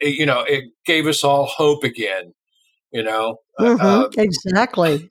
it, 0.00 0.14
you 0.14 0.26
know 0.26 0.40
it 0.40 0.64
gave 0.84 1.06
us 1.06 1.24
all 1.24 1.46
hope 1.46 1.84
again. 1.84 2.34
You 2.92 3.02
know, 3.02 3.38
uh, 3.58 3.64
mm-hmm. 3.64 3.86
uh, 3.86 4.08
exactly, 4.16 5.10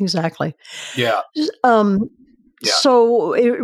exactly. 0.00 0.54
Yeah. 0.96 1.22
Um, 1.64 2.10
yeah. 2.62 2.72
So, 2.76 3.34
it, 3.34 3.60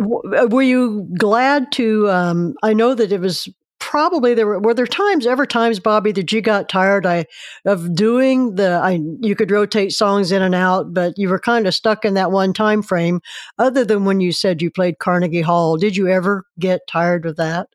were 0.51 0.61
you 0.61 1.09
glad 1.17 1.71
to? 1.73 2.09
Um, 2.09 2.55
I 2.61 2.73
know 2.73 2.93
that 2.93 3.11
it 3.11 3.21
was 3.21 3.47
probably 3.83 4.33
there 4.33 4.47
were, 4.47 4.59
were 4.59 4.73
there 4.73 4.87
times 4.87 5.27
ever 5.27 5.45
times 5.45 5.77
bobby 5.77 6.13
that 6.13 6.31
you 6.31 6.41
got 6.41 6.69
tired 6.69 7.05
I, 7.05 7.25
of 7.65 7.93
doing 7.93 8.55
the 8.55 8.71
I, 8.71 9.01
you 9.19 9.35
could 9.35 9.51
rotate 9.51 9.91
songs 9.91 10.31
in 10.31 10.41
and 10.41 10.55
out 10.55 10.93
but 10.93 11.17
you 11.17 11.27
were 11.27 11.37
kind 11.37 11.67
of 11.67 11.75
stuck 11.75 12.05
in 12.05 12.13
that 12.13 12.31
one 12.31 12.53
time 12.53 12.81
frame 12.81 13.19
other 13.59 13.83
than 13.83 14.05
when 14.05 14.21
you 14.21 14.31
said 14.31 14.61
you 14.61 14.71
played 14.71 14.99
carnegie 14.99 15.41
hall 15.41 15.75
did 15.75 15.97
you 15.97 16.07
ever 16.07 16.45
get 16.57 16.87
tired 16.87 17.25
of 17.25 17.35
that 17.35 17.67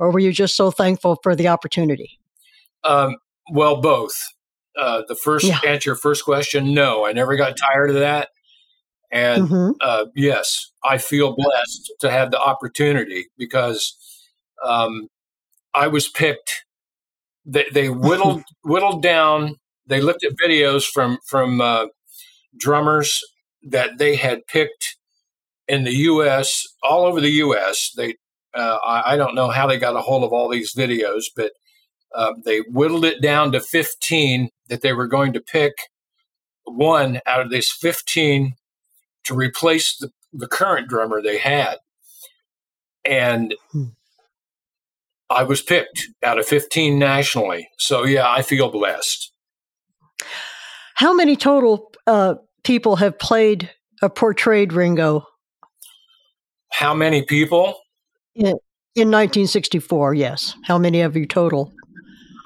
or 0.00 0.10
were 0.10 0.18
you 0.18 0.32
just 0.32 0.56
so 0.56 0.70
thankful 0.70 1.16
for 1.22 1.36
the 1.36 1.48
opportunity 1.48 2.18
um, 2.84 3.16
well 3.52 3.80
both 3.80 4.14
uh, 4.78 5.02
the 5.08 5.14
first 5.14 5.44
yeah. 5.46 5.60
answer 5.66 5.90
your 5.90 5.96
first 5.96 6.24
question 6.24 6.74
no 6.74 7.06
i 7.06 7.12
never 7.12 7.36
got 7.36 7.56
tired 7.56 7.90
of 7.90 7.96
that 7.96 8.30
and 9.12 9.48
mm-hmm. 9.48 9.70
uh, 9.80 10.06
yes 10.16 10.72
i 10.82 10.98
feel 10.98 11.36
blessed 11.36 11.92
to 12.00 12.10
have 12.10 12.30
the 12.30 12.40
opportunity 12.40 13.26
because 13.38 13.96
um, 14.64 15.08
I 15.74 15.88
was 15.88 16.08
picked. 16.08 16.64
They, 17.44 17.66
they 17.72 17.88
whittled 17.88 18.42
whittled 18.64 19.02
down. 19.02 19.56
They 19.86 20.00
looked 20.00 20.24
at 20.24 20.32
videos 20.42 20.84
from 20.84 21.18
from 21.26 21.60
uh, 21.60 21.86
drummers 22.56 23.20
that 23.62 23.98
they 23.98 24.16
had 24.16 24.46
picked 24.46 24.96
in 25.68 25.84
the 25.84 25.94
U.S. 25.94 26.66
all 26.82 27.04
over 27.04 27.20
the 27.20 27.30
U.S. 27.30 27.92
They 27.96 28.14
uh, 28.54 28.78
I, 28.84 29.12
I, 29.12 29.16
don't 29.16 29.34
know 29.34 29.48
how 29.48 29.66
they 29.66 29.78
got 29.78 29.96
a 29.96 30.00
hold 30.00 30.24
of 30.24 30.32
all 30.32 30.48
these 30.48 30.74
videos, 30.74 31.24
but 31.34 31.52
uh, 32.14 32.32
they 32.44 32.58
whittled 32.60 33.04
it 33.04 33.22
down 33.22 33.52
to 33.52 33.60
15 33.60 34.48
that 34.68 34.82
they 34.82 34.92
were 34.92 35.06
going 35.06 35.32
to 35.32 35.40
pick 35.40 35.74
one 36.64 37.20
out 37.26 37.40
of 37.40 37.50
these 37.50 37.70
15 37.70 38.54
to 39.24 39.34
replace 39.34 39.96
the, 39.96 40.10
the 40.32 40.48
current 40.48 40.88
drummer 40.88 41.22
they 41.22 41.38
had. 41.38 41.76
And 43.04 43.54
hmm. 43.70 43.84
I 45.28 45.44
was 45.44 45.62
picked 45.62 46.08
out 46.24 46.38
of 46.38 46.46
15 46.46 46.98
nationally. 46.98 47.68
So, 47.78 48.04
yeah, 48.04 48.28
I 48.28 48.42
feel 48.42 48.68
blessed. 48.70 49.32
How 50.96 51.14
many 51.14 51.36
total 51.36 51.92
uh, 52.06 52.34
people 52.64 52.96
have 52.96 53.18
played 53.18 53.70
a 54.02 54.10
portrayed 54.10 54.72
Ringo? 54.72 55.24
How 56.72 56.94
many 56.94 57.22
people? 57.22 57.76
In, 58.34 58.46
in 58.94 59.08
1964, 59.08 60.14
yes. 60.14 60.56
How 60.64 60.78
many 60.78 61.00
of 61.00 61.16
you 61.16 61.26
total? 61.26 61.72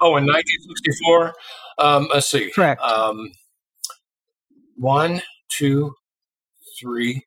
Oh, 0.01 0.17
in 0.17 0.25
1964? 0.25 1.33
Um, 1.77 2.07
let's 2.11 2.29
see. 2.29 2.51
Correct. 2.51 2.81
Um, 2.81 3.31
one, 4.77 5.21
two, 5.49 5.93
three, 6.79 7.25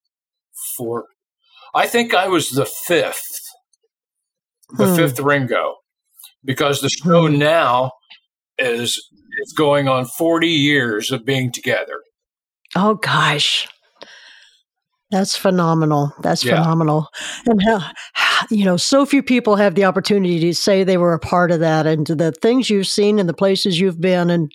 four. 0.77 1.07
I 1.75 1.87
think 1.87 2.15
I 2.15 2.29
was 2.29 2.51
the 2.51 2.67
fifth 2.67 3.49
the 4.71 4.87
hmm. 4.87 4.97
fifth 4.97 5.21
Ringo, 5.21 5.77
because 6.45 6.81
the 6.81 6.89
show 6.89 7.27
hmm. 7.27 7.39
now 7.39 7.93
is 8.59 9.03
it's 9.39 9.53
going 9.53 9.89
on 9.89 10.05
40 10.05 10.49
years 10.49 11.11
of 11.11 11.25
being 11.25 11.53
together. 11.53 12.03
Oh 12.77 12.95
gosh. 12.95 13.69
That's 15.11 15.37
phenomenal. 15.37 16.13
That's 16.21 16.45
yeah. 16.45 16.57
phenomenal. 16.57 17.09
And 17.47 17.63
how, 17.63 17.93
you 18.51 18.65
know, 18.65 18.77
so 18.77 19.07
few 19.07 19.23
people 19.23 19.57
have 19.57 19.75
the 19.75 19.85
opportunity 19.85 20.41
to 20.41 20.55
say 20.55 20.85
they 20.85 20.97
were 20.97 21.15
a 21.15 21.19
part 21.19 21.51
of 21.51 21.61
that 21.61 21.87
and 21.87 22.07
the 22.07 22.33
things 22.33 22.71
you've 22.71 22.87
seen 22.87 23.19
and 23.19 23.29
the 23.29 23.35
places 23.35 23.81
you've 23.81 24.01
been. 24.01 24.31
And 24.31 24.53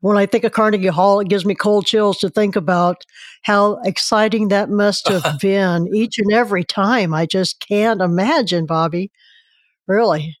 when 0.00 0.16
I 0.16 0.26
think 0.26 0.44
of 0.44 0.52
Carnegie 0.52 0.86
Hall, 0.88 1.20
it 1.20 1.28
gives 1.28 1.44
me 1.44 1.54
cold 1.54 1.86
chills 1.86 2.18
to 2.18 2.28
think 2.28 2.56
about 2.56 3.02
how 3.42 3.80
exciting 3.84 4.48
that 4.48 4.70
must 4.70 5.08
have 5.08 5.38
been 5.40 5.88
each 5.94 6.18
and 6.18 6.32
every 6.32 6.64
time. 6.64 7.14
I 7.14 7.26
just 7.26 7.60
can't 7.60 8.00
imagine, 8.00 8.66
Bobby. 8.66 9.10
Really. 9.86 10.36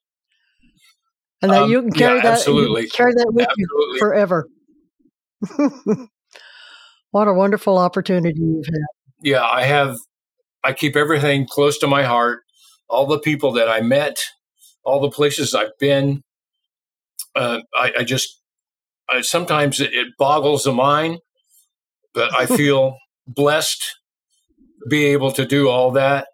And 1.42 1.52
that 1.52 1.64
um, 1.64 1.70
you 1.70 1.82
can 1.82 1.92
carry 1.92 2.16
yeah, 2.16 2.22
that 2.22 2.90
carry 2.92 3.12
that 3.12 3.30
with 3.32 3.46
absolutely. 3.46 3.94
you 3.94 3.98
forever. 3.98 4.48
what 7.10 7.28
a 7.28 7.34
wonderful 7.34 7.78
opportunity 7.78 8.40
you've 8.40 8.66
had. 8.66 8.86
Yeah, 9.20 9.44
I 9.44 9.64
have 9.64 9.96
I 10.64 10.72
keep 10.72 10.96
everything 10.96 11.46
close 11.46 11.78
to 11.78 11.86
my 11.86 12.02
heart. 12.02 12.42
All 12.88 13.06
the 13.06 13.18
people 13.18 13.52
that 13.52 13.68
I 13.68 13.80
met, 13.80 14.24
all 14.84 15.00
the 15.00 15.10
places 15.10 15.54
I've 15.54 15.76
been. 15.78 16.22
Uh, 17.34 17.60
I, 17.74 17.92
I, 17.98 18.04
just 18.04 18.40
I, 19.10 19.20
sometimes 19.20 19.80
it, 19.80 19.92
it 19.92 20.08
boggles 20.18 20.64
the 20.64 20.72
mind, 20.72 21.18
but 22.14 22.34
I 22.34 22.46
feel 22.56 22.96
blessed 23.26 23.96
to 24.82 24.88
be 24.88 25.06
able 25.06 25.32
to 25.32 25.44
do 25.44 25.68
all 25.68 25.90
that 25.92 26.28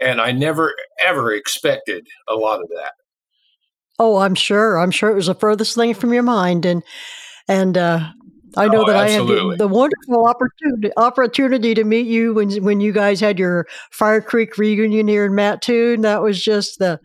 and 0.00 0.20
I 0.20 0.32
never 0.32 0.74
ever 1.04 1.32
expected 1.32 2.06
a 2.28 2.34
lot 2.34 2.60
of 2.60 2.68
that. 2.68 2.92
Oh, 3.98 4.18
I'm 4.18 4.34
sure. 4.34 4.78
I'm 4.78 4.90
sure 4.90 5.10
it 5.10 5.14
was 5.14 5.26
the 5.26 5.34
furthest 5.34 5.74
thing 5.74 5.94
from 5.94 6.12
your 6.12 6.22
mind, 6.22 6.64
and 6.64 6.82
and 7.48 7.76
uh, 7.76 8.08
I 8.58 8.68
know 8.68 8.82
oh, 8.82 8.86
that 8.86 8.96
absolutely. 8.96 9.36
I 9.36 9.40
had 9.40 9.50
the, 9.52 9.56
the, 9.56 9.68
wonderful 9.68 10.26
opportunity 10.26 10.90
opportunity 10.96 11.74
to 11.74 11.84
meet 11.84 12.06
you 12.06 12.34
when 12.34 12.50
when 12.62 12.80
you 12.80 12.92
guys 12.92 13.20
had 13.20 13.38
your 13.38 13.66
Fire 13.90 14.20
Creek 14.20 14.58
reunion 14.58 15.06
here 15.08 15.24
in 15.24 15.34
Mattoon. 15.34 16.02
That 16.02 16.22
was 16.22 16.42
just 16.42 16.78
the 16.78 17.00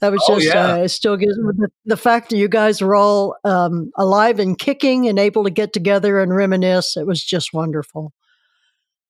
that 0.00 0.12
was 0.12 0.24
oh, 0.28 0.38
just 0.38 0.54
yeah. 0.54 0.72
uh, 0.72 0.76
it 0.76 0.88
still 0.88 1.16
gives 1.16 1.34
the, 1.34 1.68
the, 1.84 1.96
fact 1.96 2.30
that 2.30 2.36
you 2.36 2.48
guys 2.48 2.80
were 2.80 2.94
all 2.94 3.36
um, 3.44 3.90
alive 3.96 4.38
and 4.38 4.58
kicking 4.58 5.08
and 5.08 5.18
able 5.18 5.44
to 5.44 5.50
get 5.50 5.72
together 5.72 6.20
and 6.20 6.34
reminisce. 6.34 6.96
It 6.96 7.06
was 7.06 7.22
just 7.22 7.52
wonderful. 7.52 8.12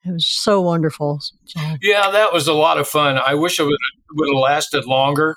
It 0.04 0.12
was 0.12 0.26
so 0.26 0.60
wonderful. 0.60 1.20
Yeah, 1.80 2.10
that 2.10 2.32
was 2.32 2.48
a 2.48 2.54
lot 2.54 2.78
of 2.78 2.88
fun. 2.88 3.20
I 3.24 3.34
wish 3.34 3.60
it 3.60 3.64
would, 3.64 3.76
would 4.14 4.28
have 4.34 4.40
lasted 4.40 4.84
longer. 4.86 5.36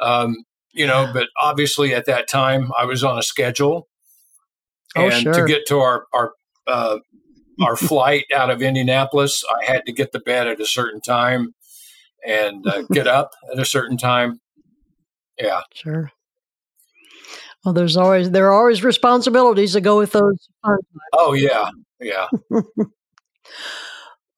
Um, 0.00 0.36
you 0.72 0.86
know, 0.86 1.08
but 1.12 1.28
obviously 1.40 1.94
at 1.94 2.06
that 2.06 2.26
time 2.26 2.72
I 2.76 2.84
was 2.84 3.04
on 3.04 3.18
a 3.18 3.22
schedule, 3.22 3.88
oh, 4.96 5.08
and 5.08 5.22
sure. 5.22 5.32
to 5.32 5.44
get 5.46 5.66
to 5.68 5.78
our 5.78 6.06
our 6.12 6.32
uh, 6.66 6.98
our 7.60 7.76
flight 7.76 8.26
out 8.34 8.50
of 8.50 8.62
Indianapolis, 8.62 9.42
I 9.48 9.64
had 9.64 9.86
to 9.86 9.92
get 9.92 10.12
to 10.12 10.20
bed 10.20 10.46
at 10.46 10.60
a 10.60 10.66
certain 10.66 11.00
time 11.00 11.54
and 12.26 12.66
uh, 12.66 12.82
get 12.92 13.06
up 13.06 13.32
at 13.52 13.58
a 13.58 13.64
certain 13.64 13.96
time. 13.96 14.40
Yeah, 15.38 15.60
sure. 15.74 16.10
Well, 17.64 17.74
there's 17.74 17.96
always 17.96 18.30
there 18.30 18.46
are 18.48 18.52
always 18.52 18.84
responsibilities 18.84 19.72
that 19.72 19.80
go 19.80 19.98
with 19.98 20.12
those. 20.12 20.48
Oh 21.12 21.32
yeah, 21.32 21.70
yeah. 22.00 22.28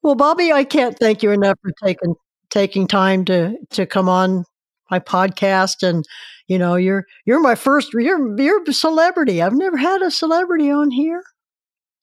Well, 0.07 0.15
Bobby, 0.15 0.53
I 0.53 0.63
can't 0.63 0.97
thank 0.97 1.21
you 1.21 1.31
enough 1.31 1.59
for 1.61 1.71
taking 1.83 2.15
taking 2.49 2.87
time 2.87 3.25
to 3.25 3.57
to 3.71 3.85
come 3.85 4.07
on 4.07 4.45
my 4.89 4.99
podcast 4.99 5.85
and 5.85 6.05
you 6.47 6.57
know 6.57 6.75
you're 6.75 7.05
you're 7.25 7.41
my 7.41 7.55
first 7.55 7.93
you're 7.93 8.37
you're 8.39 8.63
a 8.63 8.73
celebrity 8.73 9.41
i've 9.41 9.53
never 9.53 9.77
had 9.77 10.01
a 10.01 10.11
celebrity 10.11 10.69
on 10.71 10.91
here 10.91 11.23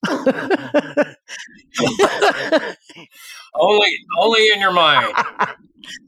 only 3.54 3.96
only 4.18 4.48
in 4.52 4.60
your 4.60 4.72
mind 4.72 5.12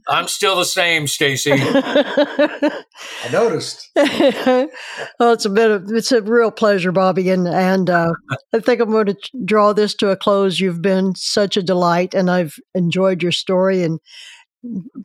i'm 0.07 0.27
still 0.27 0.55
the 0.55 0.65
same 0.65 1.07
stacy 1.07 1.51
i 1.53 2.83
I 3.25 3.29
noticed. 3.31 3.89
well, 3.95 5.33
it's 5.33 5.45
a 5.45 5.49
bit 5.49 5.71
of 5.71 5.91
it's 5.91 6.11
a 6.11 6.21
real 6.21 6.51
pleasure, 6.51 6.91
Bobby, 6.91 7.29
and 7.29 7.47
and 7.47 7.89
uh, 7.89 8.11
I 8.53 8.59
think 8.59 8.79
I'm 8.79 8.91
going 8.91 9.07
to 9.07 9.15
draw 9.45 9.73
this 9.73 9.93
to 9.95 10.09
a 10.09 10.17
close. 10.17 10.59
You've 10.59 10.81
been 10.81 11.13
such 11.15 11.57
a 11.57 11.63
delight, 11.63 12.13
and 12.13 12.29
I've 12.29 12.57
enjoyed 12.73 13.21
your 13.21 13.31
story 13.31 13.83
and 13.83 13.99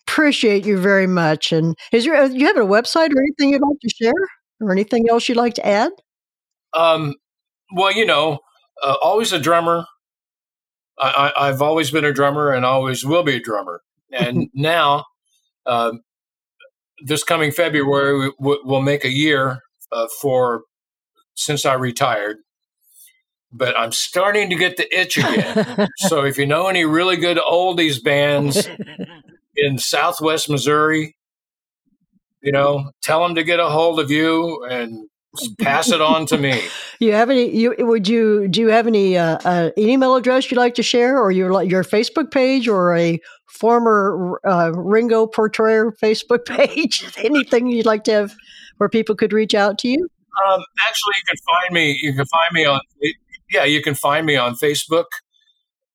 appreciate 0.07 0.64
you 0.64 0.78
very 0.78 1.07
much. 1.07 1.53
And 1.53 1.76
is 1.92 2.05
there 2.05 2.24
you 2.26 2.46
have 2.46 2.57
a 2.57 2.61
website 2.61 3.11
or 3.14 3.20
anything 3.20 3.50
you'd 3.50 3.62
like 3.62 3.78
to 3.80 3.90
share, 3.90 4.12
or 4.61 4.72
anything 4.72 5.07
else 5.11 5.28
you'd 5.28 5.36
like 5.36 5.55
to 5.55 5.66
add? 5.66 5.92
Um, 6.74 7.14
well, 7.72 7.92
you 7.92 8.07
know, 8.07 8.38
uh, 8.82 8.96
always 9.03 9.32
a 9.32 9.38
drummer. 9.38 9.84
I, 10.98 11.32
I, 11.36 11.48
I've 11.48 11.62
always 11.62 11.90
been 11.90 12.05
a 12.05 12.12
drummer 12.12 12.50
and 12.50 12.64
always 12.64 13.05
will 13.05 13.22
be 13.22 13.36
a 13.36 13.40
drummer. 13.40 13.82
And 14.11 14.48
now, 14.55 15.05
um, 15.66 16.00
this 17.05 17.24
coming 17.24 17.50
February, 17.50 18.30
we, 18.38 18.61
will 18.64 18.82
make 18.82 19.05
a 19.05 19.11
year 19.11 19.61
uh, 19.90 20.07
for 20.20 20.62
since 21.34 21.66
I 21.66 21.74
retired. 21.74 22.38
But 23.55 23.78
I'm 23.78 23.92
starting 23.92 24.48
to 24.48 24.57
get 24.57 24.78
the 24.78 24.98
itch 24.98 25.18
again. 25.18 25.88
so 25.96 26.24
if 26.24 26.38
you 26.38 26.46
know 26.46 26.68
any 26.68 26.86
really 26.86 27.16
good 27.16 27.36
oldies 27.36 28.03
bands 28.03 28.66
in 29.57 29.78
Southwest 29.78 30.48
Missouri, 30.48 31.16
you 32.42 32.53
know, 32.53 32.90
tell 33.03 33.22
them 33.22 33.34
to 33.36 33.44
get 33.44 33.61
a 33.61 33.68
hold 33.68 34.00
of 34.00 34.11
you 34.11 34.64
and 34.64 35.09
pass 35.61 35.90
it 35.90 36.00
on 36.00 36.26
to 36.26 36.38
me. 36.38 36.62
You 36.98 37.14
have 37.14 37.30
any? 37.30 37.50
You 37.50 37.74
would 37.80 38.07
you 38.07 38.46
do 38.46 38.61
you 38.61 38.68
have 38.68 38.86
any 38.86 39.18
uh, 39.18 39.36
uh, 39.44 39.70
email 39.76 40.14
address 40.14 40.48
you'd 40.48 40.57
like 40.57 40.76
to 40.76 40.84
share, 40.84 41.20
or 41.20 41.32
your 41.32 41.61
your 41.64 41.82
Facebook 41.82 42.30
page, 42.30 42.68
or 42.68 42.96
a 42.96 43.20
former 43.48 44.40
uh, 44.46 44.70
Ringo 44.76 45.26
Portrayer 45.26 45.90
Facebook 46.00 46.44
page? 46.46 47.05
Anything 47.16 47.66
you'd 47.66 47.86
like 47.86 48.05
to 48.05 48.12
have 48.12 48.36
where 48.76 48.88
people 48.88 49.16
could 49.16 49.32
reach 49.32 49.53
out 49.53 49.78
to 49.78 49.88
you? 49.88 50.09
Um, 50.46 50.62
actually, 50.86 51.14
you 51.16 51.22
can 51.26 51.36
find 51.38 51.74
me. 51.74 51.98
You 52.00 52.14
can 52.14 52.26
find 52.26 52.53
me 52.53 52.66
on. 52.66 52.80
Yeah, 53.50 53.64
you 53.64 53.82
can 53.82 53.96
find 53.96 54.24
me 54.24 54.36
on 54.36 54.55
Facebook, 54.55 55.07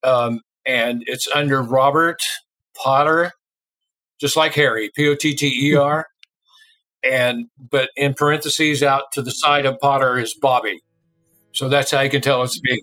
um, 0.02 0.42
and 0.66 1.02
it's 1.06 1.26
under 1.34 1.62
Robert 1.62 2.20
Potter, 2.76 3.32
just 4.18 4.36
like 4.36 4.54
Harry, 4.54 4.90
P 4.94 5.08
O 5.08 5.14
T 5.14 5.34
T 5.34 5.70
E 5.70 5.76
R 5.76 6.06
and 7.04 7.46
but 7.70 7.90
in 7.96 8.14
parentheses 8.14 8.82
out 8.82 9.12
to 9.12 9.22
the 9.22 9.30
side 9.30 9.66
of 9.66 9.78
Potter 9.80 10.18
is 10.18 10.34
Bobby. 10.34 10.82
So 11.52 11.68
that's 11.68 11.90
how 11.90 12.00
you 12.00 12.10
can 12.10 12.20
tell 12.20 12.42
it's 12.42 12.60
me. 12.62 12.82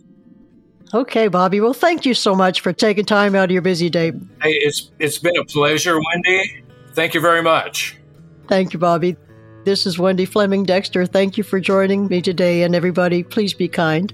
Okay, 0.93 1.27
Bobby. 1.27 1.59
Well, 1.61 1.73
thank 1.73 2.05
you 2.05 2.13
so 2.13 2.35
much 2.35 2.61
for 2.61 2.71
taking 2.71 3.05
time 3.05 3.35
out 3.35 3.45
of 3.45 3.51
your 3.51 3.61
busy 3.61 3.89
day. 3.89 4.11
Hey, 4.41 4.51
it's 4.51 4.91
it's 4.99 5.17
been 5.17 5.37
a 5.37 5.45
pleasure, 5.45 5.97
Wendy. 5.99 6.63
Thank 6.93 7.13
you 7.13 7.21
very 7.21 7.41
much. 7.41 7.97
Thank 8.47 8.73
you, 8.73 8.79
Bobby. 8.79 9.17
This 9.65 9.85
is 9.85 9.97
Wendy 9.97 10.25
Fleming 10.25 10.63
Dexter. 10.63 11.05
Thank 11.05 11.37
you 11.37 11.43
for 11.43 11.59
joining 11.59 12.07
me 12.07 12.21
today, 12.21 12.63
and 12.63 12.75
everybody, 12.75 13.23
please 13.23 13.53
be 13.53 13.67
kind. 13.67 14.13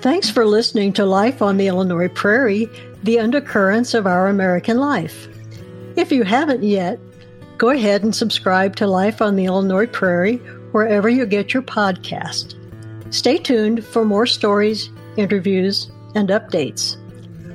Thanks 0.00 0.30
for 0.30 0.46
listening 0.46 0.92
to 0.92 1.04
Life 1.04 1.42
on 1.42 1.56
the 1.56 1.66
Illinois 1.66 2.08
Prairie 2.08 2.70
the 3.02 3.18
undercurrents 3.18 3.94
of 3.94 4.06
our 4.06 4.28
American 4.28 4.78
life. 4.78 5.28
If 5.96 6.12
you 6.12 6.22
haven't 6.22 6.62
yet, 6.62 6.98
go 7.56 7.70
ahead 7.70 8.02
and 8.02 8.14
subscribe 8.14 8.76
to 8.76 8.86
Life 8.86 9.20
on 9.20 9.34
the 9.34 9.46
Illinois 9.46 9.86
Prairie 9.86 10.36
wherever 10.72 11.08
you 11.08 11.26
get 11.26 11.52
your 11.52 11.62
podcast. 11.62 12.54
Stay 13.12 13.38
tuned 13.38 13.84
for 13.84 14.04
more 14.04 14.26
stories, 14.26 14.90
interviews, 15.16 15.90
and 16.14 16.28
updates. 16.28 16.96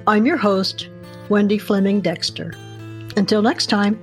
I'm 0.08 0.26
your 0.26 0.38
host, 0.38 0.90
Wendy 1.30 1.58
Fleming 1.58 2.02
Dexter. 2.02 2.54
Until 3.16 3.42
next 3.42 3.68
time. 3.68 4.03